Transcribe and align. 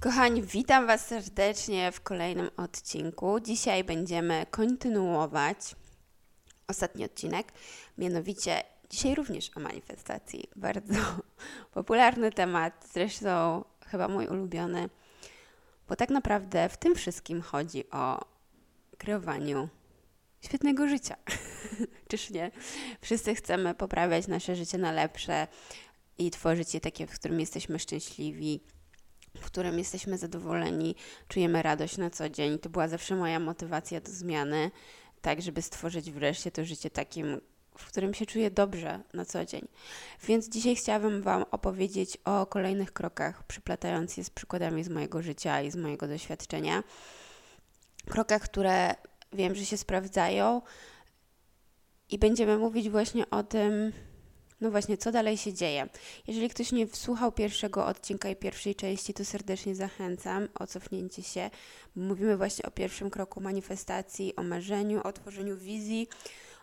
Kochani, 0.00 0.42
witam 0.42 0.86
Was 0.86 1.06
serdecznie 1.06 1.92
w 1.92 2.00
kolejnym 2.00 2.50
odcinku. 2.56 3.40
Dzisiaj 3.40 3.84
będziemy 3.84 4.46
kontynuować 4.50 5.58
ostatni 6.68 7.04
odcinek, 7.04 7.52
mianowicie 7.98 8.62
dzisiaj 8.90 9.14
również 9.14 9.50
o 9.56 9.60
manifestacji. 9.60 10.48
Bardzo 10.56 10.94
popularny 11.74 12.32
temat, 12.32 12.86
zresztą 12.92 13.64
chyba 13.86 14.08
mój 14.08 14.26
ulubiony, 14.26 14.88
bo 15.88 15.96
tak 15.96 16.10
naprawdę 16.10 16.68
w 16.68 16.76
tym 16.76 16.94
wszystkim 16.94 17.42
chodzi 17.42 17.90
o 17.90 18.24
kreowaniu 18.98 19.68
świetnego 20.40 20.88
życia. 20.88 21.16
Czyż 22.08 22.30
nie? 22.30 22.50
Wszyscy 23.00 23.34
chcemy 23.34 23.74
poprawiać 23.74 24.26
nasze 24.26 24.56
życie 24.56 24.78
na 24.78 24.92
lepsze 24.92 25.46
i 26.18 26.30
tworzyć 26.30 26.74
je 26.74 26.80
takie, 26.80 27.06
w 27.06 27.14
którym 27.18 27.40
jesteśmy 27.40 27.78
szczęśliwi 27.78 28.60
w 29.36 29.46
którym 29.46 29.78
jesteśmy 29.78 30.18
zadowoleni, 30.18 30.94
czujemy 31.28 31.62
radość 31.62 31.96
na 31.96 32.10
co 32.10 32.28
dzień. 32.28 32.58
To 32.58 32.68
była 32.68 32.88
zawsze 32.88 33.16
moja 33.16 33.40
motywacja 33.40 34.00
do 34.00 34.10
zmiany, 34.10 34.70
tak 35.22 35.42
żeby 35.42 35.62
stworzyć 35.62 36.10
wreszcie 36.10 36.50
to 36.50 36.64
życie 36.64 36.90
takim, 36.90 37.40
w 37.78 37.86
którym 37.86 38.14
się 38.14 38.26
czuję 38.26 38.50
dobrze 38.50 39.00
na 39.14 39.24
co 39.24 39.44
dzień. 39.44 39.68
Więc 40.26 40.48
dzisiaj 40.48 40.76
chciałabym 40.76 41.22
Wam 41.22 41.44
opowiedzieć 41.50 42.18
o 42.24 42.46
kolejnych 42.46 42.92
krokach, 42.92 43.44
przyplatając 43.44 44.16
je 44.16 44.24
z 44.24 44.30
przykładami 44.30 44.84
z 44.84 44.88
mojego 44.88 45.22
życia 45.22 45.62
i 45.62 45.70
z 45.70 45.76
mojego 45.76 46.08
doświadczenia. 46.08 46.82
Krokach, 48.08 48.42
które 48.42 48.94
wiem, 49.32 49.54
że 49.54 49.64
się 49.64 49.76
sprawdzają, 49.76 50.62
i 52.10 52.18
będziemy 52.18 52.58
mówić 52.58 52.90
właśnie 52.90 53.30
o 53.30 53.42
tym, 53.42 53.92
no 54.60 54.70
właśnie, 54.70 54.96
co 54.96 55.12
dalej 55.12 55.36
się 55.36 55.52
dzieje? 55.52 55.88
Jeżeli 56.26 56.48
ktoś 56.48 56.72
nie 56.72 56.86
wsłuchał 56.86 57.32
pierwszego 57.32 57.86
odcinka 57.86 58.28
i 58.28 58.36
pierwszej 58.36 58.74
części, 58.74 59.14
to 59.14 59.24
serdecznie 59.24 59.74
zachęcam 59.74 60.48
o 60.54 60.66
cofnięcie 60.66 61.22
się. 61.22 61.50
Mówimy 61.96 62.36
właśnie 62.36 62.66
o 62.66 62.70
pierwszym 62.70 63.10
kroku 63.10 63.40
manifestacji, 63.40 64.36
o 64.36 64.42
marzeniu, 64.42 65.00
o 65.04 65.12
tworzeniu 65.12 65.56
wizji, 65.56 66.08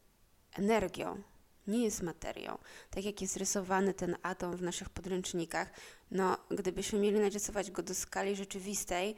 energią, 0.53 1.22
nie 1.67 1.84
jest 1.84 2.01
materią. 2.01 2.57
Tak 2.89 3.06
jak 3.06 3.22
jest 3.22 3.38
rysowany 3.38 3.94
ten 3.94 4.16
atom 4.22 4.57
w 4.57 4.62
naszych 4.62 4.89
podręcznikach, 4.89 5.72
no 6.12 6.38
gdybyśmy 6.50 7.00
mieli 7.00 7.19
narysować 7.19 7.72
go 7.72 7.83
do 7.83 7.95
skali 7.95 8.35
rzeczywistej, 8.35 9.16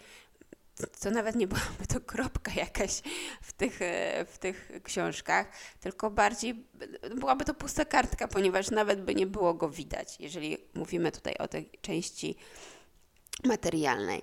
to 1.00 1.12
nawet 1.12 1.36
nie 1.36 1.48
byłaby 1.48 1.88
to 1.88 2.02
kropka 2.02 2.52
jakaś 2.56 3.02
w 3.42 3.54
tych, 3.54 3.82
e, 3.82 4.26
w 4.26 4.38
tych 4.38 4.72
książkach, 4.84 5.48
tylko 5.80 6.12
bardziej 6.12 6.66
byłaby 7.16 7.46
to 7.46 7.54
pusta 7.54 7.86
kartka, 7.86 8.28
ponieważ 8.28 8.72
nawet 8.72 9.02
by 9.02 9.16
nie 9.16 9.28
było 9.28 9.54
go 9.54 9.70
widać, 9.70 10.20
jeżeli 10.20 10.58
mówimy 10.74 11.12
tutaj 11.12 11.36
o 11.38 11.48
tej 11.48 11.70
części 11.82 12.36
materialnej. 13.44 14.22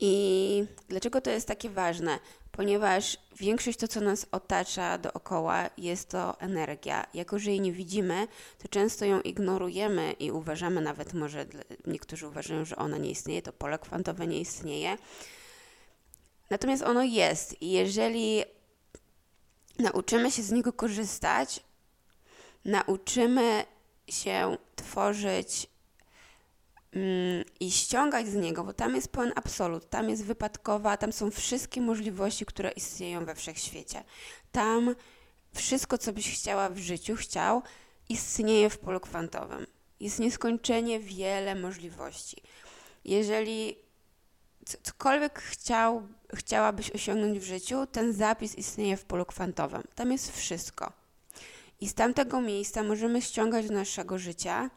I 0.00 0.64
dlaczego 0.88 1.20
to 1.20 1.30
jest 1.30 1.48
takie 1.48 1.70
ważne? 1.70 2.18
Ponieważ 2.52 3.18
większość 3.36 3.78
to, 3.78 3.88
co 3.88 4.00
nas 4.00 4.26
otacza 4.32 4.98
dookoła, 4.98 5.70
jest 5.78 6.08
to 6.08 6.40
energia. 6.40 7.06
Jako, 7.14 7.38
że 7.38 7.50
jej 7.50 7.60
nie 7.60 7.72
widzimy, 7.72 8.28
to 8.58 8.68
często 8.68 9.04
ją 9.04 9.20
ignorujemy 9.20 10.12
i 10.12 10.30
uważamy, 10.30 10.80
nawet 10.80 11.14
może 11.14 11.46
niektórzy 11.86 12.28
uważają, 12.28 12.64
że 12.64 12.76
ona 12.76 12.98
nie 12.98 13.10
istnieje, 13.10 13.42
to 13.42 13.52
pole 13.52 13.78
kwantowe 13.78 14.26
nie 14.26 14.40
istnieje 14.40 14.96
Natomiast 16.50 16.82
ono 16.82 17.02
jest 17.02 17.62
i 17.62 17.70
jeżeli 17.70 18.44
nauczymy 19.78 20.30
się 20.30 20.42
z 20.42 20.50
niego 20.50 20.72
korzystać, 20.72 21.60
nauczymy 22.64 23.64
się 24.08 24.56
tworzyć 24.76 25.66
mm, 26.92 27.44
i 27.60 27.70
ściągać 27.70 28.28
z 28.28 28.34
niego, 28.34 28.64
bo 28.64 28.72
tam 28.72 28.94
jest 28.94 29.08
pełen 29.08 29.32
absolut, 29.36 29.90
tam 29.90 30.10
jest 30.10 30.24
wypadkowa, 30.24 30.96
tam 30.96 31.12
są 31.12 31.30
wszystkie 31.30 31.80
możliwości, 31.80 32.46
które 32.46 32.70
istnieją 32.70 33.24
we 33.24 33.34
wszechświecie. 33.34 34.04
Tam 34.52 34.94
wszystko, 35.54 35.98
co 35.98 36.12
byś 36.12 36.34
chciała 36.34 36.68
w 36.70 36.78
życiu, 36.78 37.16
chciał, 37.16 37.62
istnieje 38.08 38.70
w 38.70 38.78
polu 38.78 39.00
kwantowym. 39.00 39.66
Jest 40.00 40.18
nieskończenie 40.18 41.00
wiele 41.00 41.54
możliwości. 41.54 42.42
Jeżeli 43.04 43.83
cokolwiek 44.82 45.38
chciał, 45.40 46.02
chciałabyś 46.34 46.90
osiągnąć 46.90 47.38
w 47.38 47.44
życiu, 47.44 47.86
ten 47.86 48.12
zapis 48.12 48.54
istnieje 48.54 48.96
w 48.96 49.04
polu 49.04 49.26
kwantowym. 49.26 49.82
Tam 49.94 50.12
jest 50.12 50.36
wszystko. 50.36 50.92
I 51.80 51.88
z 51.88 51.94
tamtego 51.94 52.40
miejsca 52.40 52.82
możemy 52.82 53.22
ściągać 53.22 53.68
do 53.68 53.74
naszego 53.74 54.18
życia, 54.18 54.70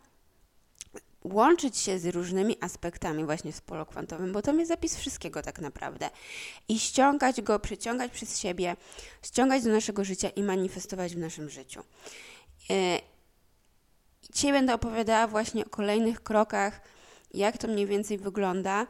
łączyć 1.24 1.78
się 1.78 2.00
z 2.00 2.06
różnymi 2.06 2.58
aspektami 2.62 3.26
właśnie 3.26 3.54
z 3.54 3.62
polu 3.62 3.86
kwantowym, 3.86 4.34
bo 4.34 4.42
tam 4.42 4.60
jest 4.60 4.70
zapis 4.70 4.96
wszystkiego 4.96 5.42
tak 5.42 5.60
naprawdę. 5.60 6.10
I 6.68 6.80
ściągać 6.80 7.42
go, 7.42 7.60
przyciągać 7.60 8.12
przez 8.12 8.40
siebie, 8.40 8.76
ściągać 9.24 9.64
do 9.64 9.72
naszego 9.72 10.04
życia 10.04 10.30
i 10.30 10.44
manifestować 10.44 11.16
w 11.16 11.18
naszym 11.18 11.50
życiu. 11.50 11.84
E, 12.70 13.00
dzisiaj 14.34 14.52
będę 14.52 14.74
opowiadała 14.74 15.28
właśnie 15.28 15.66
o 15.66 15.70
kolejnych 15.70 16.24
krokach, 16.24 16.82
jak 17.34 17.58
to 17.58 17.68
mniej 17.68 17.86
więcej 17.86 18.18
wygląda, 18.18 18.88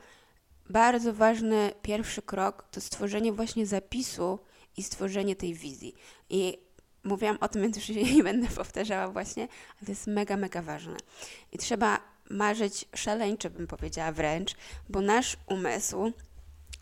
bardzo 0.70 1.14
ważny 1.14 1.72
pierwszy 1.82 2.22
krok 2.22 2.68
to 2.72 2.82
stworzenie 2.82 3.34
właśnie 3.34 3.66
zapisu 3.66 4.40
i 4.78 4.84
stworzenie 4.84 5.36
tej 5.36 5.54
wizji. 5.54 5.96
I 6.30 6.58
mówiłam 7.04 7.38
o 7.42 7.48
tym, 7.48 7.62
więc 7.62 7.76
już 7.76 7.90
nie 7.90 8.24
będę 8.30 8.48
powtarzała 8.48 9.08
właśnie, 9.08 9.44
ale 9.44 9.86
to 9.86 9.92
jest 9.92 10.08
mega, 10.08 10.38
mega 10.38 10.62
ważne. 10.62 10.98
I 11.52 11.58
trzeba 11.58 12.00
marzyć 12.30 12.86
szaleńczo, 12.96 13.50
bym 13.50 13.68
powiedziała 13.68 14.12
wręcz, 14.12 14.56
bo 14.90 15.02
nasz 15.02 15.38
umysł 15.48 16.12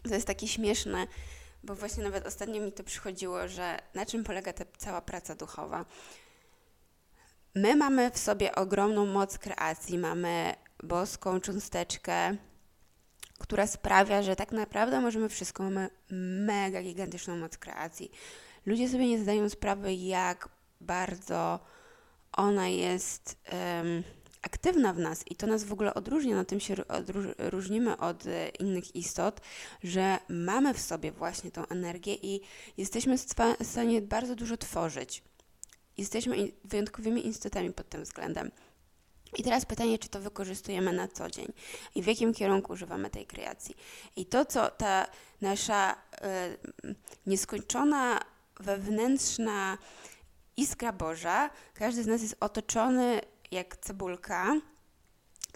to 0.09 0.13
jest 0.15 0.27
takie 0.27 0.47
śmieszne, 0.47 1.07
bo 1.63 1.75
właśnie 1.75 2.03
nawet 2.03 2.27
ostatnio 2.27 2.61
mi 2.61 2.71
to 2.71 2.83
przychodziło, 2.83 3.47
że 3.47 3.79
na 3.93 4.05
czym 4.05 4.23
polega 4.23 4.53
ta 4.53 4.65
cała 4.77 5.01
praca 5.01 5.35
duchowa. 5.35 5.85
my 7.55 7.75
mamy 7.75 8.11
w 8.11 8.17
sobie 8.17 8.55
ogromną 8.55 9.05
moc 9.05 9.37
kreacji, 9.37 9.97
mamy 9.97 10.53
boską 10.83 11.39
cząsteczkę, 11.39 12.37
która 13.45 13.67
sprawia, 13.67 14.23
że 14.23 14.35
tak 14.35 14.51
naprawdę 14.51 15.01
możemy 15.01 15.29
wszystko. 15.29 15.63
Mamy 15.63 15.89
mega 16.45 16.81
gigantyczną 16.81 17.37
moc 17.37 17.57
kreacji. 17.57 18.11
Ludzie 18.65 18.89
sobie 18.89 19.07
nie 19.07 19.19
zdają 19.19 19.49
sprawy, 19.49 19.93
jak 19.93 20.49
bardzo 20.81 21.59
ona 22.31 22.67
jest 22.67 23.37
um, 23.51 24.03
aktywna 24.41 24.93
w 24.93 24.99
nas 24.99 25.23
i 25.27 25.35
to 25.35 25.47
nas 25.47 25.63
w 25.63 25.73
ogóle 25.73 25.93
odróżnia, 25.93 26.35
na 26.35 26.45
tym 26.45 26.59
się 26.59 26.75
różnimy 27.37 27.97
od 27.97 28.25
e, 28.25 28.49
innych 28.49 28.95
istot, 28.95 29.41
że 29.83 30.17
mamy 30.29 30.73
w 30.73 30.79
sobie 30.79 31.11
właśnie 31.11 31.51
tą 31.51 31.67
energię 31.67 32.15
i 32.15 32.41
jesteśmy 32.77 33.17
w 33.17 33.21
stanie 33.63 34.01
bardzo 34.01 34.35
dużo 34.35 34.57
tworzyć. 34.57 35.23
Jesteśmy 35.97 36.51
wyjątkowymi 36.63 37.27
istotami 37.27 37.73
pod 37.73 37.89
tym 37.89 38.03
względem. 38.03 38.51
I 39.35 39.43
teraz 39.43 39.65
pytanie, 39.65 39.99
czy 39.99 40.09
to 40.09 40.19
wykorzystujemy 40.19 40.93
na 40.93 41.07
co 41.07 41.29
dzień 41.29 41.53
i 41.95 42.03
w 42.03 42.07
jakim 42.07 42.33
kierunku 42.33 42.73
używamy 42.73 43.09
tej 43.09 43.25
kreacji. 43.25 43.75
I 44.15 44.25
to, 44.25 44.45
co 44.45 44.69
ta 44.69 45.07
nasza 45.41 45.93
y, 45.93 46.95
nieskończona 47.27 48.19
wewnętrzna 48.59 49.77
iskra 50.57 50.93
Boża, 50.93 51.49
każdy 51.73 52.03
z 52.03 52.07
nas 52.07 52.21
jest 52.21 52.35
otoczony 52.39 53.21
jak 53.51 53.77
cebulka, 53.77 54.55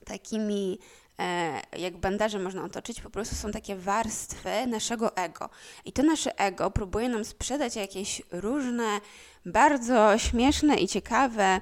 takimi 0.05 0.79
e, 1.19 1.61
jak 1.77 1.97
bandaże 1.97 2.39
można 2.39 2.63
otoczyć, 2.63 3.01
po 3.01 3.09
prostu 3.09 3.35
są 3.35 3.51
takie 3.51 3.75
warstwy 3.75 4.67
naszego 4.67 5.15
ego. 5.15 5.49
I 5.85 5.91
to 5.91 6.03
nasze 6.03 6.39
ego 6.39 6.71
próbuje 6.71 7.09
nam 7.09 7.25
sprzedać 7.25 7.75
jakieś 7.75 8.21
różne, 8.31 9.01
bardzo 9.45 10.17
śmieszne 10.17 10.75
i 10.75 10.87
ciekawe 10.87 11.61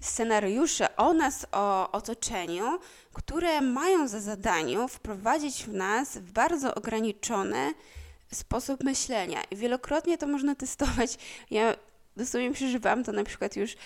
scenariusze 0.00 0.96
o 0.96 1.12
nas, 1.12 1.46
o 1.52 1.92
otoczeniu, 1.92 2.78
które 3.12 3.60
mają 3.60 4.08
za 4.08 4.20
zadanie 4.20 4.88
wprowadzić 4.88 5.64
w 5.64 5.72
nas 5.72 6.18
w 6.18 6.32
bardzo 6.32 6.74
ograniczony 6.74 7.74
sposób 8.32 8.84
myślenia. 8.84 9.42
I 9.50 9.56
wielokrotnie 9.56 10.18
to 10.18 10.26
można 10.26 10.54
testować. 10.54 11.18
Ja 11.50 11.76
dosłownie 12.16 12.52
przeżywam 12.52 13.04
to 13.04 13.12
na 13.12 13.24
przykład 13.24 13.56
już 13.56 13.76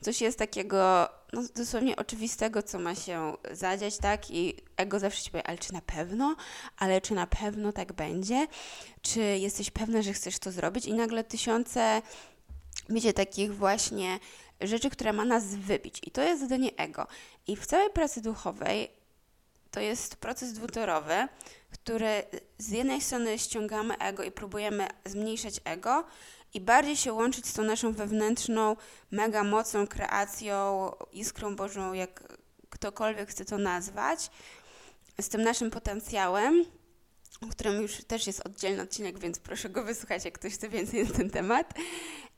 coś 0.00 0.20
jest 0.20 0.38
takiego 0.38 1.08
no, 1.32 1.42
dosłownie 1.56 1.96
oczywistego, 1.96 2.62
co 2.62 2.78
ma 2.78 2.94
się 2.94 3.36
zadziać, 3.50 3.98
tak? 3.98 4.30
I 4.30 4.54
ego 4.76 4.98
zawsze 4.98 5.22
ci 5.22 5.30
powie, 5.30 5.46
ale 5.46 5.58
czy 5.58 5.72
na 5.72 5.80
pewno? 5.80 6.36
Ale 6.78 7.00
czy 7.00 7.14
na 7.14 7.26
pewno 7.26 7.72
tak 7.72 7.92
będzie? 7.92 8.46
Czy 9.02 9.20
jesteś 9.20 9.70
pewna, 9.70 10.02
że 10.02 10.12
chcesz 10.12 10.38
to 10.38 10.50
zrobić? 10.50 10.86
I 10.86 10.94
nagle 10.94 11.24
tysiące, 11.24 12.02
wiecie, 12.88 13.12
takich 13.12 13.56
właśnie 13.56 14.18
rzeczy, 14.64 14.90
które 14.90 15.12
ma 15.12 15.24
nas 15.24 15.44
wybić. 15.44 16.00
I 16.02 16.10
to 16.10 16.22
jest 16.22 16.40
zadanie 16.40 16.70
ego. 16.76 17.06
I 17.46 17.56
w 17.56 17.66
całej 17.66 17.90
pracy 17.90 18.20
duchowej 18.20 18.90
to 19.70 19.80
jest 19.80 20.16
proces 20.16 20.52
dwutorowy, 20.52 21.28
który 21.70 22.22
z 22.58 22.70
jednej 22.70 23.00
strony 23.00 23.38
ściągamy 23.38 23.98
ego 23.98 24.22
i 24.22 24.30
próbujemy 24.30 24.88
zmniejszać 25.04 25.60
ego, 25.64 26.04
i 26.54 26.60
bardziej 26.60 26.96
się 26.96 27.12
łączyć 27.12 27.46
z 27.46 27.52
tą 27.52 27.62
naszą 27.62 27.92
wewnętrzną, 27.92 28.76
mega 29.10 29.44
mocą, 29.44 29.86
kreacją, 29.86 30.90
iskrą 31.12 31.56
Bożą, 31.56 31.92
jak 31.92 32.38
ktokolwiek 32.70 33.30
chce 33.30 33.44
to 33.44 33.58
nazwać, 33.58 34.30
z 35.20 35.28
tym 35.28 35.42
naszym 35.42 35.70
potencjałem, 35.70 36.64
o 37.40 37.46
którym 37.46 37.82
już 37.82 38.04
też 38.04 38.26
jest 38.26 38.46
oddzielny 38.46 38.82
odcinek, 38.82 39.18
więc 39.18 39.38
proszę 39.38 39.68
go 39.68 39.84
wysłuchać, 39.84 40.24
jak 40.24 40.34
ktoś 40.34 40.54
chce 40.54 40.68
więcej 40.68 41.04
na 41.04 41.10
ten 41.10 41.30
temat. 41.30 41.74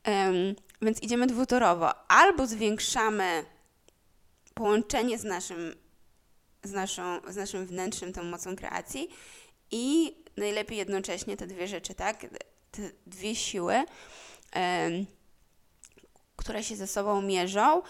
Um, 0.07 0.55
więc 0.81 1.03
idziemy 1.03 1.27
dwutorowo. 1.27 2.11
Albo 2.11 2.47
zwiększamy 2.47 3.45
połączenie 4.53 5.17
z 5.17 5.23
naszym, 5.23 5.75
z, 6.63 6.71
naszą, 6.71 7.19
z 7.27 7.35
naszym 7.35 7.65
wnętrzem, 7.65 8.13
tą 8.13 8.23
mocą 8.23 8.55
kreacji 8.55 9.09
i 9.71 10.15
najlepiej 10.37 10.77
jednocześnie 10.77 11.37
te 11.37 11.47
dwie 11.47 11.67
rzeczy, 11.67 11.95
tak? 11.95 12.25
Te 12.71 12.81
dwie 13.07 13.35
siły, 13.35 13.83
które 16.35 16.63
się 16.63 16.75
ze 16.75 16.87
sobą 16.87 17.21
mierzą. 17.21 17.81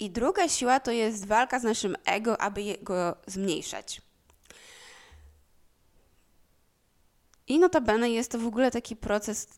I 0.00 0.10
druga 0.10 0.48
siła 0.48 0.80
to 0.80 0.90
jest 0.90 1.26
walka 1.26 1.58
z 1.58 1.62
naszym 1.62 1.96
ego, 2.04 2.40
aby 2.40 2.78
go 2.82 3.16
zmniejszać. 3.26 4.00
I 7.48 7.58
notabene 7.58 8.10
jest 8.10 8.30
to 8.30 8.38
w 8.38 8.46
ogóle 8.46 8.70
taki 8.70 8.96
proces, 8.96 9.48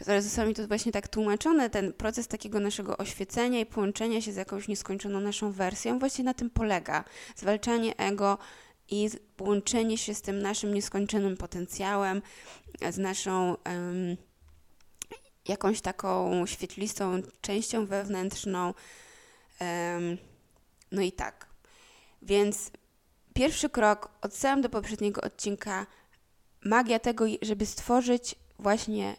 który 0.00 0.22
został 0.22 0.46
mi 0.46 0.54
tu 0.54 0.66
właśnie 0.66 0.92
tak 0.92 1.08
tłumaczony, 1.08 1.70
ten 1.70 1.92
proces 1.92 2.28
takiego 2.28 2.60
naszego 2.60 2.96
oświecenia 2.96 3.60
i 3.60 3.66
połączenia 3.66 4.20
się 4.20 4.32
z 4.32 4.36
jakąś 4.36 4.68
nieskończoną 4.68 5.20
naszą 5.20 5.52
wersją, 5.52 5.98
właśnie 5.98 6.24
na 6.24 6.34
tym 6.34 6.50
polega. 6.50 7.04
Zwalczanie 7.36 7.96
ego 7.96 8.38
i 8.90 9.10
połączenie 9.36 9.98
się 9.98 10.14
z 10.14 10.22
tym 10.22 10.42
naszym 10.42 10.74
nieskończonym 10.74 11.36
potencjałem, 11.36 12.22
z 12.90 12.98
naszą 12.98 13.56
um, 13.66 14.16
jakąś 15.48 15.80
taką 15.80 16.46
świetlistą 16.46 17.22
częścią 17.40 17.86
wewnętrzną. 17.86 18.74
Um, 19.60 20.18
no 20.92 21.02
i 21.02 21.12
tak. 21.12 21.46
Więc 22.22 22.70
pierwszy 23.34 23.68
krok, 23.68 24.10
odsyłam 24.22 24.60
do 24.60 24.68
poprzedniego 24.68 25.20
odcinka, 25.20 25.86
magia 26.64 26.98
tego, 26.98 27.24
żeby 27.42 27.66
stworzyć 27.66 28.34
właśnie 28.58 29.16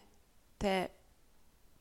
tę 0.58 0.88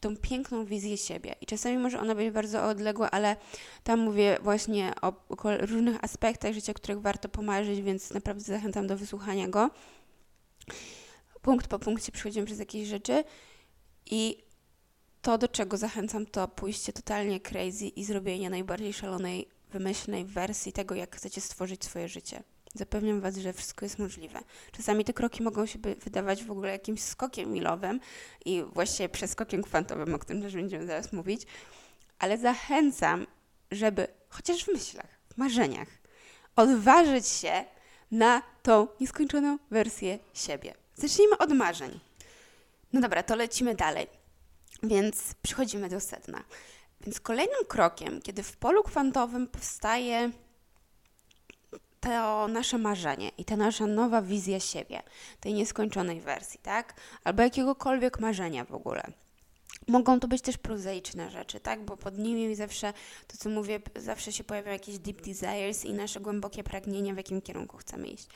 tą 0.02 0.18
piękną 0.18 0.66
wizję 0.66 0.98
siebie. 0.98 1.36
I 1.42 1.46
czasami 1.46 1.78
może 1.78 2.00
ona 2.00 2.16
być 2.16 2.30
bardzo 2.30 2.64
odległa, 2.64 3.12
ale 3.12 3.36
tam 3.84 4.00
mówię 4.00 4.38
właśnie 4.42 4.94
o, 5.02 5.08
o 5.30 5.58
różnych 5.58 6.04
aspektach 6.04 6.54
życia, 6.54 6.74
których 6.74 7.02
warto 7.02 7.30
pomarzyć, 7.30 7.82
więc 7.82 8.14
naprawdę 8.14 8.42
zachęcam 8.42 8.88
do 8.88 8.98
wysłuchania 8.98 9.48
go. 9.48 9.70
Punkt 11.42 11.68
po 11.68 11.80
punkcie 11.80 12.12
przechodzimy 12.12 12.46
przez 12.46 12.60
jakieś 12.60 12.88
rzeczy 12.88 13.24
i 14.06 14.44
to, 15.22 15.38
do 15.38 15.48
czego 15.48 15.78
zachęcam, 15.78 16.26
to 16.26 16.48
pójście 16.48 16.94
totalnie 16.94 17.40
crazy 17.40 17.86
i 17.86 18.04
zrobienie 18.04 18.50
najbardziej 18.50 18.94
szalonej, 18.94 19.48
wymyślnej 19.72 20.26
wersji 20.26 20.74
tego, 20.74 20.96
jak 20.96 21.16
chcecie 21.16 21.42
stworzyć 21.42 21.86
swoje 21.86 22.08
życie. 22.08 22.44
Zapewniam 22.74 23.22
Was, 23.22 23.38
że 23.38 23.54
wszystko 23.54 23.86
jest 23.86 24.00
możliwe. 24.00 24.40
Czasami 24.72 25.06
te 25.06 25.14
kroki 25.14 25.44
mogą 25.44 25.66
się 25.66 25.80
wydawać 25.80 26.44
w 26.44 26.52
ogóle 26.52 26.72
jakimś 26.72 27.02
skokiem 27.02 27.52
milowym 27.52 28.00
i 28.46 28.64
właściwie 28.74 29.10
przeskokiem 29.10 29.64
kwantowym, 29.64 30.16
o 30.16 30.20
którym 30.20 30.42
też 30.42 30.54
będziemy 30.54 30.86
zaraz 30.86 31.14
mówić, 31.14 31.42
ale 32.20 32.38
zachęcam, 32.38 33.28
żeby 33.72 34.08
chociaż 34.30 34.64
w 34.64 34.68
myślach, 34.68 35.20
w 35.34 35.38
marzeniach, 35.38 35.88
odważyć 36.56 37.28
się 37.28 37.66
na 38.12 38.42
tą 38.64 38.88
nieskończoną 39.00 39.58
wersję 39.72 40.20
siebie. 40.34 40.74
Zacznijmy 40.96 41.38
od 41.38 41.52
marzeń. 41.52 42.00
No 42.94 43.02
dobra, 43.02 43.24
to 43.24 43.36
lecimy 43.36 43.76
dalej. 43.76 44.08
Więc 44.84 45.34
przechodzimy 45.42 45.90
do 45.90 46.00
sedna. 46.00 46.44
Więc 47.02 47.20
kolejnym 47.20 47.66
krokiem, 47.68 48.22
kiedy 48.22 48.44
w 48.44 48.58
polu 48.58 48.84
kwantowym 48.84 49.48
powstaje 49.48 50.32
to 52.00 52.48
nasze 52.48 52.78
marzenie 52.78 53.32
i 53.38 53.46
ta 53.46 53.56
nasza 53.56 53.88
nowa 53.88 54.22
wizja 54.22 54.60
siebie, 54.60 55.04
tej 55.40 55.54
nieskończonej 55.54 56.22
wersji, 56.22 56.60
tak? 56.64 56.94
Albo 57.24 57.44
jakiegokolwiek 57.44 58.20
marzenia 58.20 58.66
w 58.66 58.74
ogóle. 58.74 59.12
Mogą 59.88 60.20
to 60.20 60.28
być 60.28 60.42
też 60.42 60.58
prozaiczne 60.58 61.32
rzeczy, 61.32 61.60
tak? 61.60 61.86
Bo 61.86 61.98
pod 61.98 62.18
nimi 62.18 62.56
zawsze, 62.56 62.94
to 63.28 63.38
co 63.38 63.50
mówię, 63.50 63.80
zawsze 63.96 64.32
się 64.32 64.44
pojawiają 64.44 64.74
jakieś 64.74 65.00
deep 65.00 65.22
desires 65.22 65.86
i 65.86 65.94
nasze 65.94 66.20
głębokie 66.20 66.64
pragnienia, 66.64 67.14
w 67.14 67.18
jakim 67.18 67.42
kierunku 67.42 67.78
chcemy 67.78 68.08
iść. 68.08 68.28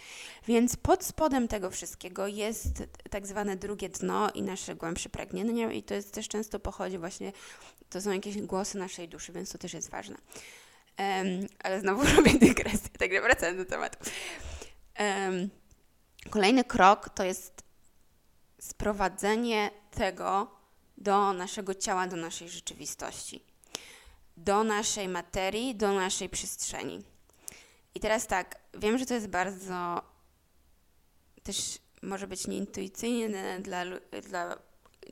Więc 0.47 0.75
pod 0.75 1.03
spodem 1.03 1.47
tego 1.47 1.71
wszystkiego 1.71 2.27
jest 2.27 2.83
tak 3.09 3.27
zwane 3.27 3.55
drugie 3.55 3.89
dno 3.89 4.31
i 4.31 4.41
nasze 4.41 4.75
głębsze 4.75 5.09
pragnienia 5.09 5.71
i 5.71 5.83
to 5.83 5.93
jest 5.93 6.13
też 6.13 6.27
często 6.27 6.59
pochodzi 6.59 6.97
właśnie, 6.97 7.31
to 7.89 8.01
są 8.01 8.11
jakieś 8.11 8.41
głosy 8.41 8.77
naszej 8.77 9.07
duszy, 9.07 9.33
więc 9.33 9.51
to 9.51 9.57
też 9.57 9.73
jest 9.73 9.89
ważne. 9.89 10.15
Um, 10.99 11.47
ale 11.63 11.79
znowu 11.79 12.03
robię 12.15 12.39
dygresję, 12.39 12.89
także 12.99 13.21
wracając 13.21 13.57
do 13.57 13.65
tematu. 13.65 13.97
Um, 14.99 15.49
kolejny 16.29 16.63
krok 16.63 17.09
to 17.09 17.23
jest 17.23 17.63
sprowadzenie 18.59 19.71
tego 19.91 20.51
do 20.97 21.33
naszego 21.33 21.75
ciała, 21.75 22.07
do 22.07 22.15
naszej 22.15 22.49
rzeczywistości, 22.49 23.43
do 24.37 24.63
naszej 24.63 25.07
materii, 25.07 25.75
do 25.75 25.93
naszej 25.93 26.29
przestrzeni. 26.29 27.03
I 27.95 27.99
teraz 27.99 28.27
tak, 28.27 28.59
wiem, 28.73 28.97
że 28.97 29.05
to 29.05 29.13
jest 29.13 29.27
bardzo 29.27 30.01
też 31.43 31.79
może 32.01 32.27
być 32.27 32.47
nieintuicyjne 32.47 33.59
dla, 33.59 33.83
dla 34.29 34.57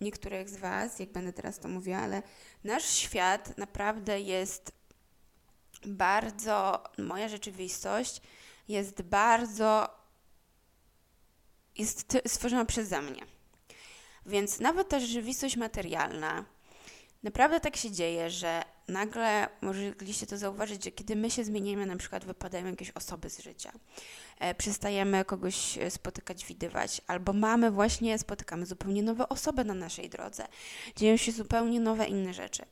niektórych 0.02 0.50
z 0.50 0.58
Was, 0.58 1.00
jak 1.00 1.12
będę 1.12 1.34
teraz 1.34 1.60
to 1.60 1.68
mówiła, 1.68 1.98
ale 1.98 2.24
nasz 2.64 2.86
świat 2.86 3.58
naprawdę 3.58 4.22
jest 4.22 4.72
bardzo, 5.86 6.84
moja 6.98 7.30
rzeczywistość 7.30 8.22
jest 8.68 9.02
bardzo, 9.02 9.90
jest 11.78 12.18
stworzona 12.28 12.66
przeze 12.66 13.02
mnie. 13.02 13.22
Więc 14.26 14.60
nawet 14.60 14.90
ta 14.90 15.00
rzeczywistość 15.00 15.58
materialna, 15.58 16.46
naprawdę 17.24 17.60
tak 17.60 17.78
się 17.78 17.92
dzieje, 17.92 18.30
że 18.30 18.64
nagle 18.88 19.48
mogliście 19.62 20.28
to 20.28 20.38
zauważyć, 20.38 20.84
że 20.84 20.92
kiedy 20.92 21.16
my 21.16 21.32
się 21.32 21.44
zmieniamy, 21.44 21.86
na 21.86 21.96
przykład 21.96 22.26
wypadają 22.26 22.66
jakieś 22.66 22.92
osoby 22.92 23.30
z 23.30 23.40
życia, 23.40 23.72
e, 24.40 24.56
przestajemy 24.56 25.26
kogoś 25.26 25.78
e, 25.78 25.92
spotykać, 25.92 26.46
widywać, 26.46 27.02
albo 27.08 27.34
mamy 27.34 27.72
właśnie, 27.72 28.20
spotykamy 28.20 28.66
zupełnie 28.66 29.04
nowe 29.04 29.30
osoby 29.30 29.66
na 29.66 29.74
naszej 29.74 30.10
drodze, 30.10 30.48
dzieją 30.96 31.18
się 31.18 31.32
zupełnie 31.32 31.80
nowe 31.80 32.06
inne 32.06 32.34
rzeczy. 32.34 32.64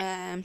E, 0.00 0.36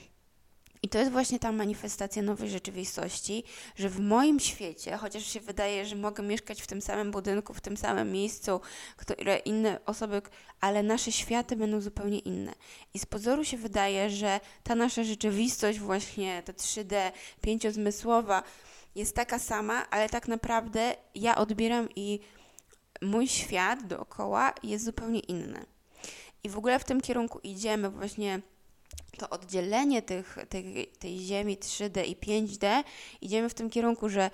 i 0.83 0.89
to 0.89 0.97
jest 0.97 1.11
właśnie 1.11 1.39
ta 1.39 1.51
manifestacja 1.51 2.21
nowej 2.21 2.49
rzeczywistości, 2.49 3.43
że 3.75 3.89
w 3.89 3.99
moim 3.99 4.39
świecie, 4.39 4.97
chociaż 4.97 5.23
się 5.23 5.39
wydaje, 5.39 5.85
że 5.85 5.95
mogę 5.95 6.23
mieszkać 6.23 6.61
w 6.61 6.67
tym 6.67 6.81
samym 6.81 7.11
budynku, 7.11 7.53
w 7.53 7.61
tym 7.61 7.77
samym 7.77 8.11
miejscu, 8.11 8.61
które 8.97 9.37
inne 9.37 9.79
osoby, 9.85 10.21
ale 10.61 10.83
nasze 10.83 11.11
światy 11.11 11.55
będą 11.55 11.81
zupełnie 11.81 12.19
inne. 12.19 12.53
I 12.93 12.99
z 12.99 13.05
pozoru 13.05 13.45
się 13.45 13.57
wydaje, 13.57 14.09
że 14.09 14.39
ta 14.63 14.75
nasza 14.75 15.03
rzeczywistość, 15.03 15.79
właśnie 15.79 16.43
ta 16.45 16.53
3D, 16.53 17.11
pięciozmysłowa, 17.41 18.43
jest 18.95 19.15
taka 19.15 19.39
sama, 19.39 19.89
ale 19.89 20.09
tak 20.09 20.27
naprawdę 20.27 20.95
ja 21.15 21.35
odbieram 21.35 21.87
i 21.95 22.19
mój 23.01 23.27
świat 23.27 23.87
dookoła 23.87 24.53
jest 24.63 24.85
zupełnie 24.85 25.19
inny. 25.19 25.65
I 26.43 26.49
w 26.49 26.57
ogóle 26.57 26.79
w 26.79 26.83
tym 26.83 27.01
kierunku 27.01 27.39
idziemy 27.43 27.89
właśnie 27.89 28.41
to 29.17 29.29
oddzielenie 29.29 30.01
tych, 30.01 30.37
tej, 30.49 30.87
tej 30.99 31.19
Ziemi 31.19 31.57
3D 31.57 32.05
i 32.05 32.15
5D, 32.15 32.83
idziemy 33.21 33.49
w 33.49 33.53
tym 33.53 33.69
kierunku, 33.69 34.09
że 34.09 34.29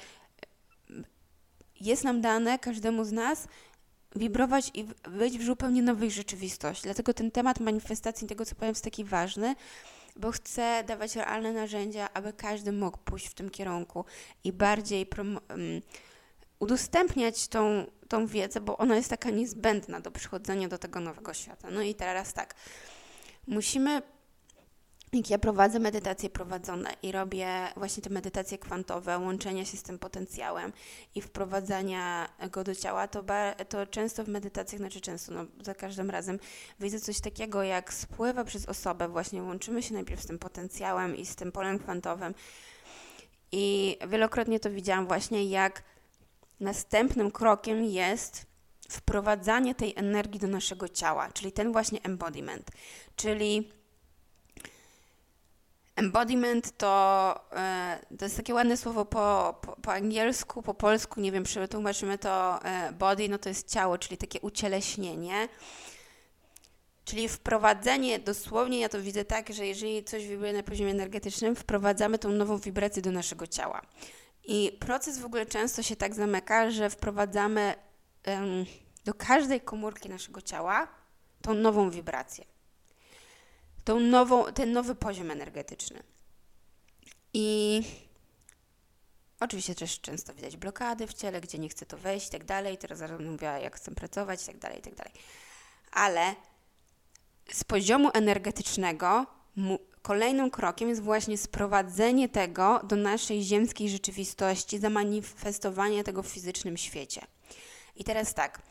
jest 1.82 2.04
nam 2.04 2.22
dane 2.22 2.60
każdemu 2.60 3.06
z 3.06 3.12
nas 3.12 3.48
wibrować 4.16 4.72
i 4.74 4.86
być 5.10 5.38
w 5.38 5.46
zupełnie 5.46 5.82
nowej 5.82 6.12
rzeczywistości. 6.12 6.84
Dlatego 6.84 7.14
ten 7.14 7.32
temat 7.32 7.60
manifestacji, 7.60 8.28
tego 8.28 8.46
co 8.46 8.56
powiem, 8.56 8.72
jest 8.72 8.84
taki 8.84 9.04
ważny, 9.04 9.56
bo 10.16 10.32
chcę 10.32 10.84
dawać 10.84 11.16
realne 11.16 11.54
narzędzia, 11.54 12.10
aby 12.14 12.34
każdy 12.34 12.72
mógł 12.72 12.98
pójść 12.98 13.28
w 13.28 13.34
tym 13.34 13.50
kierunku 13.50 14.06
i 14.44 14.54
bardziej 14.54 15.08
um, 15.18 15.40
udostępniać 16.60 17.48
tą, 17.48 17.86
tą 18.08 18.28
wiedzę, 18.28 18.62
bo 18.62 18.78
ona 18.78 18.96
jest 18.96 19.10
taka 19.10 19.30
niezbędna 19.30 20.00
do 20.00 20.12
przychodzenia 20.12 20.68
do 20.68 20.78
tego 20.78 21.00
nowego 21.00 21.34
świata. 21.34 21.70
No 21.72 21.82
i 21.82 21.96
teraz 21.96 22.34
tak, 22.34 22.56
musimy 23.48 24.02
jak 25.14 25.30
ja 25.30 25.38
prowadzę 25.38 25.80
medytacje 25.80 26.30
prowadzone 26.30 26.90
i 27.02 27.12
robię 27.12 27.48
właśnie 27.78 28.04
te 28.04 28.10
medytacje 28.10 28.58
kwantowe, 28.58 29.18
łączenia 29.18 29.66
się 29.66 29.78
z 29.78 29.84
tym 29.84 30.00
potencjałem 30.00 30.74
i 31.16 31.22
wprowadzania 31.22 32.30
go 32.52 32.64
do 32.64 32.76
ciała, 32.76 33.08
to, 33.08 33.24
to 33.70 33.88
często 33.88 34.24
w 34.24 34.28
medytacjach, 34.28 34.80
znaczy 34.80 35.02
często, 35.02 35.34
no, 35.34 35.46
za 35.62 35.76
każdym 35.76 36.10
razem 36.10 36.40
widzę 36.80 37.00
coś 37.00 37.22
takiego, 37.22 37.64
jak 37.64 37.94
spływa 37.94 38.44
przez 38.44 38.66
osobę, 38.66 39.08
właśnie 39.08 39.44
łączymy 39.44 39.84
się 39.84 39.94
najpierw 39.94 40.22
z 40.22 40.28
tym 40.28 40.40
potencjałem 40.40 41.16
i 41.16 41.26
z 41.26 41.36
tym 41.36 41.52
polem 41.52 41.80
kwantowym. 41.80 42.34
I 43.52 43.98
wielokrotnie 44.08 44.60
to 44.60 44.72
widziałam 44.72 45.08
właśnie, 45.08 45.46
jak 45.46 45.84
następnym 46.60 47.32
krokiem 47.32 47.86
jest 47.86 48.46
wprowadzanie 48.90 49.76
tej 49.76 49.94
energii 49.96 50.40
do 50.40 50.48
naszego 50.48 50.90
ciała, 50.90 51.30
czyli 51.34 51.52
ten 51.52 51.72
właśnie 51.72 52.00
embodiment, 52.04 52.72
czyli 53.16 53.70
Embodiment 55.98 56.78
to, 56.78 57.36
e, 57.56 58.00
to 58.20 58.26
jest 58.26 58.38
takie 58.38 58.54
ładne 58.54 58.78
słowo 58.78 59.06
po, 59.06 59.56
po, 59.62 59.76
po, 59.76 59.94
angielsku, 59.94 60.62
po 60.62 60.74
polsku, 60.74 61.22
nie 61.22 61.32
wiem, 61.32 61.44
przetłumaczymy 61.44 62.18
to 62.18 62.66
e, 62.66 62.92
body, 62.92 63.30
no 63.30 63.38
to 63.38 63.50
jest 63.50 63.74
ciało, 63.74 63.98
czyli 63.98 64.18
takie 64.18 64.42
ucieleśnienie. 64.42 65.50
Czyli 67.06 67.30
wprowadzenie, 67.30 68.20
dosłownie 68.20 68.80
ja 68.80 68.90
to 68.90 69.02
widzę 69.02 69.26
tak, 69.26 69.54
że 69.54 69.68
jeżeli 69.68 70.04
coś 70.04 70.28
wibruje 70.28 70.54
na 70.54 70.64
poziomie 70.64 70.92
energetycznym, 70.92 71.56
wprowadzamy 71.56 72.20
tą 72.20 72.30
nową 72.30 72.58
wibrację 72.58 73.02
do 73.02 73.12
naszego 73.12 73.48
ciała. 73.48 73.82
I 74.44 74.78
proces 74.80 75.20
w 75.20 75.26
ogóle 75.26 75.46
często 75.46 75.84
się 75.84 75.96
tak 75.96 76.14
zamyka, 76.16 76.72
że 76.72 76.90
wprowadzamy 76.90 77.76
um, 78.28 78.66
do 79.06 79.14
każdej 79.14 79.62
komórki 79.62 80.10
naszego 80.10 80.42
ciała 80.42 80.88
tą 81.42 81.54
nową 81.54 81.90
wibrację 81.90 82.57
tą 83.88 84.00
nową, 84.00 84.46
ten 84.54 84.72
nowy 84.72 84.96
poziom 84.96 85.32
energetyczny. 85.32 86.04
I 87.34 87.82
oczywiście 89.40 89.76
też 89.76 90.02
często 90.02 90.34
widać 90.34 90.58
blokady 90.58 91.08
w 91.08 91.14
ciele, 91.14 91.42
gdzie 91.42 91.60
nie 91.60 91.70
chce 91.70 91.86
to 91.86 91.98
wejść 91.98 92.28
i 92.28 92.32
tak 92.32 92.46
dalej. 92.46 92.78
Teraz 92.78 92.98
zaraz 92.98 93.22
mówiła, 93.22 93.60
jak 93.60 93.76
chcę 93.76 93.92
pracować 93.92 94.44
i 94.44 94.46
tak 94.46 94.58
dalej, 94.58 94.80
i 94.80 94.82
tak 94.82 94.96
dalej. 94.96 95.14
Ale 95.92 96.36
z 97.52 97.64
poziomu 97.64 98.10
energetycznego 98.14 99.26
kolejnym 100.02 100.52
krokiem 100.52 100.90
jest 100.90 101.02
właśnie 101.02 101.38
sprowadzenie 101.38 102.30
tego 102.30 102.82
do 102.84 102.96
naszej 102.96 103.44
ziemskiej 103.44 103.90
rzeczywistości, 103.90 104.80
zamanifestowanie 104.80 106.04
tego 106.04 106.24
w 106.24 106.28
fizycznym 106.28 106.78
świecie. 106.78 107.22
I 107.96 108.04
teraz 108.04 108.34
tak. 108.34 108.62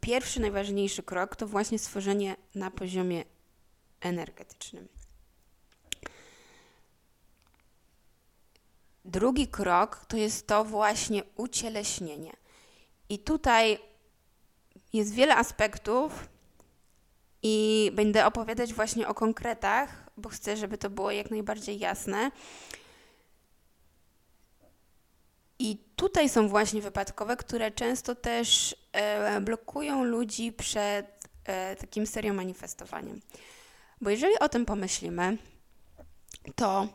Pierwszy, 0.00 0.40
najważniejszy 0.40 1.02
krok 1.02 1.36
to 1.36 1.46
właśnie 1.46 1.78
stworzenie 1.78 2.36
na 2.54 2.70
poziomie 2.70 3.24
energetycznym. 4.00 4.88
Drugi 9.04 9.48
krok 9.48 10.04
to 10.08 10.16
jest 10.16 10.46
to 10.46 10.64
właśnie 10.64 11.22
ucieleśnienie. 11.36 12.32
I 13.08 13.18
tutaj 13.18 13.78
jest 14.92 15.14
wiele 15.14 15.36
aspektów, 15.36 16.28
i 17.42 17.90
będę 17.94 18.26
opowiadać 18.26 18.74
właśnie 18.74 19.08
o 19.08 19.14
konkretach, 19.14 20.10
bo 20.16 20.28
chcę, 20.28 20.56
żeby 20.56 20.78
to 20.78 20.90
było 20.90 21.10
jak 21.10 21.30
najbardziej 21.30 21.78
jasne. 21.78 22.30
I 25.58 25.78
tutaj 25.96 26.28
są 26.28 26.48
właśnie 26.48 26.82
wypadkowe, 26.82 27.36
które 27.36 27.70
często 27.70 28.14
też 28.14 28.76
e, 28.92 29.40
blokują 29.40 30.04
ludzi 30.04 30.52
przed 30.52 31.28
e, 31.44 31.76
takim 31.76 32.06
serią 32.06 32.34
manifestowaniem. 32.34 33.20
Bo 34.00 34.10
jeżeli 34.10 34.38
o 34.38 34.48
tym 34.48 34.66
pomyślimy, 34.66 35.38
to 36.54 36.88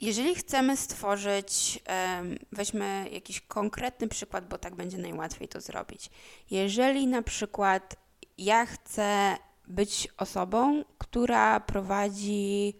jeżeli 0.00 0.34
chcemy 0.34 0.76
stworzyć, 0.76 1.82
weźmy 2.52 3.08
jakiś 3.12 3.40
konkretny 3.40 4.08
przykład, 4.08 4.48
bo 4.48 4.58
tak 4.58 4.74
będzie 4.74 4.98
najłatwiej 4.98 5.48
to 5.48 5.60
zrobić. 5.60 6.10
Jeżeli 6.50 7.06
na 7.06 7.22
przykład 7.22 7.96
ja 8.38 8.66
chcę 8.66 9.36
być 9.68 10.08
osobą, 10.16 10.84
która 10.98 11.60
prowadzi 11.60 12.76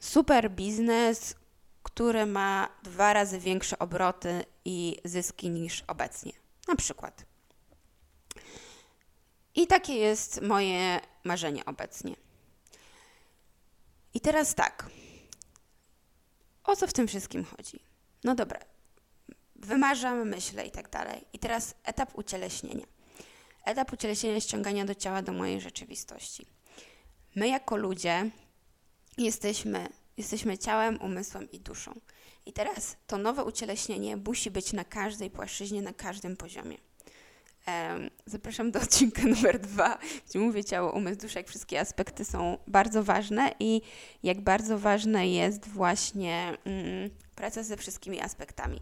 super 0.00 0.50
biznes, 0.50 1.34
który 1.82 2.26
ma 2.26 2.68
dwa 2.82 3.12
razy 3.12 3.38
większe 3.38 3.78
obroty 3.78 4.44
i 4.64 4.96
zyski 5.04 5.50
niż 5.50 5.84
obecnie. 5.86 6.32
Na 6.68 6.76
przykład. 6.76 7.27
I 9.58 9.66
takie 9.66 9.94
jest 9.94 10.42
moje 10.42 11.00
marzenie 11.24 11.64
obecnie. 11.64 12.16
I 14.14 14.20
teraz 14.20 14.54
tak. 14.54 14.90
O 16.64 16.76
co 16.76 16.86
w 16.86 16.92
tym 16.92 17.08
wszystkim 17.08 17.44
chodzi? 17.44 17.80
No 18.24 18.34
dobra. 18.34 18.60
Wymarzam, 19.56 20.28
myślę 20.28 20.66
i 20.66 20.70
tak 20.70 20.90
dalej. 20.90 21.24
I 21.32 21.38
teraz 21.38 21.74
etap 21.84 22.18
ucieleśnienia. 22.18 22.86
Etap 23.64 23.92
ucieleśnienia 23.92 24.40
ściągania 24.40 24.84
do 24.84 24.94
ciała, 24.94 25.22
do 25.22 25.32
mojej 25.32 25.60
rzeczywistości. 25.60 26.46
My 27.34 27.48
jako 27.48 27.76
ludzie 27.76 28.30
jesteśmy, 29.16 29.88
jesteśmy 30.16 30.58
ciałem, 30.58 31.02
umysłem 31.02 31.50
i 31.50 31.60
duszą. 31.60 32.00
I 32.46 32.52
teraz 32.52 32.96
to 33.06 33.18
nowe 33.18 33.44
ucieleśnienie 33.44 34.16
musi 34.16 34.50
być 34.50 34.72
na 34.72 34.84
każdej 34.84 35.30
płaszczyźnie, 35.30 35.82
na 35.82 35.92
każdym 35.92 36.36
poziomie. 36.36 36.87
Zapraszam 38.26 38.70
do 38.70 38.80
odcinka 38.80 39.22
numer 39.36 39.58
dwa, 39.58 39.98
gdzie 40.28 40.38
mówię 40.38 40.64
ciało, 40.64 40.92
umysł, 40.92 41.20
dusza, 41.20 41.40
jak 41.40 41.48
wszystkie 41.48 41.80
aspekty 41.80 42.24
są 42.24 42.58
bardzo 42.66 43.04
ważne 43.04 43.54
i 43.60 43.82
jak 44.22 44.40
bardzo 44.40 44.78
ważne 44.78 45.28
jest 45.28 45.68
właśnie 45.68 46.56
mm, 46.64 47.10
praca 47.34 47.62
ze 47.62 47.76
wszystkimi 47.76 48.20
aspektami. 48.20 48.80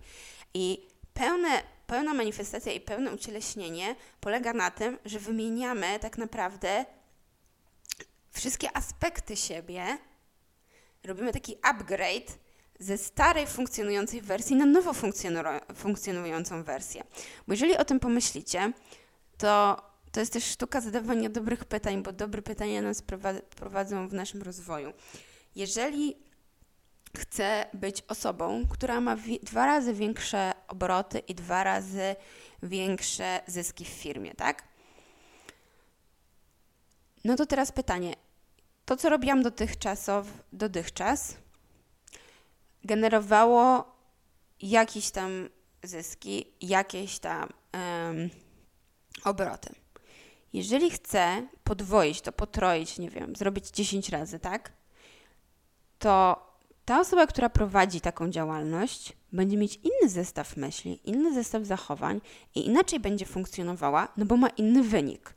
I 0.55 0.87
pełne, 1.15 1.63
pełna 1.87 2.15
manifestacja 2.15 2.73
i 2.73 2.81
pełne 2.81 3.13
ucieleśnienie 3.13 3.97
polega 4.21 4.53
na 4.53 4.71
tym, 4.71 4.99
że 5.05 5.19
wymieniamy 5.19 5.99
tak 5.99 6.19
naprawdę 6.19 6.85
wszystkie 8.31 8.77
aspekty 8.77 9.37
siebie, 9.37 9.99
robimy 11.05 11.33
taki 11.33 11.57
upgrade 11.63 12.46
ze 12.79 12.99
starej 12.99 13.47
funkcjonującej 13.47 14.23
wersji 14.23 14.57
na 14.57 14.67
nowo 14.67 14.93
funkcjonującą 15.75 16.63
wersję. 16.63 17.05
Bo 17.47 17.53
jeżeli 17.53 17.77
o 17.77 17.85
tym 17.85 18.01
pomyślicie, 18.01 18.73
to 19.39 19.83
to 20.17 20.21
jest 20.21 20.33
też 20.33 20.45
sztuka 20.45 20.81
zadawania 20.81 21.29
dobrych 21.29 21.65
pytań, 21.65 22.03
bo 22.03 22.13
dobre 22.13 22.43
pytania 22.43 22.83
nas 22.83 23.03
prowadzą 23.57 24.09
w 24.09 24.13
naszym 24.13 24.43
rozwoju. 24.43 24.93
Jeżeli 25.55 26.17
chcę 27.17 27.67
być 27.75 28.03
osobą, 28.09 28.63
która 28.71 29.01
ma 29.01 29.17
dwa 29.43 29.67
razy 29.67 29.95
większe 29.95 30.53
obroty 30.69 31.19
i 31.19 31.35
dwa 31.35 31.65
razy 31.65 32.17
większe 32.63 33.41
zyski 33.47 33.85
w 33.85 33.89
firmie, 33.89 34.35
tak? 34.35 34.63
No 37.25 37.37
to 37.37 37.47
teraz 37.47 37.73
pytanie. 37.73 38.15
To, 38.85 38.97
co 38.97 39.09
robiłam 39.09 39.43
dotychczasow, 39.43 40.27
dotychczas, 40.53 41.37
generowało 42.87 43.85
jakieś 44.63 45.11
tam 45.11 45.49
zyski, 45.83 46.53
jakieś 46.61 47.19
tam 47.19 47.49
um, 47.75 48.31
obroty. 49.25 49.75
Jeżeli 50.53 50.91
chcę 50.91 51.47
podwoić 51.65 52.21
to, 52.21 52.33
potroić, 52.33 52.99
nie 52.99 53.11
wiem, 53.11 53.37
zrobić 53.37 53.71
10 53.71 54.09
razy, 54.09 54.39
tak? 54.39 54.73
To 55.99 56.47
ta 56.85 57.01
osoba, 57.01 57.27
która 57.27 57.49
prowadzi 57.49 58.01
taką 58.01 58.31
działalność, 58.31 59.13
będzie 59.33 59.57
mieć 59.57 59.81
inny 59.83 60.09
zestaw 60.09 60.57
myśli, 60.57 61.01
inny 61.05 61.35
zestaw 61.35 61.65
zachowań 61.65 62.21
i 62.55 62.67
inaczej 62.67 63.01
będzie 63.01 63.27
funkcjonowała, 63.27 64.09
no 64.17 64.27
bo 64.27 64.37
ma 64.37 64.49
inny 64.49 64.83
wynik. 64.83 65.35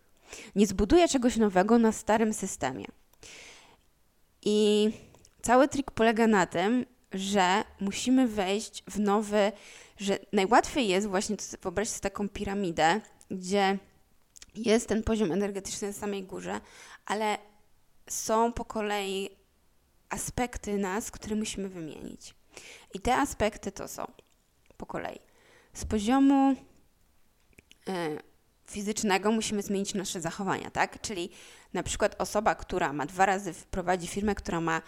Nie 0.56 0.68
zbuduje 0.68 1.08
czegoś 1.08 1.38
nowego 1.38 1.77
na 1.77 1.91
starym 1.91 2.34
systemie. 2.34 2.86
I 4.41 4.89
cały 5.41 5.68
trik 5.68 5.91
polega 5.91 6.27
na 6.27 6.46
tym, 6.46 6.86
że 7.11 7.63
musimy 7.79 8.27
wejść 8.27 8.83
w 8.87 8.99
nowy, 8.99 9.51
że 9.97 10.19
najłatwiej 10.33 10.87
jest 10.87 11.07
właśnie 11.07 11.35
wyobrazić 11.61 11.93
sobie 11.93 12.01
taką 12.01 12.29
piramidę, 12.29 13.01
gdzie 13.31 13.77
jest 14.55 14.87
ten 14.87 15.03
poziom 15.03 15.31
energetyczny 15.31 15.87
na 15.87 15.93
samej 15.93 16.23
górze, 16.23 16.61
ale 17.05 17.37
są 18.09 18.53
po 18.53 18.65
kolei 18.65 19.29
aspekty 20.09 20.77
nas, 20.77 21.11
które 21.11 21.35
musimy 21.35 21.69
wymienić. 21.69 22.35
I 22.93 22.99
te 22.99 23.15
aspekty 23.15 23.71
to 23.71 23.87
są 23.87 24.11
po 24.77 24.85
kolei. 24.85 25.19
Z 25.73 25.85
poziomu 25.85 26.51
y, 26.51 28.19
fizycznego 28.65 29.31
musimy 29.31 29.61
zmienić 29.61 29.93
nasze 29.93 30.21
zachowania, 30.21 30.71
tak? 30.71 31.01
Czyli 31.01 31.29
na 31.73 31.83
przykład 31.83 32.15
osoba, 32.21 32.55
która 32.55 32.93
ma 32.93 33.05
dwa 33.05 33.25
razy, 33.25 33.53
prowadzi 33.71 34.07
firmę, 34.07 34.35
która 34.35 34.61
ma 34.61 34.81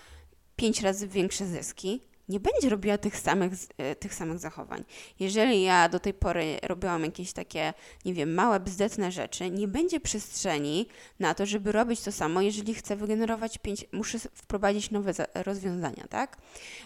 pięć 0.56 0.82
razy 0.82 1.08
większe 1.08 1.46
zyski, 1.46 2.11
nie 2.32 2.40
będzie 2.40 2.70
robiła 2.70 2.98
tych 2.98 3.18
samych, 3.18 3.54
e, 3.78 3.96
tych 3.96 4.14
samych 4.14 4.40
zachowań. 4.40 4.84
Jeżeli 5.20 5.64
ja 5.64 5.90
do 5.90 6.00
tej 6.00 6.14
pory 6.14 6.60
robiłam 6.64 7.04
jakieś 7.04 7.34
takie, 7.34 7.74
nie 8.06 8.14
wiem, 8.14 8.34
małe, 8.34 8.60
bzdetne 8.60 9.12
rzeczy, 9.12 9.50
nie 9.52 9.68
będzie 9.68 10.00
przestrzeni 10.00 10.88
na 11.20 11.34
to, 11.34 11.46
żeby 11.46 11.72
robić 11.72 12.02
to 12.02 12.12
samo, 12.12 12.42
jeżeli 12.42 12.74
chcę 12.74 12.96
wygenerować 12.96 13.58
pięć, 13.58 13.86
muszę 13.92 14.20
wprowadzić 14.20 14.92
nowe 14.92 15.14
rozwiązania, 15.34 16.08
tak? 16.10 16.38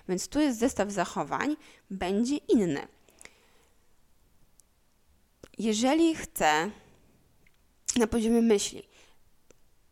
Więc 0.10 0.28
tu 0.28 0.40
jest 0.40 0.60
zestaw 0.60 0.92
zachowań, 0.92 1.56
będzie 1.90 2.38
inny. 2.38 2.88
Jeżeli 5.58 6.16
chcę 6.16 6.72
na 7.96 8.08
poziomie 8.08 8.42
myśli, 8.42 8.84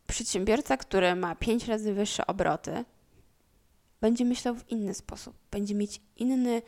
przedsiębiorca, 0.08 0.78
który 0.78 1.16
ma 1.16 1.36
pięć 1.36 1.68
razy 1.68 1.94
wyższe 1.94 2.28
obroty, 2.28 2.86
będzie 4.04 4.26
myślał 4.26 4.56
w 4.56 4.70
inny 4.70 4.94
sposób, 4.94 5.36
będzie 5.52 5.76
mieć 5.76 6.02
inny, 6.16 6.62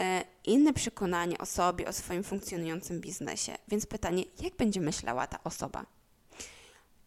e, 0.00 0.24
inne 0.44 0.72
przekonanie 0.72 1.38
o 1.38 1.46
sobie, 1.46 1.88
o 1.88 1.92
swoim 1.92 2.24
funkcjonującym 2.24 3.00
biznesie. 3.00 3.52
Więc 3.68 3.86
pytanie, 3.86 4.24
jak 4.40 4.56
będzie 4.56 4.80
myślała 4.80 5.26
ta 5.26 5.44
osoba? 5.44 5.86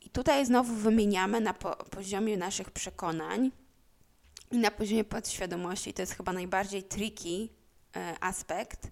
I 0.01 0.09
tutaj 0.09 0.45
znowu 0.45 0.73
wymieniamy 0.73 1.41
na 1.41 1.53
po, 1.53 1.75
poziomie 1.75 2.37
naszych 2.37 2.71
przekonań 2.71 3.51
i 4.51 4.57
na 4.57 4.71
poziomie 4.71 5.03
podświadomości. 5.03 5.93
To 5.93 6.01
jest 6.01 6.13
chyba 6.13 6.33
najbardziej 6.33 6.83
tricky 6.83 7.49
e, 7.95 8.15
aspekt, 8.21 8.87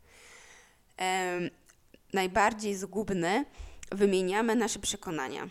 e, 1.00 1.40
najbardziej 2.14 2.76
zgubny. 2.76 3.46
Wymieniamy 3.92 4.56
nasze 4.56 4.80
przekonania. 4.80 5.50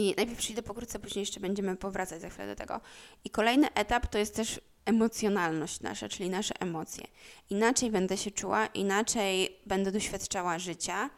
I 0.00 0.14
najpierw 0.16 0.38
przyjdę 0.38 0.62
pokrótce, 0.62 0.98
później 0.98 1.22
jeszcze 1.22 1.40
będziemy 1.40 1.76
powracać 1.76 2.20
za 2.20 2.30
chwilę 2.30 2.46
do 2.46 2.56
tego. 2.56 2.80
I 3.24 3.30
kolejny 3.30 3.72
etap 3.74 4.06
to 4.06 4.18
jest 4.18 4.34
też 4.34 4.60
emocjonalność 4.84 5.80
nasza, 5.80 6.08
czyli 6.08 6.30
nasze 6.30 6.60
emocje. 6.60 7.04
Inaczej 7.50 7.90
będę 7.90 8.16
się 8.16 8.30
czuła, 8.30 8.66
inaczej 8.66 9.56
będę 9.66 9.92
doświadczała 9.92 10.58
życia. 10.58 11.10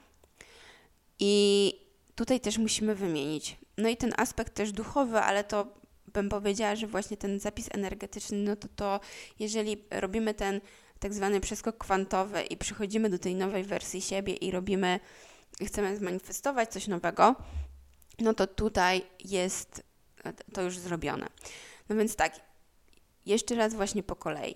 I 1.18 1.74
tutaj 2.14 2.40
też 2.40 2.58
musimy 2.58 2.94
wymienić. 2.94 3.56
No 3.78 3.88
i 3.88 3.96
ten 3.96 4.14
aspekt 4.16 4.54
też 4.54 4.72
duchowy, 4.72 5.18
ale 5.18 5.44
to 5.44 5.66
bym 6.12 6.28
powiedziała, 6.28 6.76
że 6.76 6.86
właśnie 6.86 7.16
ten 7.16 7.40
zapis 7.40 7.68
energetyczny, 7.72 8.38
no 8.38 8.56
to 8.56 8.68
to, 8.76 9.00
jeżeli 9.38 9.84
robimy 9.90 10.34
ten 10.34 10.60
tak 10.98 11.14
zwany 11.14 11.40
przeskok 11.40 11.78
kwantowy 11.78 12.42
i 12.42 12.56
przychodzimy 12.56 13.10
do 13.10 13.18
tej 13.18 13.34
nowej 13.34 13.64
wersji 13.64 14.00
siebie 14.00 14.34
i 14.34 14.50
robimy, 14.50 15.00
chcemy 15.66 15.96
zmanifestować 15.96 16.72
coś 16.72 16.86
nowego, 16.86 17.36
no 18.22 18.34
to 18.34 18.46
tutaj 18.46 19.02
jest 19.24 19.82
to 20.52 20.62
już 20.62 20.78
zrobione. 20.78 21.26
No 21.88 21.96
więc 21.96 22.16
tak, 22.16 22.40
jeszcze 23.26 23.54
raz 23.54 23.74
właśnie 23.74 24.02
po 24.02 24.16
kolei. 24.16 24.54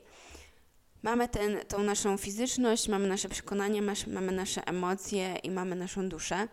Mamy 1.03 1.29
ten, 1.29 1.59
tą 1.69 1.83
naszą 1.83 2.17
fizyczność, 2.17 2.89
mamy 2.89 3.09
nasze 3.09 3.29
przekonania, 3.29 3.83
mamy 4.07 4.33
nasze 4.33 4.67
emocje 4.67 5.37
i 5.37 5.51
mamy 5.51 5.77
naszą 5.77 6.09
duszę. 6.09 6.49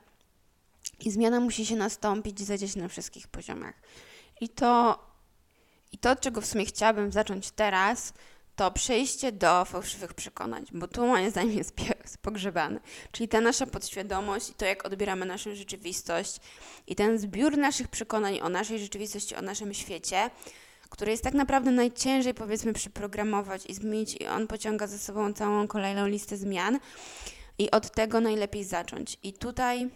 I 0.99 1.11
zmiana 1.11 1.39
musi 1.39 1.65
się 1.65 1.75
nastąpić 1.75 2.41
i 2.41 2.45
zadziać 2.45 2.75
na 2.75 2.87
wszystkich 2.87 3.27
poziomach. 3.27 3.75
I 4.41 4.49
to, 4.49 4.99
I 5.91 5.97
to, 5.97 6.11
od 6.11 6.21
czego 6.21 6.41
w 6.41 6.45
sumie 6.45 6.65
chciałabym 6.65 7.11
zacząć 7.11 7.51
teraz, 7.51 8.13
to 8.55 8.71
przejście 8.71 9.31
do 9.31 9.65
fałszywych 9.65 10.13
przekonań, 10.13 10.65
bo 10.71 10.87
tu 10.87 11.07
moim 11.07 11.29
zdaniem 11.29 11.57
jest 11.57 11.75
pogrzebane. 12.21 12.79
Czyli 13.11 13.27
ta 13.27 13.41
nasza 13.41 13.65
podświadomość 13.65 14.49
i 14.49 14.53
to, 14.53 14.65
jak 14.65 14.85
odbieramy 14.85 15.25
naszą 15.25 15.55
rzeczywistość 15.55 16.37
i 16.87 16.95
ten 16.95 17.19
zbiór 17.19 17.57
naszych 17.57 17.87
przekonań 17.87 18.39
o 18.41 18.49
naszej 18.49 18.79
rzeczywistości, 18.79 19.35
o 19.35 19.41
naszym 19.41 19.73
świecie, 19.73 20.29
który 20.89 21.11
jest 21.11 21.23
tak 21.23 21.33
naprawdę 21.33 21.71
najciężej, 21.71 22.33
powiedzmy, 22.33 22.73
przyprogramować 22.73 23.65
i 23.65 23.73
zmienić, 23.73 24.21
i 24.21 24.27
on 24.27 24.47
pociąga 24.47 24.87
za 24.87 24.97
sobą 24.97 25.33
całą 25.33 25.67
kolejną 25.67 26.07
listę 26.07 26.37
zmian. 26.37 26.79
I 27.57 27.71
od 27.71 27.91
tego 27.91 28.19
najlepiej 28.19 28.63
zacząć. 28.63 29.17
I 29.23 29.33
tutaj 29.33 29.89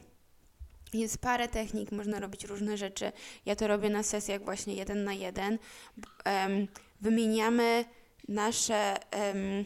jest 0.94 1.18
parę 1.18 1.48
technik, 1.48 1.92
można 1.92 2.20
robić 2.20 2.44
różne 2.44 2.78
rzeczy. 2.78 3.12
Ja 3.46 3.56
to 3.56 3.68
robię 3.68 3.90
na 3.90 4.04
sesjach 4.04 4.44
właśnie 4.44 4.74
jeden 4.74 5.04
na 5.04 5.14
jeden. 5.14 5.60
Wymieniamy 7.02 7.86
nasze, 8.28 8.96
um, 9.14 9.66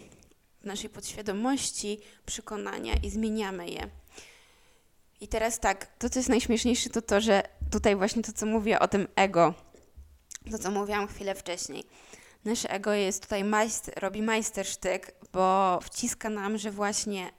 naszej 0.63 0.89
podświadomości 0.89 1.99
przekonania 2.25 2.93
i 3.03 3.09
zmieniamy 3.09 3.69
je. 3.69 3.89
I 5.21 5.27
teraz 5.27 5.59
tak, 5.59 5.97
to 5.99 6.09
co 6.09 6.19
jest 6.19 6.29
najśmieszniejsze 6.29 6.89
to 6.89 7.01
to, 7.01 7.21
że 7.21 7.43
tutaj 7.71 7.95
właśnie 7.95 8.23
to 8.23 8.33
co 8.33 8.45
mówię 8.45 8.79
o 8.79 8.87
tym 8.87 9.07
ego, 9.15 9.53
to 10.51 10.57
co 10.57 10.71
mówiłam 10.71 11.07
chwilę 11.07 11.35
wcześniej. 11.35 11.83
Nasze 12.45 12.71
ego 12.71 12.93
jest 12.93 13.23
tutaj 13.23 13.43
majster, 13.43 13.93
robi 13.97 14.21
majstersztyk, 14.21 15.15
bo 15.33 15.79
wciska 15.83 16.29
nam, 16.29 16.57
że 16.57 16.71
właśnie 16.71 17.31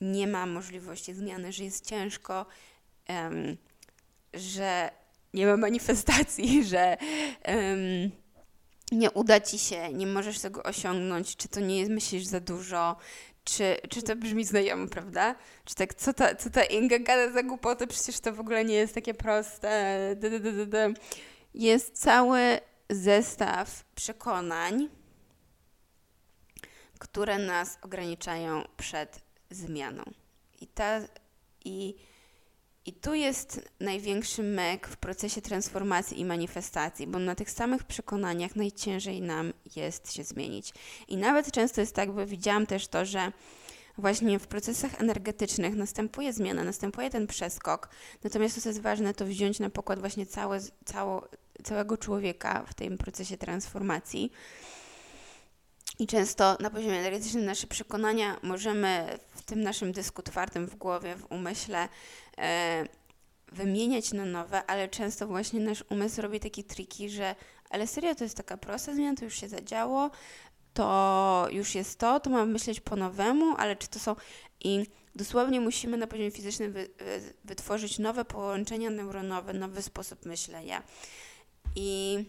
nie 0.00 0.26
ma 0.26 0.46
możliwości 0.46 1.14
zmiany, 1.14 1.52
że 1.52 1.64
jest 1.64 1.86
ciężko, 1.86 2.46
um, 3.08 3.56
że 4.34 4.90
nie 5.34 5.46
ma 5.46 5.56
manifestacji, 5.56 6.64
że 6.72 6.96
um, 7.48 8.21
nie 8.92 9.10
uda 9.10 9.40
ci 9.40 9.58
się, 9.58 9.92
nie 9.92 10.06
możesz 10.06 10.40
tego 10.40 10.62
osiągnąć, 10.62 11.36
czy 11.36 11.48
to 11.48 11.60
nie 11.60 11.78
jest, 11.78 11.90
myślisz 11.90 12.24
za 12.24 12.40
dużo, 12.40 12.96
czy, 13.44 13.76
czy 13.88 14.02
to 14.02 14.16
brzmi 14.16 14.44
znajomo, 14.44 14.86
prawda? 14.86 15.34
Czy 15.64 15.74
tak, 15.74 15.94
co 15.94 16.12
ta, 16.12 16.34
co 16.34 16.50
ta 16.50 16.64
Inga 16.64 16.98
gada 16.98 17.32
za 17.32 17.42
głupoty, 17.42 17.86
przecież 17.86 18.20
to 18.20 18.32
w 18.32 18.40
ogóle 18.40 18.64
nie 18.64 18.74
jest 18.74 18.94
takie 18.94 19.14
proste. 19.14 19.98
Jest 21.54 21.98
cały 21.98 22.60
zestaw 22.90 23.84
przekonań, 23.94 24.88
które 26.98 27.38
nas 27.38 27.78
ograniczają 27.82 28.64
przed 28.76 29.20
zmianą. 29.50 30.02
I 30.60 30.66
ta, 30.66 31.00
i 31.64 31.94
i 32.86 32.92
tu 32.92 33.14
jest 33.14 33.70
największy 33.80 34.42
myk 34.42 34.88
w 34.88 34.96
procesie 34.96 35.42
transformacji 35.42 36.20
i 36.20 36.24
manifestacji, 36.24 37.06
bo 37.06 37.18
na 37.18 37.34
tych 37.34 37.50
samych 37.50 37.84
przekonaniach 37.84 38.56
najciężej 38.56 39.22
nam 39.22 39.52
jest 39.76 40.12
się 40.12 40.24
zmienić. 40.24 40.72
I 41.08 41.16
nawet 41.16 41.52
często 41.52 41.80
jest 41.80 41.94
tak, 41.94 42.12
bo 42.12 42.26
widziałam 42.26 42.66
też 42.66 42.88
to, 42.88 43.04
że 43.04 43.32
właśnie 43.98 44.38
w 44.38 44.46
procesach 44.46 45.00
energetycznych 45.00 45.74
następuje 45.74 46.32
zmiana, 46.32 46.64
następuje 46.64 47.10
ten 47.10 47.26
przeskok. 47.26 47.88
Natomiast 48.24 48.54
to, 48.54 48.60
co 48.60 48.68
jest 48.68 48.80
ważne, 48.80 49.14
to 49.14 49.26
wziąć 49.26 49.60
na 49.60 49.70
pokład 49.70 50.00
właśnie 50.00 50.26
całe, 50.26 50.60
cało, 50.84 51.28
całego 51.64 51.96
człowieka 51.96 52.64
w 52.66 52.74
tym 52.74 52.98
procesie 52.98 53.36
transformacji. 53.36 54.32
I 56.02 56.06
często 56.06 56.56
na 56.60 56.70
poziomie 56.70 56.98
energetycznym 56.98 57.44
nasze 57.44 57.66
przekonania 57.66 58.36
możemy 58.42 59.18
w 59.30 59.42
tym 59.42 59.62
naszym 59.62 59.92
dysku 59.92 60.22
twardym 60.22 60.66
w 60.66 60.74
głowie, 60.74 61.16
w 61.16 61.32
umyśle 61.32 61.88
e, 62.38 62.84
wymieniać 63.52 64.12
na 64.12 64.24
nowe, 64.24 64.66
ale 64.66 64.88
często 64.88 65.26
właśnie 65.26 65.60
nasz 65.60 65.84
umysł 65.90 66.22
robi 66.22 66.40
takie 66.40 66.64
triki, 66.64 67.10
że 67.10 67.34
ale 67.70 67.86
serio 67.86 68.14
to 68.14 68.24
jest 68.24 68.36
taka 68.36 68.56
prosta 68.56 68.94
zmiana, 68.94 69.16
to 69.16 69.24
już 69.24 69.34
się 69.34 69.48
zadziało, 69.48 70.10
to 70.74 71.46
już 71.50 71.74
jest 71.74 71.98
to, 71.98 72.20
to 72.20 72.30
mamy 72.30 72.52
myśleć 72.52 72.80
po 72.80 72.96
nowemu, 72.96 73.54
ale 73.58 73.76
czy 73.76 73.88
to 73.88 73.98
są... 73.98 74.16
I 74.64 74.86
dosłownie 75.14 75.60
musimy 75.60 75.96
na 75.96 76.06
poziomie 76.06 76.30
fizycznym 76.30 76.72
wy, 76.72 76.88
wytworzyć 77.44 77.98
nowe 77.98 78.24
połączenia 78.24 78.90
neuronowe, 78.90 79.52
nowy 79.52 79.82
sposób 79.82 80.26
myślenia. 80.26 80.82
I 81.76 82.24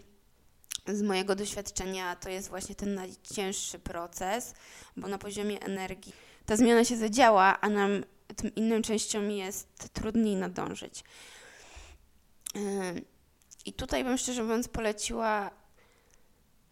z 0.88 1.02
mojego 1.02 1.36
doświadczenia 1.36 2.16
to 2.16 2.30
jest 2.30 2.50
właśnie 2.50 2.76
ten 2.76 2.96
najcięższy 2.96 3.80
proces, 3.80 4.54
bo 4.98 5.08
na 5.08 5.18
poziomie 5.18 5.62
energii 5.62 6.14
ta 6.46 6.56
zmiana 6.56 6.86
się 6.86 6.98
zadziała, 6.98 7.62
a 7.62 7.70
nam 7.70 8.04
tym 8.36 8.56
innym 8.56 8.84
częściom 8.84 9.32
jest 9.32 9.94
trudniej 9.94 10.36
nadążyć. 10.36 11.04
I 13.66 13.74
tutaj 13.74 14.04
bym 14.04 14.18
szczerze 14.18 14.44
mówiąc 14.44 14.68
poleciła 14.68 15.52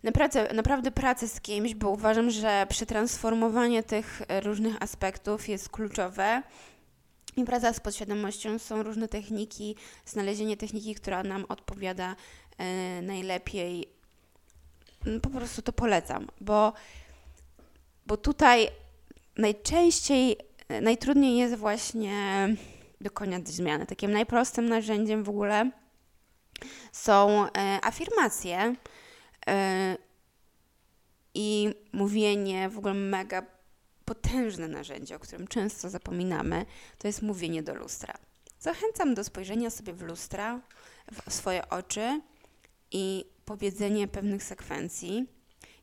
naprawdę, 0.04 0.54
naprawdę 0.54 0.91
pracę 0.91 1.28
z 1.28 1.41
kimś, 1.41 1.76
bo 1.76 1.89
uważam, 1.89 2.30
że 2.30 2.65
przetransformowanie 2.69 3.84
tych 3.84 4.21
różnych 4.43 4.84
aspektów 4.84 5.50
jest 5.50 5.69
kluczowe. 5.69 6.43
I 7.38 7.43
praca 7.43 7.74
z 7.74 7.80
podświadomością 7.80 8.60
są 8.60 8.84
różne 8.84 9.08
techniki, 9.08 9.76
znalezienie 10.06 10.58
techniki, 10.58 10.95
która 10.95 11.24
nam 11.24 11.45
odpowiada 11.50 12.15
e, 12.58 13.02
najlepiej. 13.02 14.01
No, 15.06 15.20
po 15.20 15.30
prostu 15.30 15.62
to 15.62 15.74
polecam, 15.74 16.28
bo, 16.42 16.74
bo 18.06 18.18
tutaj 18.18 18.68
najczęściej, 19.38 20.38
najtrudniej 20.82 21.38
jest 21.38 21.56
właśnie 21.56 22.48
dokonać 23.02 23.50
zmiany. 23.50 23.86
Takim 23.86 24.12
najprostszym 24.12 24.70
narzędziem 24.70 25.24
w 25.24 25.30
ogóle 25.30 25.72
są 26.92 27.46
e, 27.46 27.80
afirmacje 27.84 28.76
e, 29.48 29.98
i 31.34 31.70
mówienie, 31.94 32.70
w 32.70 32.78
ogóle 32.78 32.94
mega 32.94 33.44
potężne 34.06 34.68
narzędzie, 34.68 35.16
o 35.16 35.20
którym 35.20 35.48
często 35.48 35.90
zapominamy, 35.90 36.66
to 36.98 37.08
jest 37.08 37.22
mówienie 37.22 37.64
do 37.64 37.76
lustra. 37.76 38.14
Zachęcam 38.60 39.14
do 39.14 39.24
spojrzenia 39.24 39.70
sobie 39.70 39.94
w 39.94 40.02
lustra, 40.02 40.60
w 41.12 41.34
swoje 41.34 41.70
oczy 41.70 42.22
i 42.92 43.26
powiedzenie 43.52 44.08
pewnych 44.08 44.44
sekwencji. 44.44 45.26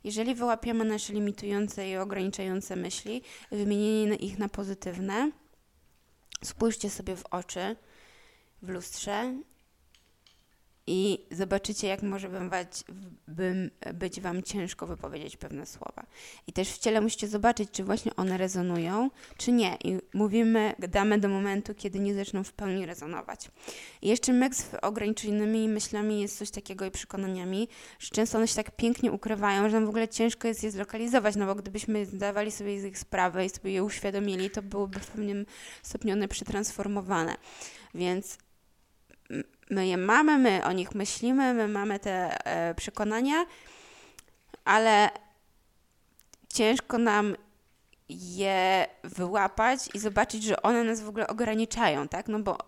Jeżeli 0.05 0.35
wyłapiemy 0.35 0.85
nasze 0.85 1.13
limitujące 1.13 1.89
i 1.89 1.97
ograniczające 1.97 2.77
myśli, 2.77 3.23
wymienienie 3.51 4.17
ich 4.17 4.39
na 4.39 4.49
pozytywne, 4.49 5.31
spójrzcie 6.45 6.91
sobie 6.91 7.17
w 7.17 7.27
oczy 7.27 7.77
w 8.63 8.69
lustrze 8.69 9.35
i 10.89 11.27
zobaczycie, 11.31 11.89
jak 11.89 12.03
może 12.03 12.29
bym, 13.29 13.71
być 13.95 14.21
Wam 14.21 14.43
ciężko 14.43 14.87
wypowiedzieć 14.87 15.37
pewne 15.37 15.67
słowa. 15.67 16.07
I 16.47 16.53
też 16.53 16.69
w 16.69 16.79
ciele 16.79 17.01
musicie 17.01 17.29
zobaczyć, 17.29 17.71
czy 17.71 17.85
właśnie 17.85 18.17
one 18.17 18.39
rezonują, 18.39 19.11
czy 19.37 19.53
nie. 19.53 19.77
I 19.85 19.99
mówimy, 20.15 20.75
damy 20.89 21.19
do 21.19 21.29
momentu, 21.29 21.75
kiedy 21.75 22.01
nie 22.01 22.15
zaczną 22.15 22.45
w 22.45 22.53
pełni 22.53 22.87
rezonować. 22.87 23.51
I 24.03 24.09
jeszcze 24.09 24.33
myk 24.33 24.55
z 24.55 24.71
ograniczonymi 24.83 25.69
myślami 25.69 26.21
jest 26.21 26.39
coś 26.39 26.51
takiego 26.51 26.85
i 26.85 26.91
przekonaniami, 26.91 27.69
że 27.99 28.09
często 28.09 28.39
one 28.39 28.49
się 28.49 28.55
tak 28.55 28.77
pięknie 28.77 29.13
ukrywają, 29.13 29.69
że 29.69 29.77
nam 29.77 29.87
w 29.87 29.89
ogóle 29.89 30.09
ciężko 30.09 30.49
jest 30.49 30.63
je 30.63 30.71
zlokalizować, 30.71 31.37
no 31.37 31.47
bo 31.47 31.55
gdybyśmy 31.55 32.07
zdawali 32.07 32.53
sobie 32.53 32.81
z 32.81 32.85
ich 32.85 32.99
sprawę 32.99 33.45
i 33.45 33.51
sobie 33.51 33.73
je 33.73 33.85
uświadomili, 33.85 34.51
to 34.51 34.63
byłoby 34.63 35.01
w 35.01 35.07
pewnym 35.07 35.47
stopniu 35.83 36.13
one 36.13 36.29
przetransformowane. 36.29 37.37
Więc 37.95 38.39
my 39.71 39.87
je 39.87 39.97
mamy, 39.97 40.39
my 40.39 40.65
o 40.65 40.73
nich 40.73 40.95
myślimy, 40.95 41.55
my 41.55 41.69
mamy 41.69 41.99
te 41.99 42.47
e, 42.47 42.75
przekonania, 42.75 43.47
ale 44.65 45.11
ciężko 46.49 46.99
nam 46.99 47.37
je 48.09 48.87
wyłapać 49.05 49.89
i 49.95 49.99
zobaczyć, 49.99 50.45
że 50.45 50.63
one 50.63 50.85
nas 50.85 51.01
w 51.01 51.09
ogóle 51.09 51.27
ograniczają, 51.27 52.09
tak? 52.09 52.29
No 52.29 52.39
bo, 52.39 52.59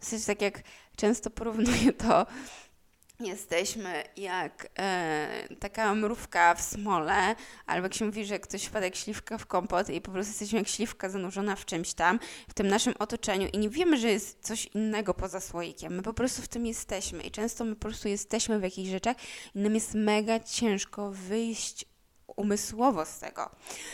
to 0.00 0.12
jest 0.12 0.26
tak 0.26 0.42
jak 0.42 0.62
często 0.96 1.30
porównuję 1.30 1.92
to 1.92 2.26
jesteśmy 3.28 4.04
jak 4.16 4.68
e, 4.78 5.48
taka 5.60 5.94
mrówka 5.94 6.54
w 6.54 6.62
smole, 6.62 7.34
albo 7.66 7.86
jak 7.86 7.94
się 7.94 8.04
mówi, 8.04 8.24
że 8.24 8.38
ktoś 8.38 8.64
wpada 8.64 8.86
jak 8.86 8.96
śliwka 8.96 9.38
w 9.38 9.46
kompot 9.46 9.90
i 9.90 10.00
po 10.00 10.10
prostu 10.10 10.30
jesteśmy 10.30 10.58
jak 10.58 10.68
śliwka 10.68 11.08
zanurzona 11.08 11.56
w 11.56 11.64
czymś 11.64 11.94
tam, 11.94 12.20
w 12.48 12.54
tym 12.54 12.68
naszym 12.68 12.94
otoczeniu 12.98 13.48
i 13.52 13.58
nie 13.58 13.70
wiemy, 13.70 13.96
że 13.96 14.08
jest 14.08 14.46
coś 14.46 14.66
innego 14.66 15.14
poza 15.14 15.40
słoikiem. 15.40 15.94
My 15.96 16.02
po 16.02 16.14
prostu 16.14 16.42
w 16.42 16.48
tym 16.48 16.66
jesteśmy 16.66 17.22
i 17.22 17.30
często 17.30 17.64
my 17.64 17.74
po 17.74 17.80
prostu 17.80 18.08
jesteśmy 18.08 18.58
w 18.58 18.62
jakichś 18.62 18.90
rzeczach 18.90 19.16
i 19.54 19.58
nam 19.58 19.74
jest 19.74 19.94
mega 19.94 20.40
ciężko 20.40 21.10
wyjść 21.10 21.86
umysłowo 22.36 23.06
z 23.06 23.18
tego. 23.18 23.50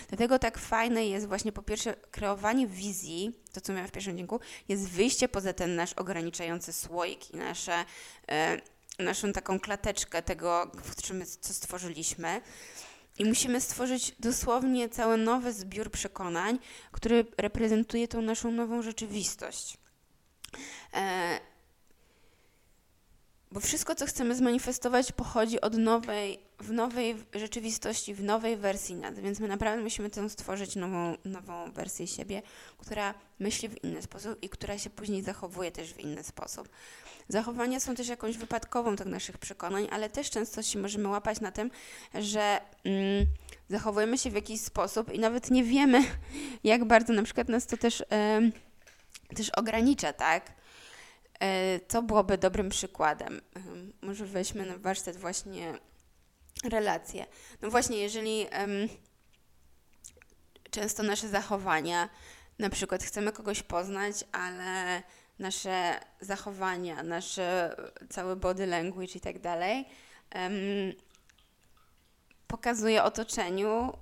Dlatego 0.08 0.38
tak 0.38 0.58
fajne 0.58 1.06
jest 1.06 1.28
właśnie 1.28 1.52
po 1.52 1.62
pierwsze 1.62 1.94
kreowanie 2.10 2.66
wizji, 2.66 3.32
to 3.52 3.60
co 3.60 3.72
miałam 3.72 3.88
w 3.88 3.92
pierwszym 3.92 4.14
dźwięku, 4.14 4.40
jest 4.68 4.88
wyjście 4.88 5.28
poza 5.28 5.52
ten 5.52 5.76
nasz 5.76 5.92
ograniczający 5.92 6.72
słoik 6.72 7.30
i 7.30 7.36
nasze... 7.36 7.84
E, 8.28 8.60
naszą 8.98 9.32
taką 9.32 9.60
klateczkę 9.60 10.22
tego, 10.22 10.70
czym 11.02 11.24
co 11.40 11.54
stworzyliśmy. 11.54 12.40
I 13.18 13.24
musimy 13.24 13.60
stworzyć 13.60 14.14
dosłownie 14.20 14.88
cały 14.88 15.16
nowy 15.16 15.52
zbiór 15.52 15.90
przekonań, 15.90 16.58
który 16.92 17.26
reprezentuje 17.38 18.08
tą 18.08 18.22
naszą 18.22 18.50
nową 18.50 18.82
rzeczywistość. 18.82 19.78
E, 20.94 21.40
bo 23.52 23.60
wszystko, 23.60 23.94
co 23.94 24.06
chcemy 24.06 24.34
zmanifestować, 24.34 25.12
pochodzi 25.12 25.60
od 25.60 25.78
nowej, 25.78 26.38
w 26.58 26.72
nowej 26.72 27.16
rzeczywistości, 27.34 28.14
w 28.14 28.22
nowej 28.22 28.56
wersji 28.56 28.94
nas. 28.94 29.20
Więc 29.20 29.40
my 29.40 29.48
naprawdę 29.48 29.82
musimy 29.82 30.10
tę 30.10 30.30
stworzyć 30.30 30.76
nową, 30.76 31.16
nową 31.24 31.72
wersję 31.72 32.06
siebie, 32.06 32.42
która 32.78 33.14
myśli 33.38 33.68
w 33.68 33.84
inny 33.84 34.02
sposób 34.02 34.42
i 34.42 34.48
która 34.48 34.78
się 34.78 34.90
później 34.90 35.22
zachowuje 35.22 35.70
też 35.70 35.94
w 35.94 36.00
inny 36.00 36.22
sposób. 36.22 36.68
Zachowania 37.28 37.80
są 37.80 37.94
też 37.94 38.08
jakąś 38.08 38.36
wypadkową 38.36 38.96
tych 38.96 39.06
naszych 39.06 39.38
przekonań, 39.38 39.88
ale 39.90 40.10
też 40.10 40.30
często 40.30 40.62
się 40.62 40.78
możemy 40.78 41.08
łapać 41.08 41.40
na 41.40 41.52
tym, 41.52 41.70
że 42.14 42.60
mm, 42.84 43.26
zachowujemy 43.68 44.18
się 44.18 44.30
w 44.30 44.34
jakiś 44.34 44.60
sposób 44.60 45.12
i 45.12 45.18
nawet 45.18 45.50
nie 45.50 45.64
wiemy, 45.64 46.04
jak 46.64 46.84
bardzo 46.84 47.12
na 47.12 47.22
przykład 47.22 47.48
nas 47.48 47.66
to 47.66 47.76
też, 47.76 48.04
też 49.36 49.50
ogranicza, 49.50 50.12
tak? 50.12 50.56
E, 51.40 51.80
co 51.88 52.02
byłoby 52.02 52.38
dobrym 52.38 52.68
przykładem? 52.68 53.40
Może 54.02 54.26
weźmy 54.26 54.66
na 54.66 54.78
warsztat 54.78 55.16
właśnie 55.16 55.78
relacje. 56.64 57.26
No 57.62 57.70
właśnie, 57.70 57.98
jeżeli 57.98 58.46
często 60.70 61.02
nasze 61.02 61.28
zachowania, 61.28 62.08
na 62.58 62.70
przykład 62.70 63.02
chcemy 63.02 63.32
kogoś 63.32 63.62
poznać, 63.62 64.24
ale 64.32 65.02
nasze 65.38 66.00
zachowania, 66.20 67.02
nasze 67.02 67.76
cały 68.10 68.36
body 68.36 68.66
language 68.66 69.12
i 69.14 69.20
tak 69.20 69.38
dalej 69.38 69.86
pokazuje 72.46 73.02
otoczeniu, 73.02 73.92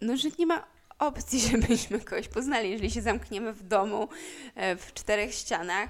no, 0.00 0.16
że 0.16 0.28
nie 0.38 0.46
ma 0.46 0.66
opcji, 0.98 1.40
żebyśmy 1.50 2.00
kogoś 2.00 2.28
poznali. 2.28 2.70
Jeżeli 2.70 2.90
się 2.90 3.02
zamkniemy 3.02 3.52
w 3.52 3.62
domu, 3.62 4.08
e, 4.54 4.76
w 4.76 4.94
czterech 4.94 5.34
ścianach, 5.34 5.88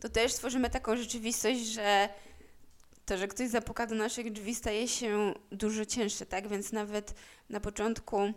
to 0.00 0.08
też 0.08 0.34
tworzymy 0.34 0.70
taką 0.70 0.96
rzeczywistość, 0.96 1.60
że 1.60 2.08
to, 3.04 3.18
że 3.18 3.28
ktoś 3.28 3.48
zapuka 3.48 3.86
do 3.86 3.94
naszych 3.94 4.32
drzwi, 4.32 4.54
staje 4.54 4.88
się 4.88 5.34
dużo 5.52 5.84
cięższe, 5.84 6.26
tak? 6.26 6.48
Więc 6.48 6.72
nawet 6.72 7.14
na 7.50 7.60
początku 7.60 8.32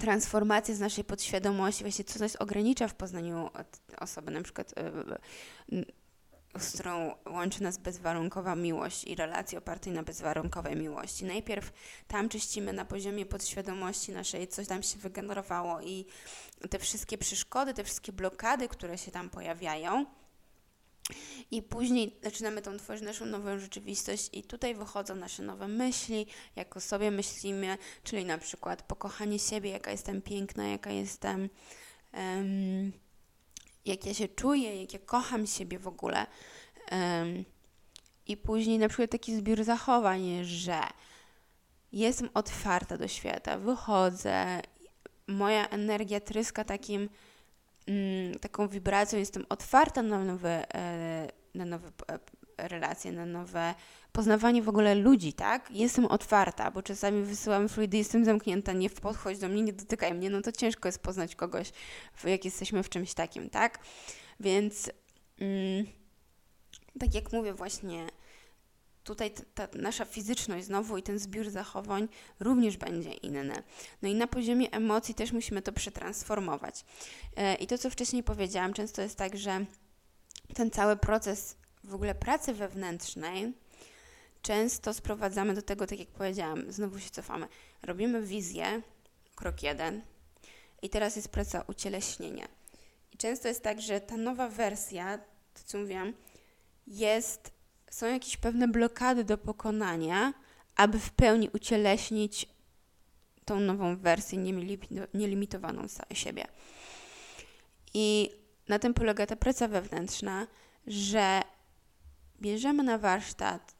transformacji 0.00 0.74
z 0.74 0.80
naszej 0.80 1.04
podświadomości, 1.04 1.84
właśnie 1.84 2.04
co 2.04 2.18
nas 2.18 2.36
ogranicza 2.36 2.88
w 2.88 2.94
poznaniu 2.94 3.50
osoby, 3.98 4.30
na 4.30 4.42
przykład 4.42 4.74
e, 4.78 4.92
z 6.58 6.72
którą 6.72 7.14
łączy 7.26 7.62
nas 7.62 7.78
bezwarunkowa 7.78 8.56
miłość 8.56 9.04
i 9.04 9.14
relacje 9.14 9.58
oparte 9.58 9.90
na 9.90 10.02
bezwarunkowej 10.02 10.76
miłości. 10.76 11.24
Najpierw 11.24 11.72
tam 12.08 12.28
czyścimy 12.28 12.72
na 12.72 12.84
poziomie 12.84 13.26
podświadomości 13.26 14.12
naszej, 14.12 14.48
coś 14.48 14.66
tam 14.66 14.82
się 14.82 14.98
wygenerowało 14.98 15.80
i 15.80 16.06
te 16.70 16.78
wszystkie 16.78 17.18
przeszkody, 17.18 17.74
te 17.74 17.84
wszystkie 17.84 18.12
blokady, 18.12 18.68
które 18.68 18.98
się 18.98 19.10
tam 19.10 19.30
pojawiają. 19.30 20.06
I 21.50 21.62
później 21.62 22.16
zaczynamy 22.22 22.62
tą 22.62 22.76
tworzyć 22.76 23.04
naszą 23.04 23.26
nową 23.26 23.58
rzeczywistość, 23.58 24.30
i 24.32 24.42
tutaj 24.42 24.74
wychodzą 24.74 25.14
nasze 25.14 25.42
nowe 25.42 25.68
myśli, 25.68 26.26
jak 26.56 26.76
o 26.76 26.80
sobie 26.80 27.10
myślimy, 27.10 27.78
czyli 28.04 28.24
na 28.24 28.38
przykład 28.38 28.82
pokochanie 28.82 29.38
siebie, 29.38 29.70
jaka 29.70 29.90
jestem 29.90 30.22
piękna, 30.22 30.68
jaka 30.68 30.90
jestem. 30.90 31.48
Um, 32.12 32.92
jak 33.84 34.06
ja 34.06 34.14
się 34.14 34.28
czuję, 34.28 34.80
jak 34.80 34.92
ja 34.92 34.98
kocham 34.98 35.46
siebie 35.46 35.78
w 35.78 35.86
ogóle. 35.86 36.26
Um, 36.92 37.44
I 38.26 38.36
później 38.36 38.78
na 38.78 38.88
przykład 38.88 39.10
taki 39.10 39.36
zbiór 39.36 39.64
zachowań, 39.64 40.44
że 40.44 40.80
jestem 41.92 42.28
otwarta 42.34 42.98
do 42.98 43.08
świata, 43.08 43.58
wychodzę, 43.58 44.62
moja 45.26 45.68
energia 45.68 46.20
tryska 46.20 46.64
takim, 46.64 47.08
mm, 47.86 48.38
taką 48.38 48.68
wibracją, 48.68 49.18
jestem 49.18 49.46
otwarta 49.48 50.02
na 50.02 50.24
nowe, 50.24 50.74
e, 50.74 51.28
na 51.54 51.64
nowe 51.64 51.88
e, 51.88 52.18
relacje, 52.68 53.12
na 53.12 53.26
nowe 53.26 53.74
poznawanie 54.12 54.62
w 54.62 54.68
ogóle 54.68 54.94
ludzi, 54.94 55.32
tak? 55.32 55.70
Jestem 55.70 56.06
otwarta, 56.06 56.70
bo 56.70 56.82
czasami 56.82 57.22
wysyłam 57.22 57.68
fluidy, 57.68 57.96
jestem 57.96 58.24
zamknięta, 58.24 58.72
nie 58.72 58.90
podchodź 58.90 59.38
do 59.38 59.48
mnie, 59.48 59.62
nie 59.62 59.72
dotykaj 59.72 60.14
mnie, 60.14 60.30
no 60.30 60.42
to 60.42 60.52
ciężko 60.52 60.88
jest 60.88 60.98
poznać 60.98 61.36
kogoś, 61.36 61.72
jak 62.24 62.44
jesteśmy 62.44 62.82
w 62.82 62.88
czymś 62.88 63.14
takim, 63.14 63.50
tak? 63.50 63.78
Więc 64.40 64.90
mm, 65.40 65.86
tak 67.00 67.14
jak 67.14 67.32
mówię 67.32 67.54
właśnie, 67.54 68.06
tutaj 69.04 69.30
ta, 69.30 69.66
ta 69.66 69.78
nasza 69.78 70.04
fizyczność 70.04 70.66
znowu 70.66 70.98
i 70.98 71.02
ten 71.02 71.18
zbiór 71.18 71.50
zachowań 71.50 72.08
również 72.40 72.76
będzie 72.76 73.12
inny. 73.12 73.62
No 74.02 74.08
i 74.08 74.14
na 74.14 74.26
poziomie 74.26 74.70
emocji 74.70 75.14
też 75.14 75.32
musimy 75.32 75.62
to 75.62 75.72
przetransformować. 75.72 76.84
E, 77.36 77.54
I 77.54 77.66
to, 77.66 77.78
co 77.78 77.90
wcześniej 77.90 78.22
powiedziałam, 78.22 78.72
często 78.72 79.02
jest 79.02 79.16
tak, 79.16 79.36
że 79.36 79.66
ten 80.54 80.70
cały 80.70 80.96
proces 80.96 81.56
w 81.84 81.94
ogóle 81.94 82.14
pracy 82.14 82.54
wewnętrznej 82.54 83.52
często 84.42 84.94
sprowadzamy 84.94 85.54
do 85.54 85.62
tego, 85.62 85.86
tak 85.86 85.98
jak 85.98 86.08
powiedziałam, 86.08 86.72
znowu 86.72 86.98
się 86.98 87.10
cofamy. 87.10 87.48
Robimy 87.82 88.22
wizję, 88.22 88.82
krok 89.34 89.62
jeden, 89.62 90.02
i 90.82 90.90
teraz 90.90 91.16
jest 91.16 91.28
praca 91.28 91.64
ucieleśnienia. 91.68 92.48
I 93.12 93.16
często 93.16 93.48
jest 93.48 93.62
tak, 93.62 93.80
że 93.80 94.00
ta 94.00 94.16
nowa 94.16 94.48
wersja, 94.48 95.18
to 95.54 95.60
co 95.64 95.78
mówiłam, 95.78 96.12
jest, 96.86 97.52
są 97.90 98.06
jakieś 98.06 98.36
pewne 98.36 98.68
blokady 98.68 99.24
do 99.24 99.38
pokonania, 99.38 100.34
aby 100.76 100.98
w 100.98 101.10
pełni 101.10 101.50
ucieleśnić 101.52 102.48
tą 103.44 103.60
nową 103.60 103.96
wersję 103.96 104.38
nielimitowaną 105.14 105.86
siebie. 106.14 106.46
I 107.94 108.30
na 108.68 108.78
tym 108.78 108.94
polega 108.94 109.26
ta 109.26 109.36
praca 109.36 109.68
wewnętrzna, 109.68 110.46
że 110.86 111.42
bierzemy 112.42 112.82
na 112.82 112.98
warsztat 112.98 113.74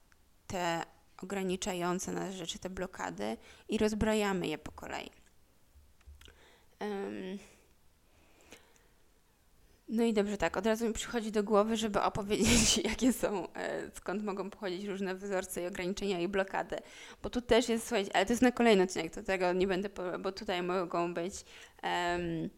te 0.46 0.82
ograniczające 1.22 2.12
nas 2.12 2.34
rzeczy, 2.34 2.58
te 2.58 2.70
blokady 2.70 3.36
i 3.68 3.78
rozbrajamy 3.78 4.46
je 4.46 4.58
po 4.58 4.72
kolei. 4.72 5.10
Um, 6.80 7.38
no 9.88 10.04
i 10.04 10.12
dobrze, 10.12 10.36
tak, 10.36 10.56
od 10.56 10.66
razu 10.66 10.86
mi 10.86 10.92
przychodzi 10.92 11.32
do 11.32 11.42
głowy, 11.42 11.76
żeby 11.76 12.00
opowiedzieć, 12.02 12.78
jakie 12.90 13.12
są, 13.12 13.52
e, 13.52 13.90
skąd 13.94 14.24
mogą 14.24 14.50
pochodzić 14.50 14.84
różne 14.84 15.14
wzorce 15.14 15.62
i 15.62 15.66
ograniczenia 15.66 16.20
i 16.20 16.28
blokady. 16.28 16.76
Bo 17.22 17.30
tu 17.30 17.40
też 17.40 17.68
jest, 17.68 17.86
słuchajcie, 17.86 18.16
ale 18.16 18.26
to 18.26 18.32
jest 18.32 18.42
na 18.42 18.52
kolejny 18.52 18.82
odcinek, 18.82 19.14
to 19.14 19.22
tego 19.22 19.52
nie 19.52 19.66
będę, 19.66 19.88
bo 20.20 20.32
tutaj 20.32 20.62
mogą 20.62 21.14
być, 21.14 21.34
um, 21.82 22.50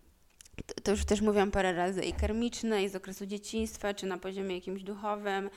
to, 0.67 0.75
to, 0.83 0.91
już 0.91 1.05
też 1.05 1.21
mówiłam 1.21 1.51
parę 1.51 1.73
razy, 1.73 2.03
i 2.03 2.13
karmiczne, 2.13 2.85
i 2.85 2.89
z 2.89 2.97
okresu 2.97 3.27
dzieciństwa, 3.27 3.95
czy 3.95 4.07
na 4.07 4.19
poziomie 4.19 4.55
jakimś 4.55 4.83
duchowym. 4.83 5.51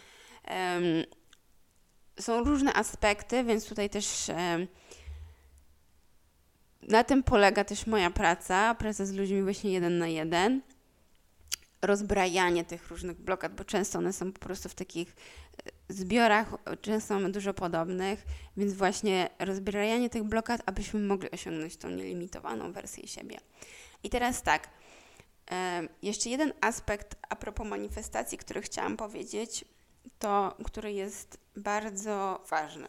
Są 2.19 2.43
różne 2.43 2.73
aspekty, 2.73 3.43
więc 3.43 3.65
tutaj 3.65 3.89
też 3.89 4.31
na 6.81 7.03
tym 7.03 7.23
polega 7.23 7.63
też 7.63 7.87
moja 7.87 8.09
praca, 8.09 8.75
praca 8.75 9.05
z 9.05 9.11
ludźmi 9.11 9.43
właśnie 9.43 9.71
jeden 9.71 9.97
na 9.97 10.07
jeden 10.07 10.61
rozbrajanie 11.81 12.65
tych 12.65 12.87
różnych 12.89 13.21
blokad, 13.21 13.55
bo 13.55 13.63
często 13.63 13.99
one 13.99 14.13
są 14.13 14.31
po 14.31 14.39
prostu 14.39 14.69
w 14.69 14.75
takich 14.75 15.09
e, 15.09 15.93
zbiorach, 15.93 16.53
często 16.81 17.13
mamy 17.13 17.31
dużo 17.31 17.53
podobnych, 17.53 18.25
więc 18.57 18.73
właśnie 18.73 19.29
rozbrajanie 19.39 20.09
tych 20.09 20.23
blokad, 20.23 20.61
abyśmy 20.65 20.99
mogli 20.99 21.31
osiągnąć 21.31 21.77
tą 21.77 21.89
nielimitowaną 21.89 22.73
wersję 22.73 23.07
siebie. 23.07 23.37
I 24.03 24.09
teraz 24.09 24.43
tak, 24.43 24.69
jeszcze 26.01 26.29
jeden 26.29 26.53
aspekt 26.61 27.15
a 27.29 27.35
propos 27.35 27.67
manifestacji, 27.67 28.37
który 28.37 28.61
chciałam 28.61 28.97
powiedzieć, 28.97 29.65
to 30.19 30.57
który 30.65 30.93
jest 30.93 31.37
bardzo 31.55 32.43
ważny. 32.49 32.87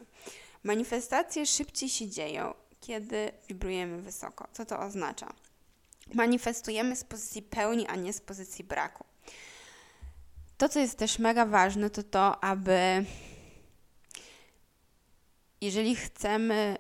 Manifestacje 0.63 1.47
szybciej 1.47 1.89
się 1.89 2.09
dzieją, 2.09 2.55
kiedy 2.81 3.33
wibrujemy 3.49 4.03
wysoko. 4.03 4.49
Co 4.53 4.65
to 4.65 4.81
oznacza? 4.81 5.35
manifestujemy 6.15 6.97
z 6.97 7.05
pozycji 7.05 7.43
pełni, 7.43 7.87
a 7.87 7.97
nie 7.97 8.13
z 8.13 8.21
pozycji 8.21 8.65
braku. 8.65 9.05
To, 10.59 10.69
co 10.69 10.81
jest 10.81 10.99
też 10.99 11.19
mega 11.19 11.47
ważne, 11.47 11.91
to 11.91 12.03
to, 12.03 12.45
aby 12.45 13.05
jeżeli 15.61 15.97
chcemy 15.97 16.79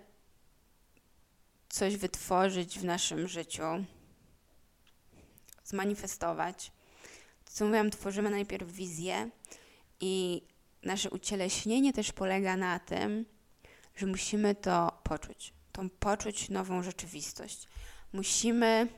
coś 1.68 1.96
wytworzyć 1.96 2.78
w 2.78 2.84
naszym 2.84 3.28
życiu, 3.28 3.62
zmanifestować, 5.64 6.72
to 7.44 7.52
co 7.52 7.64
mówiłam, 7.64 7.90
tworzymy 7.90 8.30
najpierw 8.30 8.72
wizję 8.72 9.30
i 10.00 10.42
nasze 10.82 11.10
ucieleśnienie 11.10 11.92
też 11.92 12.12
polega 12.12 12.56
na 12.56 12.78
tym, 12.78 13.24
że 13.96 14.06
musimy 14.06 14.54
to 14.54 15.00
poczuć, 15.02 15.52
tą 15.72 15.90
poczuć 15.90 16.48
nową 16.48 16.82
rzeczywistość. 16.82 17.68
Musimy 18.12 18.88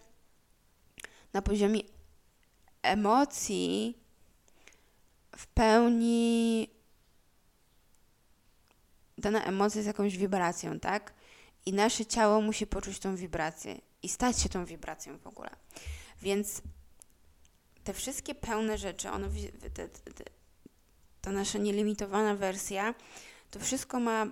na 1.33 1.43
poziomie 1.43 1.81
emocji 2.83 3.99
w 5.37 5.47
pełni 5.47 6.69
dana 9.19 9.45
emocja 9.45 9.79
jest 9.79 9.87
jakąś 9.87 10.17
wibracją, 10.17 10.81
tak? 10.81 11.15
I 11.67 11.73
nasze 11.73 12.07
ciało 12.07 12.41
musi 12.41 12.67
poczuć 12.67 12.99
tą 12.99 13.17
wibrację 13.17 13.81
i 14.03 14.09
stać 14.09 14.41
się 14.41 14.49
tą 14.49 14.65
wibracją 14.65 15.19
w 15.19 15.27
ogóle. 15.27 15.51
Więc 16.23 16.63
te 17.85 17.95
wszystkie 17.95 18.35
pełne 18.35 18.79
rzeczy, 18.79 19.11
one, 19.11 19.29
te, 19.75 19.89
te, 19.89 20.25
ta 21.21 21.33
nasza 21.33 21.59
nielimitowana 21.59 22.35
wersja, 22.35 22.95
to 23.51 23.61
wszystko 23.61 24.01
ma 24.01 24.27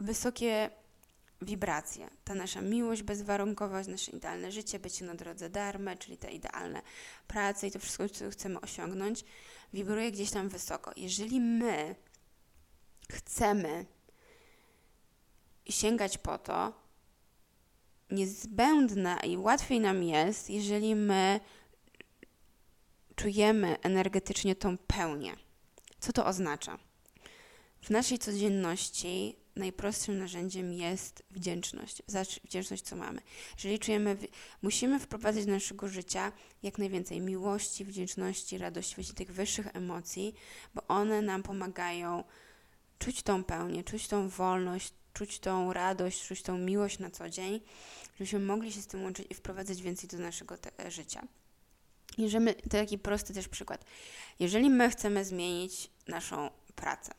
wysokie 0.00 0.70
wibracje. 1.42 2.10
Ta 2.24 2.34
nasza 2.34 2.60
miłość 2.60 3.02
bezwarunkowa, 3.02 3.82
nasze 3.82 4.10
idealne 4.10 4.52
życie, 4.52 4.78
bycie 4.78 5.04
na 5.04 5.14
drodze 5.14 5.50
darmy, 5.50 5.96
czyli 5.96 6.16
te 6.16 6.30
idealne 6.30 6.82
prace 7.26 7.66
i 7.66 7.70
to 7.70 7.78
wszystko, 7.78 8.08
co 8.08 8.30
chcemy 8.30 8.60
osiągnąć, 8.60 9.24
wibruje 9.72 10.12
gdzieś 10.12 10.30
tam 10.30 10.48
wysoko. 10.48 10.92
Jeżeli 10.96 11.40
my 11.40 11.94
chcemy 13.12 13.86
sięgać 15.68 16.18
po 16.18 16.38
to, 16.38 16.72
niezbędne 18.10 19.18
i 19.26 19.36
łatwiej 19.36 19.80
nam 19.80 20.02
jest, 20.02 20.50
jeżeli 20.50 20.94
my 20.94 21.40
czujemy 23.16 23.80
energetycznie 23.80 24.56
tą 24.56 24.78
pełnię. 24.78 25.36
Co 26.00 26.12
to 26.12 26.26
oznacza? 26.26 26.78
W 27.82 27.90
naszej 27.90 28.18
codzienności 28.18 29.36
najprostszym 29.56 30.18
narzędziem 30.18 30.72
jest 30.72 31.22
wdzięczność. 31.30 32.02
Wdzięczność, 32.44 32.82
co 32.82 32.96
mamy. 32.96 33.20
Jeżeli 33.56 33.78
czujemy, 33.78 34.16
musimy 34.62 35.00
wprowadzać 35.00 35.46
do 35.46 35.52
naszego 35.52 35.88
życia 35.88 36.32
jak 36.62 36.78
najwięcej 36.78 37.20
miłości, 37.20 37.84
wdzięczności, 37.84 38.58
radości, 38.58 38.94
właśnie 38.94 39.14
tych 39.14 39.32
wyższych 39.32 39.66
emocji, 39.76 40.34
bo 40.74 40.86
one 40.86 41.22
nam 41.22 41.42
pomagają 41.42 42.24
czuć 42.98 43.22
tą 43.22 43.44
pełnię, 43.44 43.84
czuć 43.84 44.08
tą 44.08 44.28
wolność, 44.28 44.94
czuć 45.12 45.38
tą 45.38 45.72
radość, 45.72 46.26
czuć 46.26 46.42
tą 46.42 46.58
miłość 46.58 46.98
na 46.98 47.10
co 47.10 47.30
dzień, 47.30 47.60
żebyśmy 48.14 48.38
mogli 48.38 48.72
się 48.72 48.82
z 48.82 48.86
tym 48.86 49.02
łączyć 49.02 49.26
i 49.30 49.34
wprowadzać 49.34 49.82
więcej 49.82 50.08
do 50.08 50.18
naszego 50.18 50.56
życia. 50.88 51.26
Jeżeli, 52.18 52.54
to 52.54 52.70
taki 52.70 52.98
prosty 52.98 53.34
też 53.34 53.48
przykład. 53.48 53.84
Jeżeli 54.38 54.70
my 54.70 54.90
chcemy 54.90 55.24
zmienić 55.24 55.90
naszą 56.06 56.50
pracę, 56.74 57.12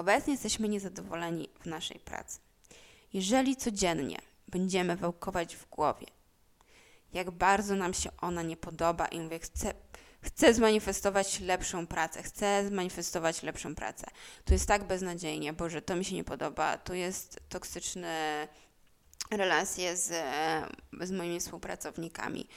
Obecnie 0.00 0.32
jesteśmy 0.32 0.68
niezadowoleni 0.68 1.48
w 1.60 1.66
naszej 1.66 2.00
pracy. 2.00 2.38
Jeżeli 3.12 3.56
codziennie 3.56 4.18
będziemy 4.48 4.96
wałkować 4.96 5.56
w 5.56 5.68
głowie, 5.68 6.06
jak 7.12 7.30
bardzo 7.30 7.74
nam 7.74 7.94
się 7.94 8.10
ona 8.20 8.42
nie 8.42 8.56
podoba 8.56 9.06
i 9.06 9.20
mówię, 9.20 9.38
chcę, 9.38 9.74
chcę 10.22 10.54
zmanifestować 10.54 11.40
lepszą 11.40 11.86
pracę, 11.86 12.22
chcę 12.22 12.66
zmanifestować 12.68 13.42
lepszą 13.42 13.74
pracę. 13.74 14.06
Tu 14.44 14.52
jest 14.52 14.68
tak 14.68 14.84
beznadziejnie, 14.84 15.52
Boże, 15.52 15.82
to 15.82 15.96
mi 15.96 16.04
się 16.04 16.14
nie 16.14 16.24
podoba, 16.24 16.78
tu 16.78 16.94
jest 16.94 17.40
toksyczny 17.48 18.08
relacje 19.30 19.96
z, 19.96 20.08
z 21.00 21.10
moimi 21.10 21.40
współpracownikami. 21.40 22.48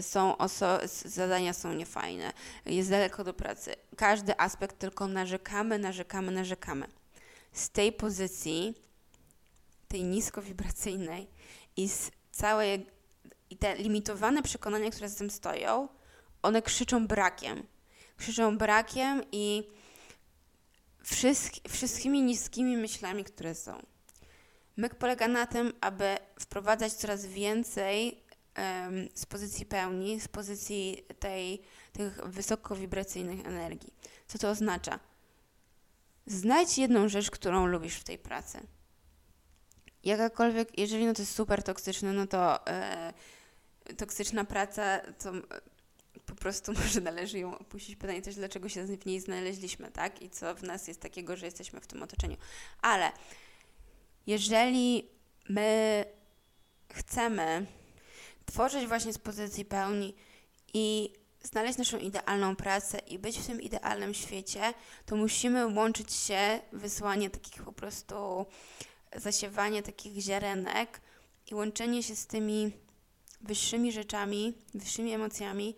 Są 0.00 0.34
oso- 0.36 0.88
zadania 1.08 1.52
są 1.52 1.72
niefajne, 1.72 2.32
jest 2.66 2.90
daleko 2.90 3.24
do 3.24 3.34
pracy. 3.34 3.74
Każdy 3.96 4.40
aspekt 4.40 4.78
tylko 4.78 5.06
narzekamy, 5.08 5.78
narzekamy, 5.78 6.32
narzekamy. 6.32 6.86
Z 7.52 7.70
tej 7.70 7.92
pozycji, 7.92 8.74
tej 9.88 10.04
niskowibracyjnej 10.04 11.26
i 11.76 11.88
z 11.88 12.10
całej 12.32 12.86
i 13.50 13.56
te 13.56 13.76
limitowane 13.76 14.42
przekonania, 14.42 14.90
które 14.90 15.08
z 15.08 15.14
tym 15.16 15.30
stoją, 15.30 15.88
one 16.42 16.62
krzyczą 16.62 17.06
brakiem. 17.06 17.66
Krzyczą 18.16 18.58
brakiem 18.58 19.22
i 19.32 19.68
wszystk- 21.04 21.68
wszystkimi 21.68 22.22
niskimi 22.22 22.76
myślami, 22.76 23.24
które 23.24 23.54
są. 23.54 23.82
Myk 24.76 24.94
polega 24.94 25.28
na 25.28 25.46
tym, 25.46 25.72
aby 25.80 26.16
wprowadzać 26.40 26.92
coraz 26.92 27.26
więcej 27.26 28.22
um, 28.58 29.08
z 29.14 29.26
pozycji 29.26 29.66
pełni, 29.66 30.20
z 30.20 30.28
pozycji 30.28 31.04
tej, 31.18 31.62
tych 31.92 32.26
wysokowibracyjnych 32.26 33.46
energii. 33.46 33.92
Co 34.26 34.38
to 34.38 34.50
oznacza? 34.50 34.98
znajdź 36.26 36.78
jedną 36.78 37.08
rzecz, 37.08 37.30
którą 37.30 37.66
lubisz 37.66 37.96
w 37.96 38.04
tej 38.04 38.18
pracy. 38.18 38.60
Jakakolwiek, 40.04 40.78
jeżeli 40.78 41.06
no 41.06 41.14
to 41.14 41.22
jest 41.22 41.34
super 41.34 41.62
toksyczne, 41.62 42.12
no 42.12 42.26
to 42.26 42.66
e, 42.66 43.12
toksyczna 43.96 44.44
praca, 44.44 45.00
to 45.18 45.32
po 46.26 46.34
prostu 46.34 46.72
może 46.82 47.00
należy 47.00 47.38
ją 47.38 47.58
opuścić. 47.58 47.96
Pytanie 47.96 48.22
też, 48.22 48.34
dlaczego 48.34 48.68
się 48.68 48.84
w 48.84 49.06
niej 49.06 49.20
znaleźliśmy, 49.20 49.90
tak? 49.90 50.22
I 50.22 50.30
co 50.30 50.54
w 50.54 50.62
nas 50.62 50.88
jest 50.88 51.00
takiego, 51.00 51.36
że 51.36 51.46
jesteśmy 51.46 51.80
w 51.80 51.86
tym 51.86 52.02
otoczeniu. 52.02 52.36
Ale 52.82 53.12
jeżeli 54.26 55.08
my 55.48 56.04
chcemy 56.92 57.66
tworzyć 58.46 58.86
właśnie 58.86 59.12
z 59.12 59.18
pozycji 59.18 59.64
pełni 59.64 60.14
i 60.74 61.12
znaleźć 61.42 61.78
naszą 61.78 61.98
idealną 61.98 62.56
pracę 62.56 62.98
i 62.98 63.18
być 63.18 63.38
w 63.38 63.46
tym 63.46 63.62
idealnym 63.62 64.14
świecie, 64.14 64.74
to 65.06 65.16
musimy 65.16 65.66
łączyć 65.66 66.12
się, 66.12 66.60
wysłanie 66.72 67.30
takich 67.30 67.62
po 67.62 67.72
prostu, 67.72 68.46
zasiewanie 69.16 69.82
takich 69.82 70.20
ziarenek 70.20 71.00
i 71.50 71.54
łączenie 71.54 72.02
się 72.02 72.16
z 72.16 72.26
tymi 72.26 72.72
wyższymi 73.40 73.92
rzeczami, 73.92 74.54
wyższymi 74.74 75.12
emocjami, 75.12 75.74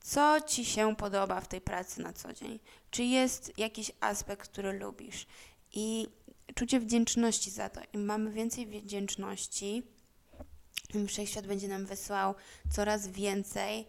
co 0.00 0.40
Ci 0.40 0.64
się 0.64 0.96
podoba 0.96 1.40
w 1.40 1.48
tej 1.48 1.60
pracy 1.60 2.00
na 2.02 2.12
co 2.12 2.32
dzień. 2.32 2.58
Czy 2.90 3.04
jest 3.04 3.58
jakiś 3.58 3.92
aspekt, 4.00 4.48
który 4.48 4.72
lubisz. 4.72 5.26
I 5.72 6.08
czucie 6.58 6.80
wdzięczności 6.80 7.50
za 7.50 7.68
to. 7.68 7.80
Im 7.92 8.04
mamy 8.04 8.32
więcej 8.32 8.66
wdzięczności, 8.66 9.82
im 10.94 11.08
wszechświat 11.08 11.46
będzie 11.46 11.68
nam 11.68 11.86
wysłał 11.86 12.34
coraz 12.70 13.08
więcej 13.08 13.86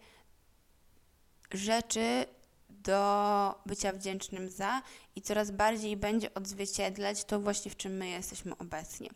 rzeczy 1.50 2.26
do 2.70 3.54
bycia 3.66 3.92
wdzięcznym 3.92 4.50
za 4.50 4.82
i 5.20 5.22
coraz 5.22 5.50
bardziej 5.50 5.96
będzie 5.96 6.34
odzwierciedlać 6.34 7.24
to 7.24 7.40
właśnie, 7.40 7.70
w 7.70 7.76
czym 7.76 7.92
my 7.92 8.08
jesteśmy 8.08 8.58
obecnie. 8.58 9.10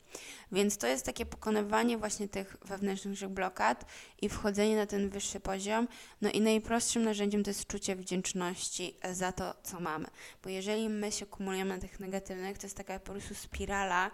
Więc 0.52 0.78
to 0.78 0.86
jest 0.86 1.06
takie 1.06 1.26
pokonywanie 1.26 1.98
właśnie 1.98 2.28
tych 2.28 2.56
wewnętrznych 2.64 3.28
blokad 3.28 3.84
i 4.22 4.28
wchodzenie 4.28 4.76
na 4.76 4.86
ten 4.86 5.10
wyższy 5.10 5.40
poziom. 5.40 5.88
No 6.20 6.30
i 6.30 6.40
najprostszym 6.40 7.04
narzędziem 7.04 7.44
to 7.44 7.50
jest 7.50 7.66
czucie 7.66 7.96
wdzięczności 7.96 8.96
za 9.12 9.32
to, 9.32 9.54
co 9.62 9.80
mamy. 9.80 10.06
Bo 10.42 10.50
jeżeli 10.50 10.88
my 10.88 11.12
się 11.12 11.26
kumulujemy 11.26 11.74
na 11.74 11.80
tych 11.80 12.00
negatywnych, 12.00 12.58
to 12.58 12.66
jest 12.66 12.76
taka 12.76 12.98
po 12.98 13.12
prostu 13.12 13.34
spirala, 13.34 14.10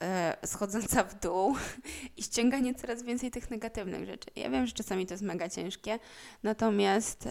e, 0.00 0.36
schodząca 0.46 1.04
w 1.04 1.20
dół 1.20 1.56
i 2.16 2.22
ściąganie 2.22 2.74
coraz 2.74 3.02
więcej 3.02 3.30
tych 3.30 3.50
negatywnych 3.50 4.06
rzeczy. 4.06 4.30
Ja 4.36 4.50
wiem, 4.50 4.66
że 4.66 4.72
czasami 4.72 5.06
to 5.06 5.14
jest 5.14 5.24
mega 5.24 5.48
ciężkie, 5.48 5.98
natomiast 6.42 7.28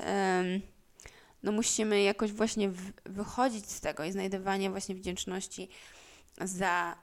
no 1.44 1.52
musimy 1.52 2.02
jakoś 2.02 2.32
właśnie 2.32 2.70
wychodzić 3.06 3.72
z 3.72 3.82
tego 3.82 4.04
i 4.04 4.12
znajdowanie 4.12 4.70
właśnie 4.70 4.96
wdzięczności 4.96 5.70
za 6.42 6.96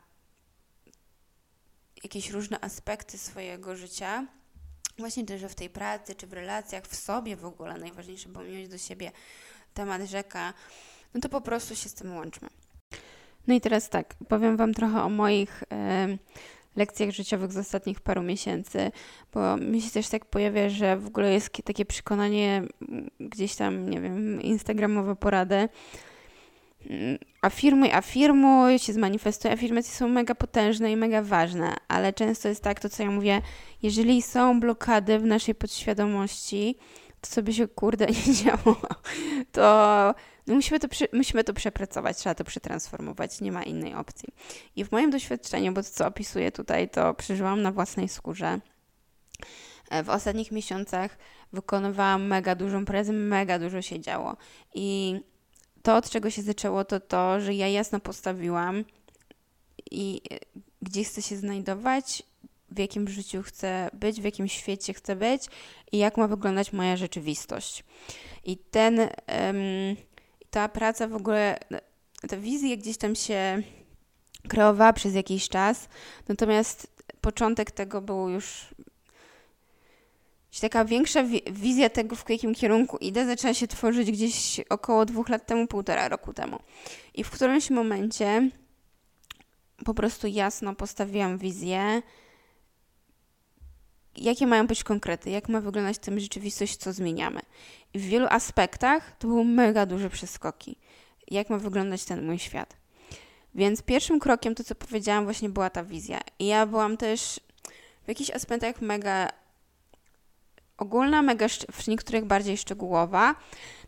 jakieś 2.03 2.31
różne 2.31 2.61
aspekty 2.61 3.18
swojego 3.18 3.76
życia, 3.76 4.26
właśnie 4.98 5.26
też 5.26 5.42
w 5.42 5.55
tej 5.55 5.70
pracy, 5.70 6.14
czy 6.14 6.26
w 6.26 6.33
relacjach, 6.33 6.85
w 6.87 6.96
sobie 6.96 7.37
w 7.37 7.44
ogóle, 7.44 7.79
najważniejsze, 7.79 8.29
bo 8.29 8.42
mieć 8.42 8.68
do 8.68 8.79
siebie 8.79 9.12
temat 9.74 10.03
rzeka, 10.03 10.55
no 11.14 11.20
to 11.20 11.29
po 11.29 11.40
prostu 11.40 11.76
się 11.76 11.88
z 11.88 11.94
tym 11.94 12.16
łączmy. 12.16 12.48
No 13.46 13.55
i 13.55 13.61
teraz 13.61 13.88
tak, 13.88 14.14
powiem 14.29 14.57
Wam 14.57 14.74
trochę 14.74 15.03
o 15.03 15.09
moich 15.09 15.64
lekcjach 16.76 17.11
życiowych 17.11 17.52
z 17.52 17.56
ostatnich 17.56 18.00
paru 18.00 18.22
miesięcy, 18.22 18.90
bo 19.33 19.56
mi 19.56 19.83
się 19.83 19.90
też 19.90 20.09
tak 20.09 20.24
pojawia, 20.24 20.68
że 20.68 20.96
w 20.96 21.06
ogóle 21.06 21.33
jest 21.33 21.50
takie 21.64 21.85
przekonanie 21.85 22.62
gdzieś 23.20 23.56
tam, 23.56 23.90
nie 23.90 24.00
wiem, 24.00 24.42
instagramowe 24.42 25.16
porady, 25.16 25.68
mm, 26.90 27.18
afirmuj, 27.42 27.92
afirmuj, 27.92 28.78
się 28.78 28.92
zmanifestuj. 28.92 29.50
Afirmacje 29.50 29.92
są 29.92 30.09
mega 30.09 30.35
potężne 30.35 30.92
i 30.92 30.96
mega 30.96 31.22
ważne, 31.22 31.74
ale 31.88 32.12
często 32.12 32.48
jest 32.48 32.62
tak, 32.62 32.80
to 32.80 32.88
co 32.88 33.02
ja 33.02 33.11
mówię, 33.11 33.42
jeżeli 33.83 34.22
są 34.22 34.61
blokady 34.61 35.18
w 35.18 35.24
naszej 35.24 35.54
podświadomości, 35.54 36.76
to 37.20 37.30
sobie 37.30 37.52
się 37.52 37.68
kurde 37.68 38.06
nie 38.26 38.35
działo, 38.35 38.80
to 39.52 40.14
no 40.46 40.54
musimy, 40.54 40.80
to 40.80 40.88
musimy 41.12 41.44
to 41.44 41.52
przepracować, 41.52 42.16
trzeba 42.16 42.35
to 42.35 42.44
przetransformować, 42.44 43.40
nie 43.40 43.52
ma 43.52 43.62
innej 43.62 43.94
opcji. 43.94 44.28
I 44.76 44.85
w 44.85 44.92
moim 44.92 45.11
doświadczeniu, 45.11 45.72
bo 45.72 45.83
to 45.83 45.88
co 45.88 46.06
opisuję 46.06 46.52
tutaj, 46.52 46.88
to 46.88 47.14
przeżyłam 47.14 47.62
na 47.62 47.72
własnej 47.72 48.09
skórze. 48.09 48.61
E, 49.90 50.02
w 50.02 50.11
ostatnich 50.11 50.52
miesiącach 50.52 51.18
wykonywałam 51.52 52.26
mega 52.26 52.54
dużą 52.54 52.85
pracę, 52.85 53.12
mega 53.12 53.59
dużo 53.59 53.83
się 53.83 54.00
działo. 54.00 54.37
I 54.74 55.20
to, 55.83 55.96
od 55.96 56.11
czego 56.11 56.30
się 56.30 56.42
zaczęło, 56.42 56.85
to 56.85 57.00
to, 57.00 57.40
że 57.40 57.54
ja 57.54 57.68
jasno 57.68 58.00
postawiłam 58.00 58.85
i 59.90 60.20
e, 60.30 60.38
gdzie 60.83 61.04
chcę 61.04 61.22
się 61.22 61.37
znajdować, 61.37 62.22
w 62.70 62.78
jakim 62.78 63.09
życiu 63.09 63.42
chcę 63.42 63.90
być, 63.92 64.20
w 64.20 64.24
jakim 64.24 64.48
świecie 64.48 64.94
chcę 64.94 65.16
być 65.16 65.42
i 65.92 65.98
jak 65.98 66.16
ma 66.16 66.28
wyglądać 66.28 66.72
moja 66.72 66.96
rzeczywistość. 66.96 67.85
I 68.44 68.56
ten, 68.56 69.00
ta 70.50 70.68
praca 70.68 71.09
w 71.09 71.14
ogóle, 71.14 71.59
ta 72.28 72.37
wizja 72.37 72.76
gdzieś 72.76 72.96
tam 72.96 73.14
się 73.14 73.62
kreowała 74.48 74.92
przez 74.92 75.14
jakiś 75.14 75.48
czas, 75.48 75.88
natomiast 76.28 77.04
początek 77.20 77.70
tego 77.70 78.00
był 78.00 78.28
już 78.28 78.74
taka 80.61 80.85
większa 80.85 81.24
wizja 81.50 81.90
tego, 81.90 82.16
w 82.16 82.30
jakim 82.30 82.54
kierunku 82.54 82.96
idę, 82.96 83.26
zaczęła 83.26 83.54
się 83.54 83.66
tworzyć 83.66 84.11
gdzieś 84.11 84.61
około 84.68 85.04
dwóch 85.04 85.28
lat 85.28 85.46
temu, 85.46 85.66
półtora 85.66 86.09
roku 86.09 86.33
temu. 86.33 86.59
I 87.14 87.24
w 87.24 87.30
którymś 87.30 87.70
momencie 87.70 88.50
po 89.85 89.94
prostu 89.94 90.26
jasno 90.26 90.74
postawiłam 90.74 91.38
wizję, 91.38 92.02
jakie 94.16 94.46
mają 94.46 94.66
być 94.66 94.85
konkrety, 94.85 95.31
jak 95.31 95.49
ma 95.49 95.61
wyglądać 95.61 95.99
ta 95.99 96.18
rzeczywistość, 96.18 96.77
co 96.77 96.92
zmieniamy. 96.92 97.40
I 97.94 97.99
w 97.99 98.03
wielu 98.03 98.27
aspektach 98.31 99.16
to 99.18 99.29
były 99.29 99.44
mega 99.44 99.87
duże 99.87 100.11
przeskoki, 100.11 100.77
jak 101.29 101.51
ma 101.51 101.59
wyglądać 101.59 102.05
ten 102.05 102.27
mój 102.27 102.38
świat. 102.38 102.77
Więc 103.55 103.83
pierwszym 103.83 104.20
krokiem, 104.20 104.55
to 104.55 104.64
co 104.64 104.75
powiedziałam, 104.75 105.25
właśnie 105.25 105.49
była 105.49 105.70
ta 105.70 105.85
wizja. 105.85 106.20
I 106.38 106.46
ja 106.46 106.66
byłam 106.66 106.96
też 106.96 107.40
w 108.05 108.09
jakichś 108.09 108.31
aspektach 108.31 108.81
mega 108.81 109.29
ogólna, 110.79 111.23
mega 111.23 111.46
w 111.73 111.88
niektórych 111.88 112.25
bardziej 112.25 112.59
szczegółowa. 112.59 113.35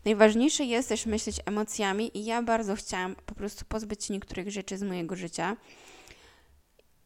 Najważniejsze 0.05 0.63
jest 0.63 0.89
też 0.89 1.05
myśleć 1.05 1.39
emocjami 1.45 2.17
i 2.17 2.25
ja 2.25 2.41
bardzo 2.41 2.75
chciałam 2.75 3.15
po 3.25 3.35
prostu 3.35 3.65
pozbyć 3.65 4.05
się 4.05 4.13
niektórych 4.13 4.51
rzeczy 4.51 4.77
z 4.77 4.83
mojego 4.83 5.15
życia 5.15 5.57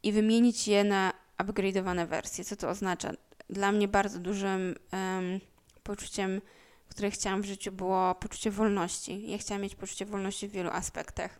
i 0.03 0.11
wymienić 0.11 0.67
je 0.67 0.83
na 0.83 1.13
upgrade'owane 1.37 2.07
wersje. 2.07 2.45
Co 2.45 2.55
to 2.55 2.69
oznacza? 2.69 3.11
Dla 3.49 3.71
mnie 3.71 3.87
bardzo 3.87 4.19
dużym 4.19 4.75
um, 4.93 5.39
poczuciem, 5.83 6.41
które 6.89 7.11
chciałam 7.11 7.41
w 7.41 7.45
życiu, 7.45 7.71
było 7.71 8.15
poczucie 8.15 8.51
wolności. 8.51 9.31
Ja 9.31 9.37
chciałam 9.37 9.61
mieć 9.61 9.75
poczucie 9.75 10.05
wolności 10.05 10.47
w 10.47 10.51
wielu 10.51 10.69
aspektach. 10.69 11.39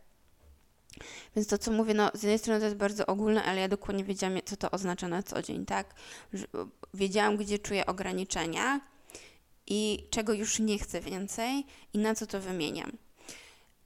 Więc 1.36 1.48
to, 1.48 1.58
co 1.58 1.72
mówię, 1.72 1.94
no, 1.94 2.12
z 2.14 2.24
jednej 2.24 2.40
strony 2.40 2.60
to 2.60 2.66
jest 2.66 2.78
bardzo 2.78 3.06
ogólne, 3.06 3.44
ale 3.44 3.62
ja 3.62 3.68
dokładnie 3.68 4.04
wiedziałam, 4.04 4.38
co 4.46 4.58
to 4.58 4.72
oznacza 4.72 5.08
na 5.08 5.24
co 5.24 5.42
dzień, 5.42 5.66
tak? 5.66 5.96
Wiedziałam, 6.94 7.38
gdzie 7.38 7.60
czuję 7.60 7.86
ograniczenia 7.86 8.82
i 9.68 10.08
czego 10.10 10.34
już 10.34 10.60
nie 10.60 10.80
chcę 10.80 11.02
więcej 11.02 11.66
i 11.94 11.98
na 11.98 12.16
co 12.16 12.28
to 12.28 12.42
wymieniam. 12.42 12.92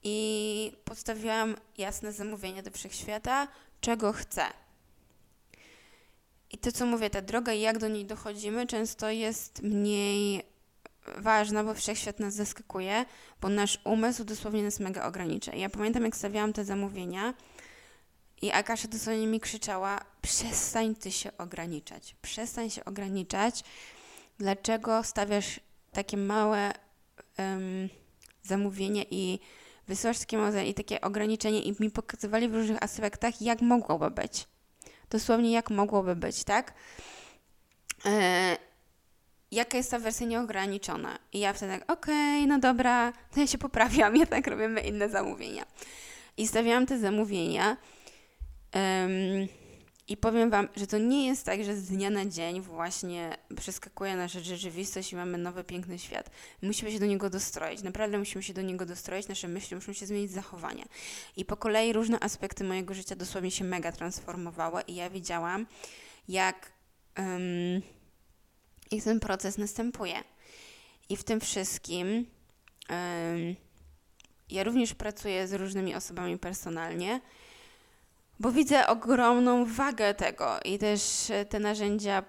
I 0.03 0.71
postawiłam 0.85 1.55
jasne 1.77 2.11
zamówienie 2.11 2.63
do 2.63 2.71
wszechświata, 2.71 3.47
czego 3.81 4.13
chcę. 4.13 4.43
I 6.53 6.57
to, 6.57 6.71
co 6.71 6.85
mówię, 6.85 7.09
ta 7.09 7.21
droga 7.21 7.53
i 7.53 7.61
jak 7.61 7.77
do 7.77 7.87
niej 7.87 8.05
dochodzimy, 8.05 8.67
często 8.67 9.09
jest 9.09 9.61
mniej 9.63 10.43
ważna, 11.17 11.63
bo 11.63 11.73
wszechświat 11.73 12.19
nas 12.19 12.33
zaskakuje, 12.33 13.05
bo 13.41 13.49
nasz 13.49 13.79
umysł 13.83 14.23
dosłownie 14.23 14.63
nas 14.63 14.79
mega 14.79 15.05
ogranicza. 15.05 15.55
Ja 15.55 15.69
pamiętam, 15.69 16.03
jak 16.03 16.15
stawiałam 16.15 16.53
te 16.53 16.65
zamówienia 16.65 17.33
i 18.41 18.51
Akasza 18.51 18.87
dosłownie 18.87 19.27
mi 19.27 19.39
krzyczała: 19.39 19.99
przestań 20.21 20.95
ty 20.95 21.11
się 21.11 21.37
ograniczać, 21.37 22.15
przestań 22.21 22.69
się 22.69 22.85
ograniczać. 22.85 23.63
Dlaczego 24.37 25.03
stawiasz 25.03 25.59
takie 25.91 26.17
małe 26.17 26.71
um, 27.37 27.89
zamówienie 28.43 29.05
i 29.11 29.39
wysyłasz 29.87 30.19
takie 30.19 30.37
małe 30.37 30.65
i 30.65 30.73
takie 30.73 31.01
ograniczenie 31.01 31.61
i 31.61 31.75
mi 31.79 31.91
pokazywali 31.91 32.49
w 32.49 32.55
różnych 32.55 32.83
aspektach, 32.83 33.41
jak 33.41 33.61
mogłoby 33.61 34.11
być 34.11 34.47
dosłownie 35.11 35.51
jak 35.51 35.69
mogłoby 35.69 36.15
być, 36.15 36.43
tak? 36.43 36.73
E, 38.05 38.57
jaka 39.51 39.77
jest 39.77 39.91
ta 39.91 39.99
wersja 39.99 40.27
nieograniczona? 40.27 41.19
I 41.33 41.39
ja 41.39 41.53
wtedy 41.53 41.79
tak, 41.79 41.91
okej, 41.91 42.39
okay, 42.39 42.47
no 42.47 42.59
dobra, 42.59 43.13
to 43.33 43.39
ja 43.39 43.47
się 43.47 43.57
poprawiam, 43.57 44.15
jednak 44.23 44.47
robimy 44.47 44.81
inne 44.81 45.09
zamówienia. 45.09 45.65
I 46.37 46.47
stawiałam 46.47 46.85
te 46.85 46.99
zamówienia. 46.99 47.77
Um, 48.75 49.47
I 50.07 50.17
powiem 50.17 50.49
Wam, 50.49 50.67
że 50.75 50.87
to 50.87 50.97
nie 50.97 51.27
jest 51.27 51.45
tak, 51.45 51.63
że 51.63 51.75
z 51.75 51.87
dnia 51.87 52.09
na 52.09 52.25
dzień 52.25 52.61
właśnie 52.61 53.37
przeskakuje 53.57 54.15
nasza 54.15 54.39
rzeczywistość 54.39 55.13
i 55.13 55.15
mamy 55.15 55.37
nowy, 55.37 55.63
piękny 55.63 55.99
świat. 55.99 56.29
Musimy 56.61 56.91
się 56.91 56.99
do 56.99 57.05
niego 57.05 57.29
dostroić. 57.29 57.83
Naprawdę 57.83 58.19
musimy 58.19 58.43
się 58.43 58.53
do 58.53 58.61
niego 58.61 58.85
dostroić. 58.85 59.27
Nasze 59.27 59.47
myśli 59.47 59.75
muszą 59.75 59.93
się 59.93 60.05
zmienić, 60.05 60.31
zachowania. 60.31 60.85
I 61.37 61.45
po 61.45 61.57
kolei 61.57 61.93
różne 61.93 62.19
aspekty 62.19 62.63
mojego 62.63 62.93
życia 62.93 63.15
dosłownie 63.15 63.51
się 63.51 63.63
mega 63.63 63.91
transformowały 63.91 64.81
i 64.87 64.95
ja 64.95 65.09
widziałam, 65.09 65.67
jak, 66.27 66.71
um, 67.17 67.81
jak 68.91 69.03
ten 69.03 69.19
proces 69.19 69.57
następuje. 69.57 70.23
I 71.09 71.17
w 71.17 71.23
tym 71.23 71.39
wszystkim 71.39 72.07
um, 72.89 73.55
ja 74.49 74.63
również 74.63 74.93
pracuję 74.93 75.47
z 75.47 75.53
różnymi 75.53 75.95
osobami 75.95 76.37
personalnie 76.37 77.21
bo 78.41 78.51
widzę 78.51 78.87
ogromną 78.87 79.65
wagę 79.65 80.13
tego 80.13 80.59
i 80.65 80.77
też 80.77 81.29
e, 81.29 81.45
te 81.45 81.59
narzędzia 81.59 82.23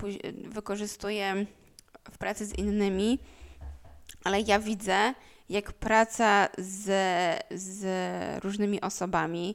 wykorzystuję 0.44 1.46
w 2.10 2.18
pracy 2.18 2.46
z 2.46 2.58
innymi, 2.58 3.18
ale 4.24 4.40
ja 4.40 4.58
widzę, 4.58 5.14
jak 5.48 5.72
praca 5.72 6.48
z, 6.58 6.84
z 7.50 7.84
różnymi 8.44 8.80
osobami. 8.80 9.54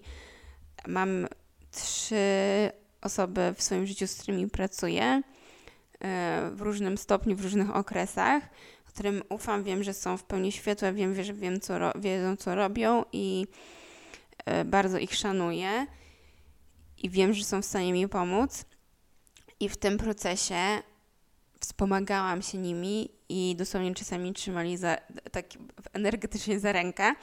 Mam 0.87 1.27
trzy 1.71 2.15
osoby 3.01 3.53
w 3.55 3.63
swoim 3.63 3.87
życiu, 3.87 4.07
z 4.07 4.15
którymi 4.15 4.49
pracuję 4.49 5.03
e, 5.03 5.21
w 6.53 6.61
różnym 6.61 6.97
stopniu, 6.97 7.35
w 7.35 7.43
różnych 7.43 7.75
okresach, 7.75 8.43
którym 8.97 9.23
ufam, 9.29 9.63
wiem, 9.63 9.83
że 9.83 9.93
są 9.93 10.17
w 10.17 10.23
pełni 10.23 10.51
światła, 10.51 10.91
wiem, 10.91 11.23
że 11.23 11.33
wiem, 11.33 11.59
co 11.59 11.91
wiedzą, 11.95 12.35
co 12.35 12.55
robią 12.55 13.03
i 13.11 13.47
e, 14.45 14.65
bardzo 14.65 14.97
ich 14.97 15.15
szanuję 15.15 15.87
i 16.97 17.09
wiem, 17.09 17.33
że 17.33 17.43
są 17.43 17.61
w 17.61 17.65
stanie 17.65 17.93
mi 17.93 18.07
pomóc. 18.07 18.65
I 19.59 19.69
w 19.69 19.77
tym 19.77 19.97
procesie 19.97 20.81
wspomagałam 21.59 22.41
się 22.41 22.57
nimi 22.57 23.09
i 23.29 23.55
dosłownie 23.57 23.93
czasami 23.93 24.33
trzymali 24.33 24.77
za, 24.77 24.97
tak 25.31 25.45
energetycznie 25.93 26.59
za 26.59 26.71
rękę, 26.71 27.13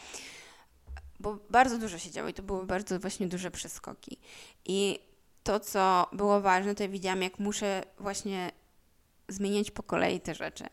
bo 1.20 1.38
bardzo 1.50 1.78
dużo 1.78 1.98
się 1.98 2.10
działo 2.10 2.28
i 2.28 2.34
to 2.34 2.42
były 2.42 2.66
bardzo 2.66 2.98
właśnie 2.98 3.26
duże 3.26 3.50
przeskoki. 3.50 4.18
I 4.64 4.98
to, 5.42 5.60
co 5.60 6.06
było 6.12 6.40
ważne, 6.40 6.74
to 6.74 6.82
ja 6.82 6.88
widziałam, 6.88 7.22
jak 7.22 7.38
muszę 7.38 7.82
właśnie 7.98 8.52
zmieniać 9.28 9.70
po 9.70 9.82
kolei 9.82 10.20
te 10.20 10.34
rzeczy. 10.34 10.64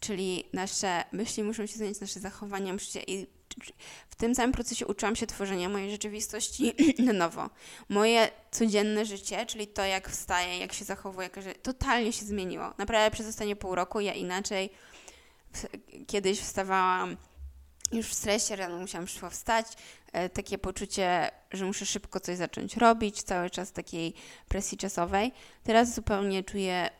Czyli 0.00 0.44
nasze 0.52 1.04
myśli 1.12 1.42
muszą 1.42 1.66
się 1.66 1.76
zmieniać, 1.76 2.00
nasze 2.00 2.20
zachowania 2.20 2.72
muszą 2.72 2.90
się... 2.90 3.00
I 3.00 3.37
w 4.10 4.14
tym 4.16 4.34
całym 4.34 4.52
procesie 4.52 4.86
uczyłam 4.86 5.16
się 5.16 5.26
tworzenia 5.26 5.68
mojej 5.68 5.90
rzeczywistości 5.90 6.74
na 7.06 7.12
nowo. 7.12 7.50
Moje 7.88 8.30
codzienne 8.50 9.06
życie, 9.06 9.46
czyli 9.46 9.66
to, 9.66 9.84
jak 9.84 10.08
wstaję, 10.08 10.58
jak 10.58 10.72
się 10.72 10.84
zachowuję, 10.84 11.30
totalnie 11.62 12.12
się 12.12 12.26
zmieniło. 12.26 12.74
Naprawdę 12.78 13.10
przez 13.10 13.26
ostatnie 13.28 13.56
pół 13.56 13.74
roku 13.74 14.00
ja 14.00 14.14
inaczej 14.14 14.70
kiedyś 16.06 16.40
wstawałam 16.40 17.16
już 17.92 18.06
w 18.06 18.14
stresie, 18.14 18.56
rano 18.56 18.78
musiałam 18.78 19.06
szybko 19.08 19.30
wstać, 19.30 19.66
e, 20.12 20.28
takie 20.28 20.58
poczucie, 20.58 21.30
że 21.50 21.64
muszę 21.64 21.86
szybko 21.86 22.20
coś 22.20 22.36
zacząć 22.36 22.76
robić, 22.76 23.22
cały 23.22 23.50
czas 23.50 23.72
takiej 23.72 24.14
presji 24.48 24.78
czasowej. 24.78 25.32
Teraz 25.64 25.94
zupełnie 25.94 26.44
czuję 26.44 26.90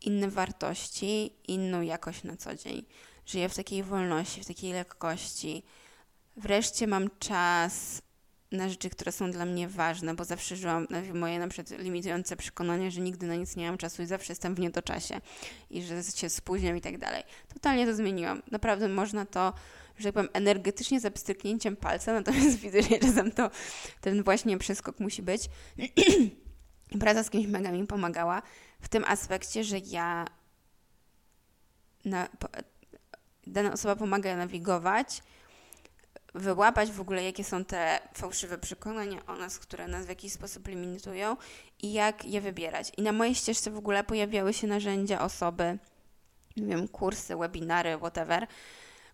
inne 0.00 0.28
wartości, 0.28 1.32
inną 1.48 1.80
jakość 1.80 2.22
na 2.22 2.36
co 2.36 2.54
dzień. 2.54 2.84
Żyję 3.30 3.48
w 3.48 3.56
takiej 3.56 3.82
wolności, 3.82 4.40
w 4.42 4.46
takiej 4.46 4.72
lekkości. 4.72 5.62
Wreszcie 6.36 6.86
mam 6.86 7.10
czas 7.18 8.02
na 8.52 8.68
rzeczy, 8.68 8.90
które 8.90 9.12
są 9.12 9.30
dla 9.30 9.44
mnie 9.44 9.68
ważne, 9.68 10.14
bo 10.14 10.24
zawsze 10.24 10.56
żyłam 10.56 10.86
moje 11.14 11.38
na 11.38 11.48
przykład 11.48 11.80
limitujące 11.80 12.36
przekonania, 12.36 12.90
że 12.90 13.00
nigdy 13.00 13.26
na 13.26 13.34
nic 13.34 13.56
nie 13.56 13.66
mam 13.66 13.78
czasu 13.78 14.02
i 14.02 14.06
zawsze 14.06 14.32
jestem 14.32 14.54
w 14.54 14.60
niedoczasie 14.60 15.20
i 15.70 15.82
że 15.82 16.02
się 16.02 16.28
spóźniam 16.28 16.76
i 16.76 16.80
tak 16.80 16.98
dalej. 16.98 17.22
Totalnie 17.54 17.86
to 17.86 17.94
zmieniłam. 17.94 18.42
Naprawdę 18.50 18.88
można 18.88 19.26
to, 19.26 19.52
że 19.98 20.04
tak 20.04 20.14
powiem, 20.14 20.30
energetycznie 20.32 21.00
za 21.00 21.10
pstryknięciem 21.10 21.76
palca, 21.76 22.12
natomiast 22.20 22.58
widzę, 22.58 22.82
że 22.82 22.98
czasem 22.98 23.32
to 23.32 23.50
ten 24.00 24.22
właśnie 24.22 24.58
przeskok 24.58 25.00
musi 25.00 25.22
być. 25.22 25.42
Praca 27.00 27.22
z 27.22 27.30
kimś 27.30 27.46
mega 27.46 27.72
mi 27.72 27.86
pomagała 27.86 28.42
w 28.80 28.88
tym 28.88 29.04
aspekcie, 29.04 29.64
że 29.64 29.78
ja 29.78 30.26
na, 32.04 32.28
dana 33.46 33.72
osoba 33.72 33.96
pomaga 33.96 34.36
nawigować, 34.36 35.22
wyłapać 36.34 36.90
w 36.92 37.00
ogóle, 37.00 37.24
jakie 37.24 37.44
są 37.44 37.64
te 37.64 38.00
fałszywe 38.14 38.58
przekonania 38.58 39.26
o 39.26 39.36
nas, 39.36 39.58
które 39.58 39.88
nas 39.88 40.06
w 40.06 40.08
jakiś 40.08 40.32
sposób 40.32 40.68
limitują 40.68 41.36
i 41.82 41.92
jak 41.92 42.24
je 42.24 42.40
wybierać. 42.40 42.92
I 42.96 43.02
na 43.02 43.12
mojej 43.12 43.34
ścieżce 43.34 43.70
w 43.70 43.76
ogóle 43.76 44.04
pojawiały 44.04 44.52
się 44.52 44.66
narzędzia, 44.66 45.20
osoby, 45.20 45.78
nie 46.56 46.76
wiem, 46.76 46.88
kursy, 46.88 47.36
webinary, 47.36 47.98
whatever, 47.98 48.46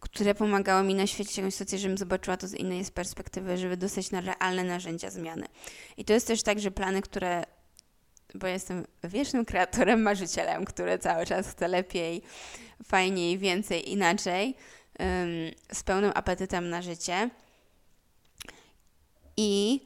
które 0.00 0.34
pomagały 0.34 0.84
mi 0.84 0.94
naświetlić 0.94 1.38
jakąś 1.38 1.54
sytuację, 1.54 1.78
żebym 1.78 1.98
zobaczyła 1.98 2.36
to 2.36 2.48
z 2.48 2.54
innej 2.54 2.84
perspektywy, 2.84 3.58
żeby 3.58 3.76
dostać 3.76 4.10
na 4.10 4.20
realne 4.20 4.64
narzędzia 4.64 5.10
zmiany. 5.10 5.46
I 5.96 6.04
to 6.04 6.12
jest 6.12 6.26
też 6.26 6.42
tak, 6.42 6.60
że 6.60 6.70
plany, 6.70 7.02
które 7.02 7.44
bo 8.34 8.46
jestem 8.46 8.86
wiecznym 9.04 9.44
kreatorem, 9.44 10.02
marzycielem, 10.02 10.64
który 10.64 10.98
cały 10.98 11.26
czas 11.26 11.48
chce 11.48 11.68
lepiej, 11.68 12.22
fajniej, 12.84 13.38
więcej, 13.38 13.92
inaczej, 13.92 14.54
z 15.72 15.82
pełnym 15.82 16.12
apetytem 16.14 16.70
na 16.70 16.82
życie. 16.82 17.30
I 19.36 19.80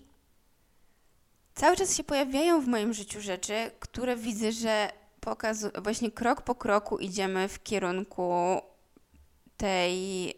cały 1.54 1.76
czas 1.76 1.96
się 1.96 2.04
pojawiają 2.04 2.60
w 2.60 2.66
moim 2.66 2.94
życiu 2.94 3.20
rzeczy, 3.20 3.70
które 3.80 4.16
widzę, 4.16 4.52
że 4.52 4.92
pokazują, 5.20 5.72
właśnie 5.82 6.10
krok 6.10 6.42
po 6.42 6.54
kroku 6.54 6.98
idziemy 6.98 7.48
w 7.48 7.62
kierunku 7.62 8.60
tej 9.56 10.34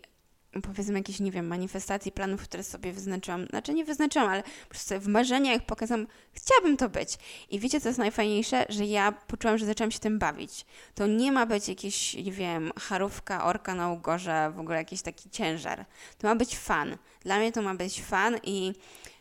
powiedzmy 0.61 0.99
jakieś, 0.99 1.21
nie 1.21 1.33
wiem, 1.33 1.47
manifestacji, 1.47 2.13
planów, 2.13 2.43
które 2.43 2.63
sobie 2.63 2.93
wyznaczyłam, 2.93 3.47
znaczy 3.47 3.75
nie 3.75 3.85
wyznaczyłam, 3.85 4.29
ale 4.29 4.43
po 4.43 4.69
prostu 4.69 4.89
sobie 4.89 5.01
w 5.01 5.09
marzeniach 5.09 5.67
pokazam, 5.67 6.07
chciałabym 6.33 6.77
to 6.77 6.89
być. 6.89 7.19
I 7.51 7.59
wiecie, 7.59 7.81
co 7.81 7.89
jest 7.89 7.99
najfajniejsze? 7.99 8.67
Że 8.69 8.85
ja 8.85 9.13
poczułam, 9.13 9.59
że 9.59 9.67
zaczęłam 9.67 9.91
się 9.91 9.99
tym 9.99 10.19
bawić. 10.19 10.67
To 10.95 11.07
nie 11.07 11.33
ma 11.33 11.47
być 11.47 11.69
jakieś, 11.69 12.15
nie 12.15 12.33
wiem, 12.33 12.73
charówka, 12.81 13.45
orka 13.45 13.75
na 13.75 13.91
ugorze, 13.91 14.53
w 14.57 14.61
ogóle 14.61 14.77
jakiś 14.77 15.03
taki 15.03 15.31
ciężar. 15.31 15.85
To 16.19 16.29
ma 16.29 16.35
być 16.35 16.59
fan. 16.59 16.97
Dla 17.21 17.39
mnie 17.39 17.53
to 17.53 17.63
ma 17.63 17.75
być 17.75 18.03
fan 18.03 18.37
i 18.43 18.75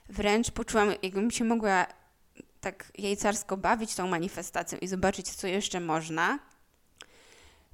wręcz 0.09 0.51
poczułam, 0.51 0.93
jakbym 1.03 1.31
się 1.31 1.43
mogła 1.43 1.85
tak 2.61 2.91
jajcarsko 2.97 3.57
bawić 3.57 3.95
tą 3.95 4.07
manifestacją 4.07 4.77
i 4.77 4.87
zobaczyć, 4.87 5.29
co 5.29 5.47
jeszcze 5.47 5.79
można, 5.79 6.39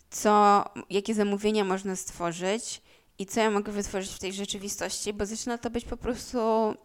co, 0.10 0.64
jakie 0.90 1.14
zamówienia 1.14 1.64
można 1.64 1.96
stworzyć, 1.96 2.82
i 3.20 3.26
co 3.26 3.40
ja 3.40 3.52
mogę 3.52 3.72
wytworzyć 3.72 4.12
w 4.12 4.20
tej 4.20 4.34
rzeczywistości, 4.34 5.14
bo 5.14 5.26
zaczyna 5.26 5.58
to 5.58 5.70
być 5.70 5.86
po 5.86 5.98
prostu 5.98 6.38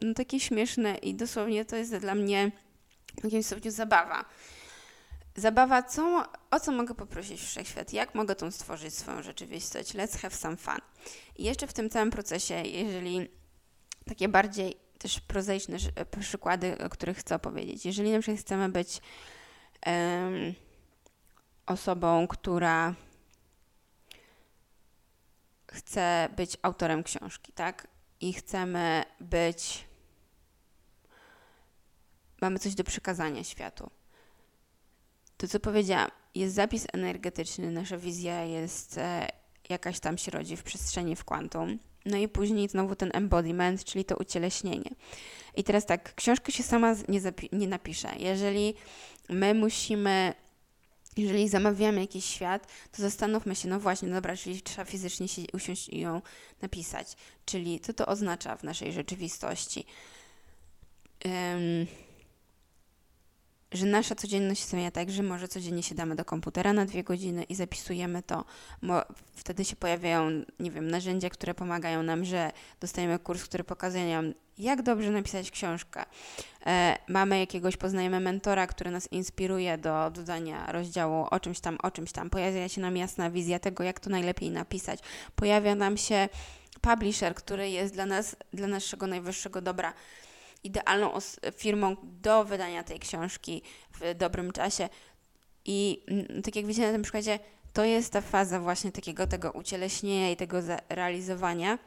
no, 0.03 0.14
takie 0.16 0.41
śmieszne 0.41 0.95
i 0.95 1.14
dosłownie 1.14 1.64
to 1.64 1.76
jest 1.76 1.97
dla 1.97 2.14
mnie 2.14 2.53
w 3.20 3.24
jakimś 3.24 3.47
stopniu 3.47 3.70
zabawa. 3.70 4.24
Zabawa, 5.37 5.83
co, 5.83 6.24
o 6.51 6.61
co 6.61 6.72
mogę 6.72 6.95
poprosić 6.95 7.41
wszechświat, 7.41 7.93
jak 7.93 8.14
mogę 8.14 8.35
tą 8.37 8.51
stworzyć 8.51 8.95
swoją 8.95 9.22
rzeczywistość, 9.22 9.95
let's 9.95 10.18
have 10.18 10.35
some 10.35 10.57
fun. 10.57 10.78
I 11.37 11.45
jeszcze 11.45 11.66
w 11.66 11.72
tym 11.72 11.91
całym 11.91 12.11
procesie, 12.11 12.55
jeżeli 12.55 13.28
takie 14.07 14.28
bardziej 14.28 14.76
też 14.99 15.20
prozaiczne 15.20 15.76
przykłady, 16.20 16.78
o 16.78 16.89
których 16.89 17.18
chcę 17.18 17.35
opowiedzieć, 17.35 17.87
jeżeli 17.87 18.12
na 18.12 18.20
przykład 18.20 18.41
chcemy 18.41 18.68
być 18.68 19.01
um, 19.87 20.55
osobą, 21.66 22.28
która 22.28 22.95
chce 25.73 26.29
być 26.37 26.57
autorem 26.62 27.03
książki, 27.03 27.53
tak? 27.53 27.89
I 28.20 28.33
chcemy 28.33 29.05
być. 29.20 29.85
Mamy 32.41 32.59
coś 32.59 32.75
do 32.75 32.85
przekazania 32.85 33.45
światu. 33.45 33.91
To, 35.37 35.49
co 35.49 35.61
powiedziałam, 35.61 36.11
jest 36.35 36.55
zapis 36.55 36.87
energetyczny, 36.93 37.70
nasza 37.70 37.99
wizja 37.99 38.45
jest 38.45 38.99
e, 38.99 39.29
jakaś 39.68 40.01
tam 40.01 40.18
się 40.18 40.31
rodzi 40.31 40.57
w 40.57 40.62
przestrzeni 40.62 41.16
w 41.16 41.25
kwantum. 41.25 41.79
No 42.07 42.16
i 42.16 42.29
później 42.29 42.68
znowu 42.68 42.97
ten 42.97 43.11
embodiment, 43.14 43.85
czyli 43.85 44.05
to 44.05 44.16
ucieleśnienie. 44.16 44.91
I 45.57 45.64
teraz 45.64 45.87
tak, 45.87 46.14
książka 46.14 46.53
się 46.53 46.62
sama 46.62 46.95
nie, 47.09 47.20
nie 47.53 47.68
napisze. 47.68 48.09
Jeżeli 48.18 48.75
my 49.29 49.55
musimy 49.55 50.35
jeżeli 51.16 51.48
zamawiamy 51.48 52.00
jakiś 52.00 52.24
świat, 52.24 52.66
to 52.92 53.02
zastanówmy 53.02 53.56
się, 53.56 53.68
no 53.68 53.80
właśnie, 53.80 54.08
no 54.08 54.14
dobra, 54.14 54.36
czyli 54.36 54.62
trzeba 54.62 54.84
fizycznie 54.84 55.28
się 55.28 55.42
usiąść 55.52 55.88
i 55.88 56.00
ją 56.00 56.22
napisać. 56.62 57.16
Czyli 57.44 57.80
co 57.80 57.92
to 57.92 58.06
oznacza 58.06 58.56
w 58.56 58.62
naszej 58.62 58.92
rzeczywistości? 58.92 59.86
Um, 61.24 61.86
że 63.73 63.87
nasza 63.87 64.14
codzienność 64.14 64.68
zmienia 64.68 64.91
tak, 64.91 65.11
że 65.11 65.23
może 65.23 65.49
codziennie 65.49 65.83
siadamy 65.83 66.16
do 66.16 66.25
komputera 66.25 66.73
na 66.73 66.87
dwie 66.87 67.05
godziny 67.05 67.43
i 67.43 67.55
zapisujemy 67.55 68.23
to. 68.23 68.45
Wtedy 69.35 69.64
się 69.64 69.77
pojawiają, 69.77 70.31
nie 70.61 70.70
wiem, 70.70 70.91
narzędzia, 70.91 71.31
które 71.31 71.55
pomagają 71.55 72.03
nam, 72.03 72.25
że 72.25 72.53
dostajemy 72.81 73.18
kurs, 73.18 73.45
który 73.45 73.64
pokazuje 73.64 74.07
nam, 74.16 74.35
jak 74.59 74.83
dobrze 74.83 75.11
napisać 75.11 75.51
książkę. 75.51 76.05
E, 76.66 76.99
mamy 77.09 77.39
jakiegoś, 77.39 77.77
poznajemy 77.77 78.20
mentora, 78.20 78.66
który 78.66 78.91
nas 78.91 79.12
inspiruje 79.12 79.79
do 79.79 80.11
dodania 80.11 80.73
rozdziału 80.73 81.27
o 81.31 81.41
czymś 81.41 81.61
tam, 81.61 81.79
o 81.83 81.91
czymś 81.91 82.12
tam. 82.12 82.31
Pojawia 82.31 82.68
się 82.68 82.81
nam 82.81 82.97
jasna 82.97 83.31
wizja 83.31 83.59
tego, 83.59 83.85
jak 83.85 84.01
to 84.01 84.11
najlepiej 84.11 84.51
napisać. 84.51 85.01
Pojawia 85.37 85.75
nam 85.75 85.97
się 85.97 86.29
publisher, 86.81 87.35
który 87.35 87.70
jest 87.70 87.95
dla 87.95 88.07
nas, 88.07 88.37
dla 88.53 88.66
naszego 88.66 89.07
najwyższego 89.07 89.61
dobra 89.61 89.93
idealną 90.64 91.18
firmą 91.56 91.96
do 92.02 92.44
wydania 92.44 92.84
tej 92.84 92.98
książki 92.98 93.62
w 94.00 94.14
dobrym 94.14 94.52
czasie. 94.52 94.88
I 95.64 96.04
mm, 96.08 96.42
tak 96.42 96.56
jak 96.56 96.66
widzicie 96.66 96.86
na 96.86 96.92
tym 96.92 97.02
przykładzie, 97.02 97.38
to 97.72 97.84
jest 97.84 98.12
ta 98.12 98.20
faza 98.20 98.60
właśnie 98.60 98.92
takiego 98.92 99.26
tego 99.26 99.50
ucieleśnienia 99.52 100.30
i 100.30 100.36
tego 100.36 100.58
realizowania. 100.88 101.78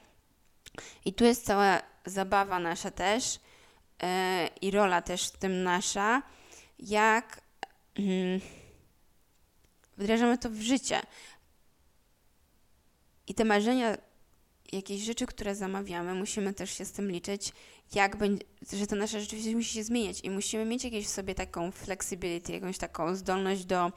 I 1.05 1.13
tu 1.13 1.23
jest 1.23 1.45
cała 1.45 1.81
zabawa 2.05 2.59
nasza 2.59 2.91
też 2.91 3.39
yy, 4.01 4.07
i 4.61 4.71
rola 4.71 5.01
też 5.01 5.27
w 5.27 5.37
tym 5.37 5.63
nasza, 5.63 6.21
jak 6.79 7.41
yy, 7.97 8.41
wdrażamy 9.97 10.37
to 10.37 10.49
w 10.49 10.61
życie. 10.61 11.01
I 13.27 13.33
te 13.33 13.45
marzenia, 13.45 13.97
jakieś 14.71 15.01
rzeczy, 15.01 15.25
które 15.25 15.55
zamawiamy, 15.55 16.13
musimy 16.13 16.53
też 16.53 16.77
się 16.77 16.85
z 16.85 16.91
tym 16.91 17.11
liczyć, 17.11 17.53
jak 17.93 18.15
będzie, 18.15 18.45
że 18.73 18.87
to 18.87 18.95
nasza 18.95 19.19
rzeczywistość 19.19 19.55
musi 19.55 19.73
się 19.73 19.83
zmieniać 19.83 20.19
i 20.23 20.29
musimy 20.29 20.65
mieć 20.65 20.83
jakieś 20.83 21.05
w 21.05 21.09
sobie 21.09 21.35
taką 21.35 21.71
flexibility, 21.71 22.53
jakąś 22.53 22.77
taką 22.77 23.15
zdolność 23.15 23.65
do 23.65 23.91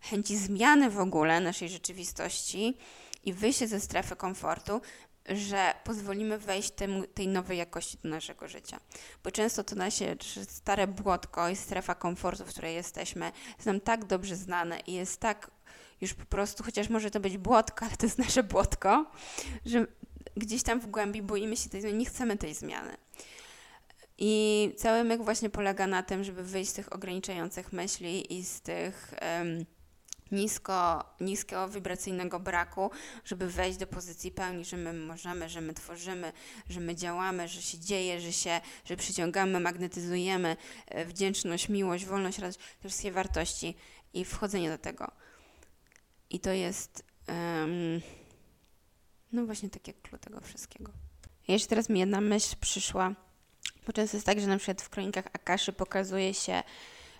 chęci 0.00 0.36
zmiany 0.36 0.90
w 0.90 1.00
ogóle 1.00 1.40
naszej 1.40 1.68
rzeczywistości 1.68 2.78
i 3.24 3.32
wyjście 3.32 3.68
ze 3.68 3.80
strefy 3.80 4.16
komfortu, 4.16 4.80
że 5.28 5.74
pozwolimy 5.84 6.38
wejść 6.38 6.70
temu, 6.70 7.06
tej 7.06 7.28
nowej 7.28 7.58
jakości 7.58 7.98
do 8.02 8.08
naszego 8.08 8.48
życia. 8.48 8.80
Bo 9.24 9.30
często 9.30 9.64
to 9.64 9.76
nasze 9.76 10.16
stare 10.48 10.86
błotko 10.86 11.48
i 11.48 11.56
strefa 11.56 11.94
komfortu, 11.94 12.44
w 12.44 12.48
której 12.48 12.74
jesteśmy, 12.74 13.32
jest 13.56 13.66
nam 13.66 13.80
tak 13.80 14.04
dobrze 14.04 14.36
znane 14.36 14.80
i 14.80 14.92
jest 14.92 15.20
tak 15.20 15.50
już 16.00 16.14
po 16.14 16.24
prostu, 16.24 16.64
chociaż 16.64 16.88
może 16.88 17.10
to 17.10 17.20
być 17.20 17.38
błotko, 17.38 17.86
ale 17.86 17.96
to 17.96 18.06
jest 18.06 18.18
nasze 18.18 18.42
błotko, 18.42 19.10
że 19.66 19.86
gdzieś 20.36 20.62
tam 20.62 20.80
w 20.80 20.86
głębi 20.86 21.22
boimy 21.22 21.56
się 21.56 21.70
tej 21.70 21.80
zmiany, 21.80 21.98
nie 21.98 22.06
chcemy 22.06 22.36
tej 22.36 22.54
zmiany. 22.54 22.96
I 24.18 24.72
cały 24.76 25.04
myk 25.04 25.22
właśnie 25.22 25.50
polega 25.50 25.86
na 25.86 26.02
tym, 26.02 26.24
żeby 26.24 26.42
wyjść 26.42 26.70
z 26.70 26.74
tych 26.74 26.92
ograniczających 26.92 27.72
myśli 27.72 28.38
i 28.38 28.44
z 28.44 28.60
tych 28.60 29.14
um, 29.38 29.66
nisko, 30.32 31.04
niskiego 31.20 31.68
wibracyjnego 31.68 32.40
braku, 32.40 32.90
żeby 33.24 33.50
wejść 33.50 33.78
do 33.78 33.86
pozycji 33.86 34.30
pełni, 34.30 34.64
że 34.64 34.76
my 34.76 34.92
możemy, 34.92 35.48
że 35.48 35.60
my 35.60 35.74
tworzymy, 35.74 36.32
że 36.68 36.80
my 36.80 36.94
działamy, 36.94 37.48
że 37.48 37.62
się 37.62 37.78
dzieje, 37.78 38.20
że 38.20 38.32
się, 38.32 38.60
że 38.84 38.96
przyciągamy, 38.96 39.60
magnetyzujemy 39.60 40.56
e, 40.86 41.04
wdzięczność, 41.04 41.68
miłość, 41.68 42.04
wolność, 42.04 42.38
radość, 42.38 42.58
te 42.58 42.88
wszystkie 42.88 43.12
wartości 43.12 43.76
i 44.14 44.24
wchodzenie 44.24 44.70
do 44.70 44.78
tego. 44.78 45.10
I 46.30 46.40
to 46.40 46.50
jest 46.50 47.04
um, 47.28 48.00
no 49.36 49.46
właśnie 49.46 49.70
takie 49.70 49.92
klucz 49.92 50.22
tego 50.22 50.40
wszystkiego. 50.40 50.92
Jeszcze 51.48 51.68
teraz 51.68 51.88
mi 51.88 52.00
jedna 52.00 52.20
myśl 52.20 52.56
przyszła, 52.60 53.14
bo 53.86 53.92
często 53.92 54.16
jest 54.16 54.26
tak, 54.26 54.40
że 54.40 54.46
na 54.46 54.56
przykład 54.56 54.82
w 54.82 54.88
kronikach 54.88 55.24
Akaszy 55.32 55.72
pokazuje 55.72 56.34
się, 56.34 56.62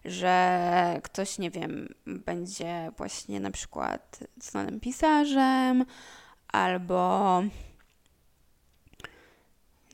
że 0.04 1.00
ktoś, 1.02 1.38
nie 1.38 1.50
wiem, 1.50 1.94
będzie 2.06 2.92
właśnie 2.96 3.40
na 3.40 3.50
przykład 3.50 4.18
znanym 4.40 4.80
pisarzem 4.80 5.84
albo 6.48 7.42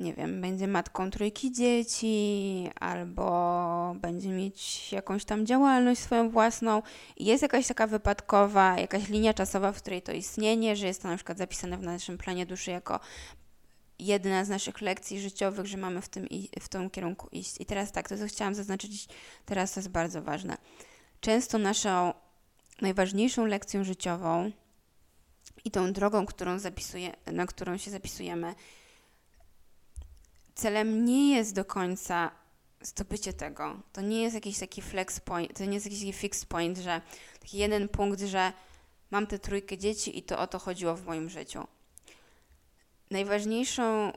nie 0.01 0.15
wiem, 0.15 0.41
będzie 0.41 0.67
matką 0.67 1.11
trójki 1.11 1.53
dzieci, 1.53 2.71
albo 2.81 3.95
będzie 4.01 4.29
mieć 4.29 4.93
jakąś 4.93 5.25
tam 5.25 5.47
działalność 5.47 6.01
swoją 6.01 6.31
własną. 6.31 6.83
Jest 7.17 7.43
jakaś 7.43 7.67
taka 7.67 7.87
wypadkowa, 7.87 8.79
jakaś 8.79 9.09
linia 9.09 9.35
czasowa, 9.35 9.73
w 9.73 9.83
której 9.83 10.03
to 10.03 10.13
istnienie, 10.13 10.77
że 10.77 10.87
jest 10.87 11.03
to 11.03 11.09
na 11.09 11.17
przykład 11.17 11.39
zapisane 11.39 11.79
w 11.79 11.83
naszym 11.83 12.19
planie 12.19 12.47
duszy 12.47 12.71
jako 12.71 13.01
jedna 13.99 14.45
z 14.45 14.49
naszych 14.49 14.81
lekcji 14.81 15.21
życiowych, 15.21 15.67
że 15.67 15.77
mamy 15.77 16.03
w 16.03 16.09
tym, 16.09 16.29
w 16.61 16.69
tym 16.69 16.91
kierunku 16.91 17.29
iść. 17.33 17.61
I 17.61 17.67
teraz 17.67 17.93
tak, 17.93 18.09
to 18.09 18.19
co 18.19 18.27
chciałam 18.27 18.55
zaznaczyć, 18.55 19.09
teraz 19.47 19.73
to 19.73 19.81
jest 19.81 19.91
bardzo 19.91 20.23
ważne. 20.23 20.57
Często 21.21 21.59
naszą 21.59 22.13
najważniejszą 22.81 23.47
lekcją 23.47 23.85
życiową 23.85 24.51
i 25.65 25.71
tą 25.71 25.93
drogą, 25.93 26.27
którą 26.27 26.59
zapisuje, 26.59 27.13
na 27.33 27.47
którą 27.47 27.77
się 27.77 27.91
zapisujemy, 27.91 28.55
celem 30.55 31.05
nie 31.05 31.37
jest 31.37 31.55
do 31.55 31.65
końca 31.65 32.31
zdobycie 32.81 33.33
tego. 33.33 33.77
To 33.93 34.01
nie 34.01 34.23
jest 34.23 34.35
jakiś 34.35 34.59
taki 34.59 34.83
flex 34.83 35.21
point, 35.21 35.59
to 35.59 35.65
nie 35.65 35.75
jest 35.75 35.87
jakiś 35.87 36.01
taki 36.01 36.13
fixed 36.13 36.47
point, 36.47 36.79
że 36.79 37.01
taki 37.41 37.59
jeden 37.59 37.89
punkt, 37.89 38.21
że 38.21 38.53
mam 39.11 39.27
tę 39.27 39.39
trójkę 39.39 39.79
dzieci 39.79 40.19
i 40.19 40.23
to 40.23 40.39
o 40.39 40.47
to 40.47 40.59
chodziło 40.59 40.97
w 40.97 41.07
moim 41.07 41.31
życiu. 41.31 41.67
Najważniejszą 43.11 44.13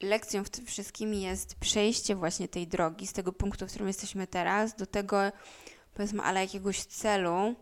lekcją 0.00 0.44
w 0.44 0.50
tym 0.50 0.66
wszystkim 0.66 1.14
jest 1.14 1.54
przejście 1.54 2.16
właśnie 2.16 2.48
tej 2.48 2.66
drogi 2.66 3.06
z 3.06 3.12
tego 3.12 3.32
punktu, 3.32 3.66
w 3.66 3.68
którym 3.68 3.88
jesteśmy 3.88 4.26
teraz, 4.26 4.76
do 4.76 4.86
tego, 4.86 5.16
powiedzmy, 5.94 6.22
ale 6.22 6.40
jakiegoś 6.40 6.84
celu, 6.84 7.54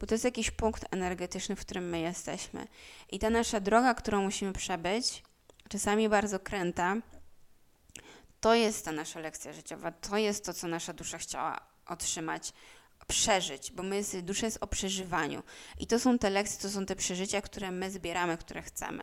bo 0.00 0.06
to 0.06 0.14
jest 0.14 0.24
jakiś 0.24 0.50
punkt 0.50 0.84
energetyczny, 0.90 1.56
w 1.56 1.60
którym 1.60 1.88
my 1.88 2.00
jesteśmy. 2.00 2.66
I 3.12 3.18
ta 3.18 3.30
nasza 3.30 3.60
droga, 3.60 3.94
którą 3.94 4.22
musimy 4.22 4.52
przebyć, 4.52 5.22
czasami 5.68 6.08
bardzo 6.08 6.40
kręta, 6.40 6.96
to 8.40 8.54
jest 8.54 8.84
ta 8.84 8.92
nasza 8.92 9.20
lekcja 9.20 9.52
życiowa, 9.52 9.92
to 9.92 10.16
jest 10.16 10.44
to, 10.44 10.54
co 10.54 10.68
nasza 10.68 10.92
dusza 10.92 11.18
chciała 11.18 11.60
otrzymać, 11.86 12.52
przeżyć, 13.06 13.72
bo 13.72 13.82
my, 13.82 14.02
dusza 14.22 14.46
jest 14.46 14.58
o 14.60 14.66
przeżywaniu. 14.66 15.42
I 15.78 15.86
to 15.86 15.98
są 15.98 16.18
te 16.18 16.30
lekcje, 16.30 16.60
to 16.60 16.70
są 16.70 16.86
te 16.86 16.96
przeżycia, 16.96 17.40
które 17.40 17.70
my 17.70 17.90
zbieramy, 17.90 18.38
które 18.38 18.62
chcemy. 18.62 19.02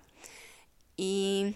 I 0.98 1.54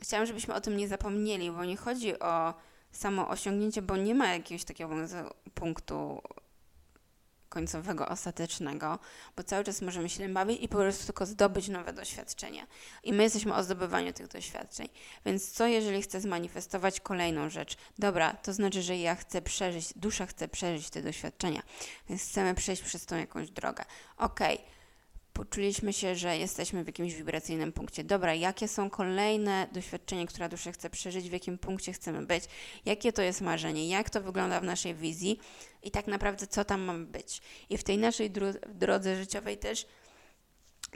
chciałam, 0.00 0.26
żebyśmy 0.26 0.54
o 0.54 0.60
tym 0.60 0.76
nie 0.76 0.88
zapomnieli, 0.88 1.50
bo 1.50 1.64
nie 1.64 1.76
chodzi 1.76 2.18
o 2.18 2.54
samo 2.92 3.28
osiągnięcie, 3.28 3.82
bo 3.82 3.96
nie 3.96 4.14
ma 4.14 4.28
jakiegoś 4.28 4.64
takiego 4.64 4.94
punktu 5.54 6.22
końcowego, 7.50 8.08
ostatecznego, 8.08 8.98
bo 9.36 9.42
cały 9.42 9.64
czas 9.64 9.82
możemy 9.82 10.08
się 10.08 10.18
tym 10.18 10.34
bawić 10.34 10.62
i 10.62 10.68
po 10.68 10.76
prostu 10.76 11.06
tylko 11.06 11.26
zdobyć 11.26 11.68
nowe 11.68 11.92
doświadczenia. 11.92 12.66
I 13.04 13.12
my 13.12 13.22
jesteśmy 13.22 13.54
o 13.54 13.62
zdobywaniu 13.62 14.12
tych 14.12 14.28
doświadczeń. 14.28 14.88
Więc 15.26 15.52
co, 15.52 15.66
jeżeli 15.66 16.02
chcę 16.02 16.20
zmanifestować 16.20 17.00
kolejną 17.00 17.50
rzecz? 17.50 17.76
Dobra, 17.98 18.32
to 18.32 18.52
znaczy, 18.52 18.82
że 18.82 18.96
ja 18.96 19.14
chcę 19.14 19.42
przeżyć, 19.42 19.92
dusza 19.96 20.26
chce 20.26 20.48
przeżyć 20.48 20.90
te 20.90 21.02
doświadczenia, 21.02 21.62
więc 22.08 22.22
chcemy 22.22 22.54
przejść 22.54 22.82
przez 22.82 23.06
tą 23.06 23.16
jakąś 23.16 23.50
drogę. 23.50 23.84
Okej. 24.16 24.54
Okay 24.54 24.79
poczuliśmy 25.32 25.92
się, 25.92 26.16
że 26.16 26.38
jesteśmy 26.38 26.84
w 26.84 26.86
jakimś 26.86 27.14
wibracyjnym 27.14 27.72
punkcie. 27.72 28.04
Dobra, 28.04 28.34
jakie 28.34 28.68
są 28.68 28.90
kolejne 28.90 29.68
doświadczenia, 29.72 30.26
które 30.26 30.48
dusza 30.48 30.72
chce 30.72 30.90
przeżyć, 30.90 31.30
w 31.30 31.32
jakim 31.32 31.58
punkcie 31.58 31.92
chcemy 31.92 32.26
być, 32.26 32.44
jakie 32.84 33.12
to 33.12 33.22
jest 33.22 33.40
marzenie, 33.40 33.88
jak 33.88 34.10
to 34.10 34.20
wygląda 34.20 34.60
w 34.60 34.64
naszej 34.64 34.94
wizji 34.94 35.38
i 35.82 35.90
tak 35.90 36.06
naprawdę 36.06 36.46
co 36.46 36.64
tam 36.64 36.80
mamy 36.80 37.06
być. 37.06 37.42
I 37.70 37.78
w 37.78 37.84
tej 37.84 37.98
naszej 37.98 38.30
drodze 38.68 39.16
życiowej 39.16 39.58
też 39.58 39.86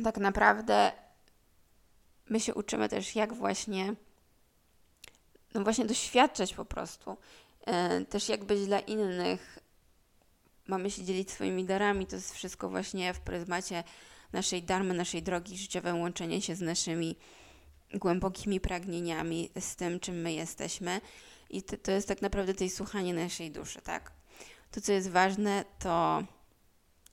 tak 0.05 0.19
naprawdę 0.19 0.93
my 2.29 2.41
się 2.41 2.55
uczymy 2.55 2.89
też, 2.89 3.17
jak 3.17 3.35
właśnie, 3.35 3.95
no 5.55 5.65
właśnie 5.65 5.85
doświadczać 5.85 6.55
po 6.55 6.65
prostu. 6.65 7.17
E, 7.67 8.05
też 8.05 8.29
jak 8.29 8.45
być 8.45 8.67
dla 8.67 8.81
innych. 8.81 9.59
Mamy 10.67 10.91
się 10.91 11.05
dzielić 11.05 11.31
swoimi 11.31 11.65
darami, 11.65 12.07
to 12.07 12.17
jest 12.17 12.35
wszystko 12.35 12.69
właśnie 12.69 13.15
w 13.15 13.21
pryzmacie 13.21 13.85
naszej 14.35 14.63
darmy, 14.63 14.95
naszej 14.95 15.23
drogi 15.23 15.59
życiowej, 15.59 15.93
łączenie 15.93 16.43
się 16.43 16.57
z 16.57 16.61
naszymi 16.61 17.17
głębokimi 17.95 18.61
pragnieniami, 18.61 19.51
z 19.61 19.77
tym, 19.77 20.01
czym 20.01 20.21
my 20.21 20.33
jesteśmy. 20.33 21.01
I 21.51 21.63
to, 21.63 21.77
to 21.77 21.91
jest 21.91 22.09
tak 22.09 22.23
naprawdę 22.23 22.55
tej 22.55 22.71
słuchanie 22.71 23.15
naszej 23.15 23.51
duszy, 23.51 23.81
tak? 23.81 24.13
To, 24.71 24.81
co 24.81 24.93
jest 24.93 25.11
ważne, 25.11 25.65
to 25.79 26.25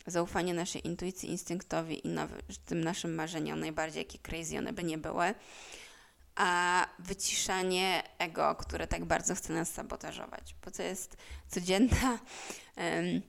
zaufanie 0.07 0.53
naszej 0.53 0.87
intuicji, 0.87 1.29
instynktowi 1.29 2.07
i 2.07 2.09
nowy, 2.09 2.35
tym 2.65 2.83
naszym 2.83 3.15
marzeniom, 3.15 3.59
najbardziej 3.59 3.99
jakie 3.99 4.19
crazy 4.19 4.57
one 4.57 4.73
by 4.73 4.83
nie 4.83 4.97
były, 4.97 5.33
a 6.35 6.87
wyciszanie 6.99 8.03
ego, 8.17 8.55
które 8.55 8.87
tak 8.87 9.05
bardzo 9.05 9.35
chce 9.35 9.53
nas 9.53 9.73
sabotażować, 9.73 10.55
bo 10.65 10.71
to 10.71 10.83
jest 10.83 11.17
codzienna, 11.47 12.19
um, 12.77 13.21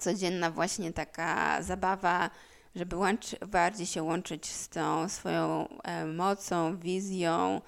codzienna 0.00 0.50
właśnie 0.50 0.92
taka 0.92 1.62
zabawa 1.62 2.30
żeby 2.76 2.96
łączy, 2.96 3.36
bardziej 3.46 3.86
się 3.86 4.02
łączyć 4.02 4.46
z 4.46 4.68
tą 4.68 5.08
swoją 5.08 5.68
e, 5.82 6.06
mocą, 6.06 6.78
wizją 6.78 7.60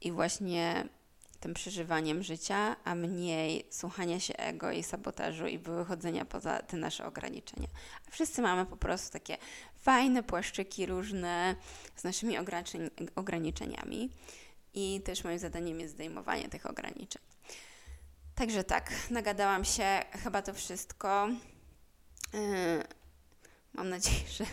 i 0.00 0.12
właśnie 0.12 0.88
tym 1.40 1.54
przeżywaniem 1.54 2.22
życia, 2.22 2.76
a 2.84 2.94
mniej 2.94 3.66
słuchania 3.70 4.20
się 4.20 4.36
ego 4.36 4.72
i 4.72 4.82
sabotażu 4.82 5.46
i 5.46 5.58
wychodzenia 5.58 6.24
poza 6.24 6.62
te 6.62 6.76
nasze 6.76 7.06
ograniczenia. 7.06 7.68
Wszyscy 8.10 8.42
mamy 8.42 8.66
po 8.66 8.76
prostu 8.76 9.12
takie 9.12 9.36
fajne 9.78 10.22
płaszczyki 10.22 10.86
różne 10.86 11.56
z 11.96 12.04
naszymi 12.04 12.36
ograniczeniami 13.14 14.10
i 14.74 15.00
też 15.04 15.24
moim 15.24 15.38
zadaniem 15.38 15.80
jest 15.80 15.94
zdejmowanie 15.94 16.48
tych 16.48 16.66
ograniczeń. 16.66 17.22
Także 18.34 18.64
tak, 18.64 18.92
nagadałam 19.10 19.64
się, 19.64 20.02
chyba 20.12 20.42
to 20.42 20.54
wszystko. 20.54 21.28
Yy, 22.32 22.84
mam 23.76 23.88
nadzieję, 23.88 24.28
że 24.28 24.44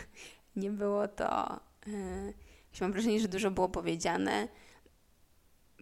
nie 0.56 0.70
było 0.70 1.08
to. 1.08 1.60
Yy, 1.88 2.34
mam 2.82 2.92
wrażenie, 2.92 3.20
że 3.20 3.28
dużo 3.28 3.52
było 3.52 3.70
powiedziane. 3.70 4.48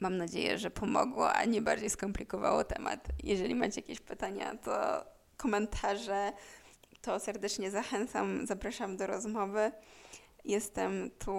Mam 0.02 0.18
nadzieję, 0.18 0.58
że 0.58 0.72
pomogło, 0.72 1.34
a 1.34 1.46
nie 1.46 1.62
bardziej 1.62 1.90
skomplikowało 1.90 2.64
temat. 2.64 3.08
Jeżeli 3.24 3.56
macie 3.56 3.82
jakieś 3.82 4.00
pytania, 4.00 4.58
to 4.58 5.06
komentarze, 5.38 6.34
to 7.02 7.20
serdecznie 7.20 7.72
zachęcam, 7.72 8.48
zapraszam 8.48 8.98
do 8.98 9.08
rozmowy. 9.08 9.72
Jestem 10.46 11.12
tu 11.20 11.32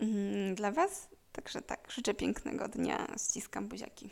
mm, 0.00 0.54
dla 0.54 0.72
Was. 0.72 1.08
Także 1.32 1.62
tak, 1.62 1.90
życzę 1.90 2.14
pięknego 2.14 2.68
dnia, 2.68 3.06
ściskam 3.18 3.68
buziaki. 3.68 4.10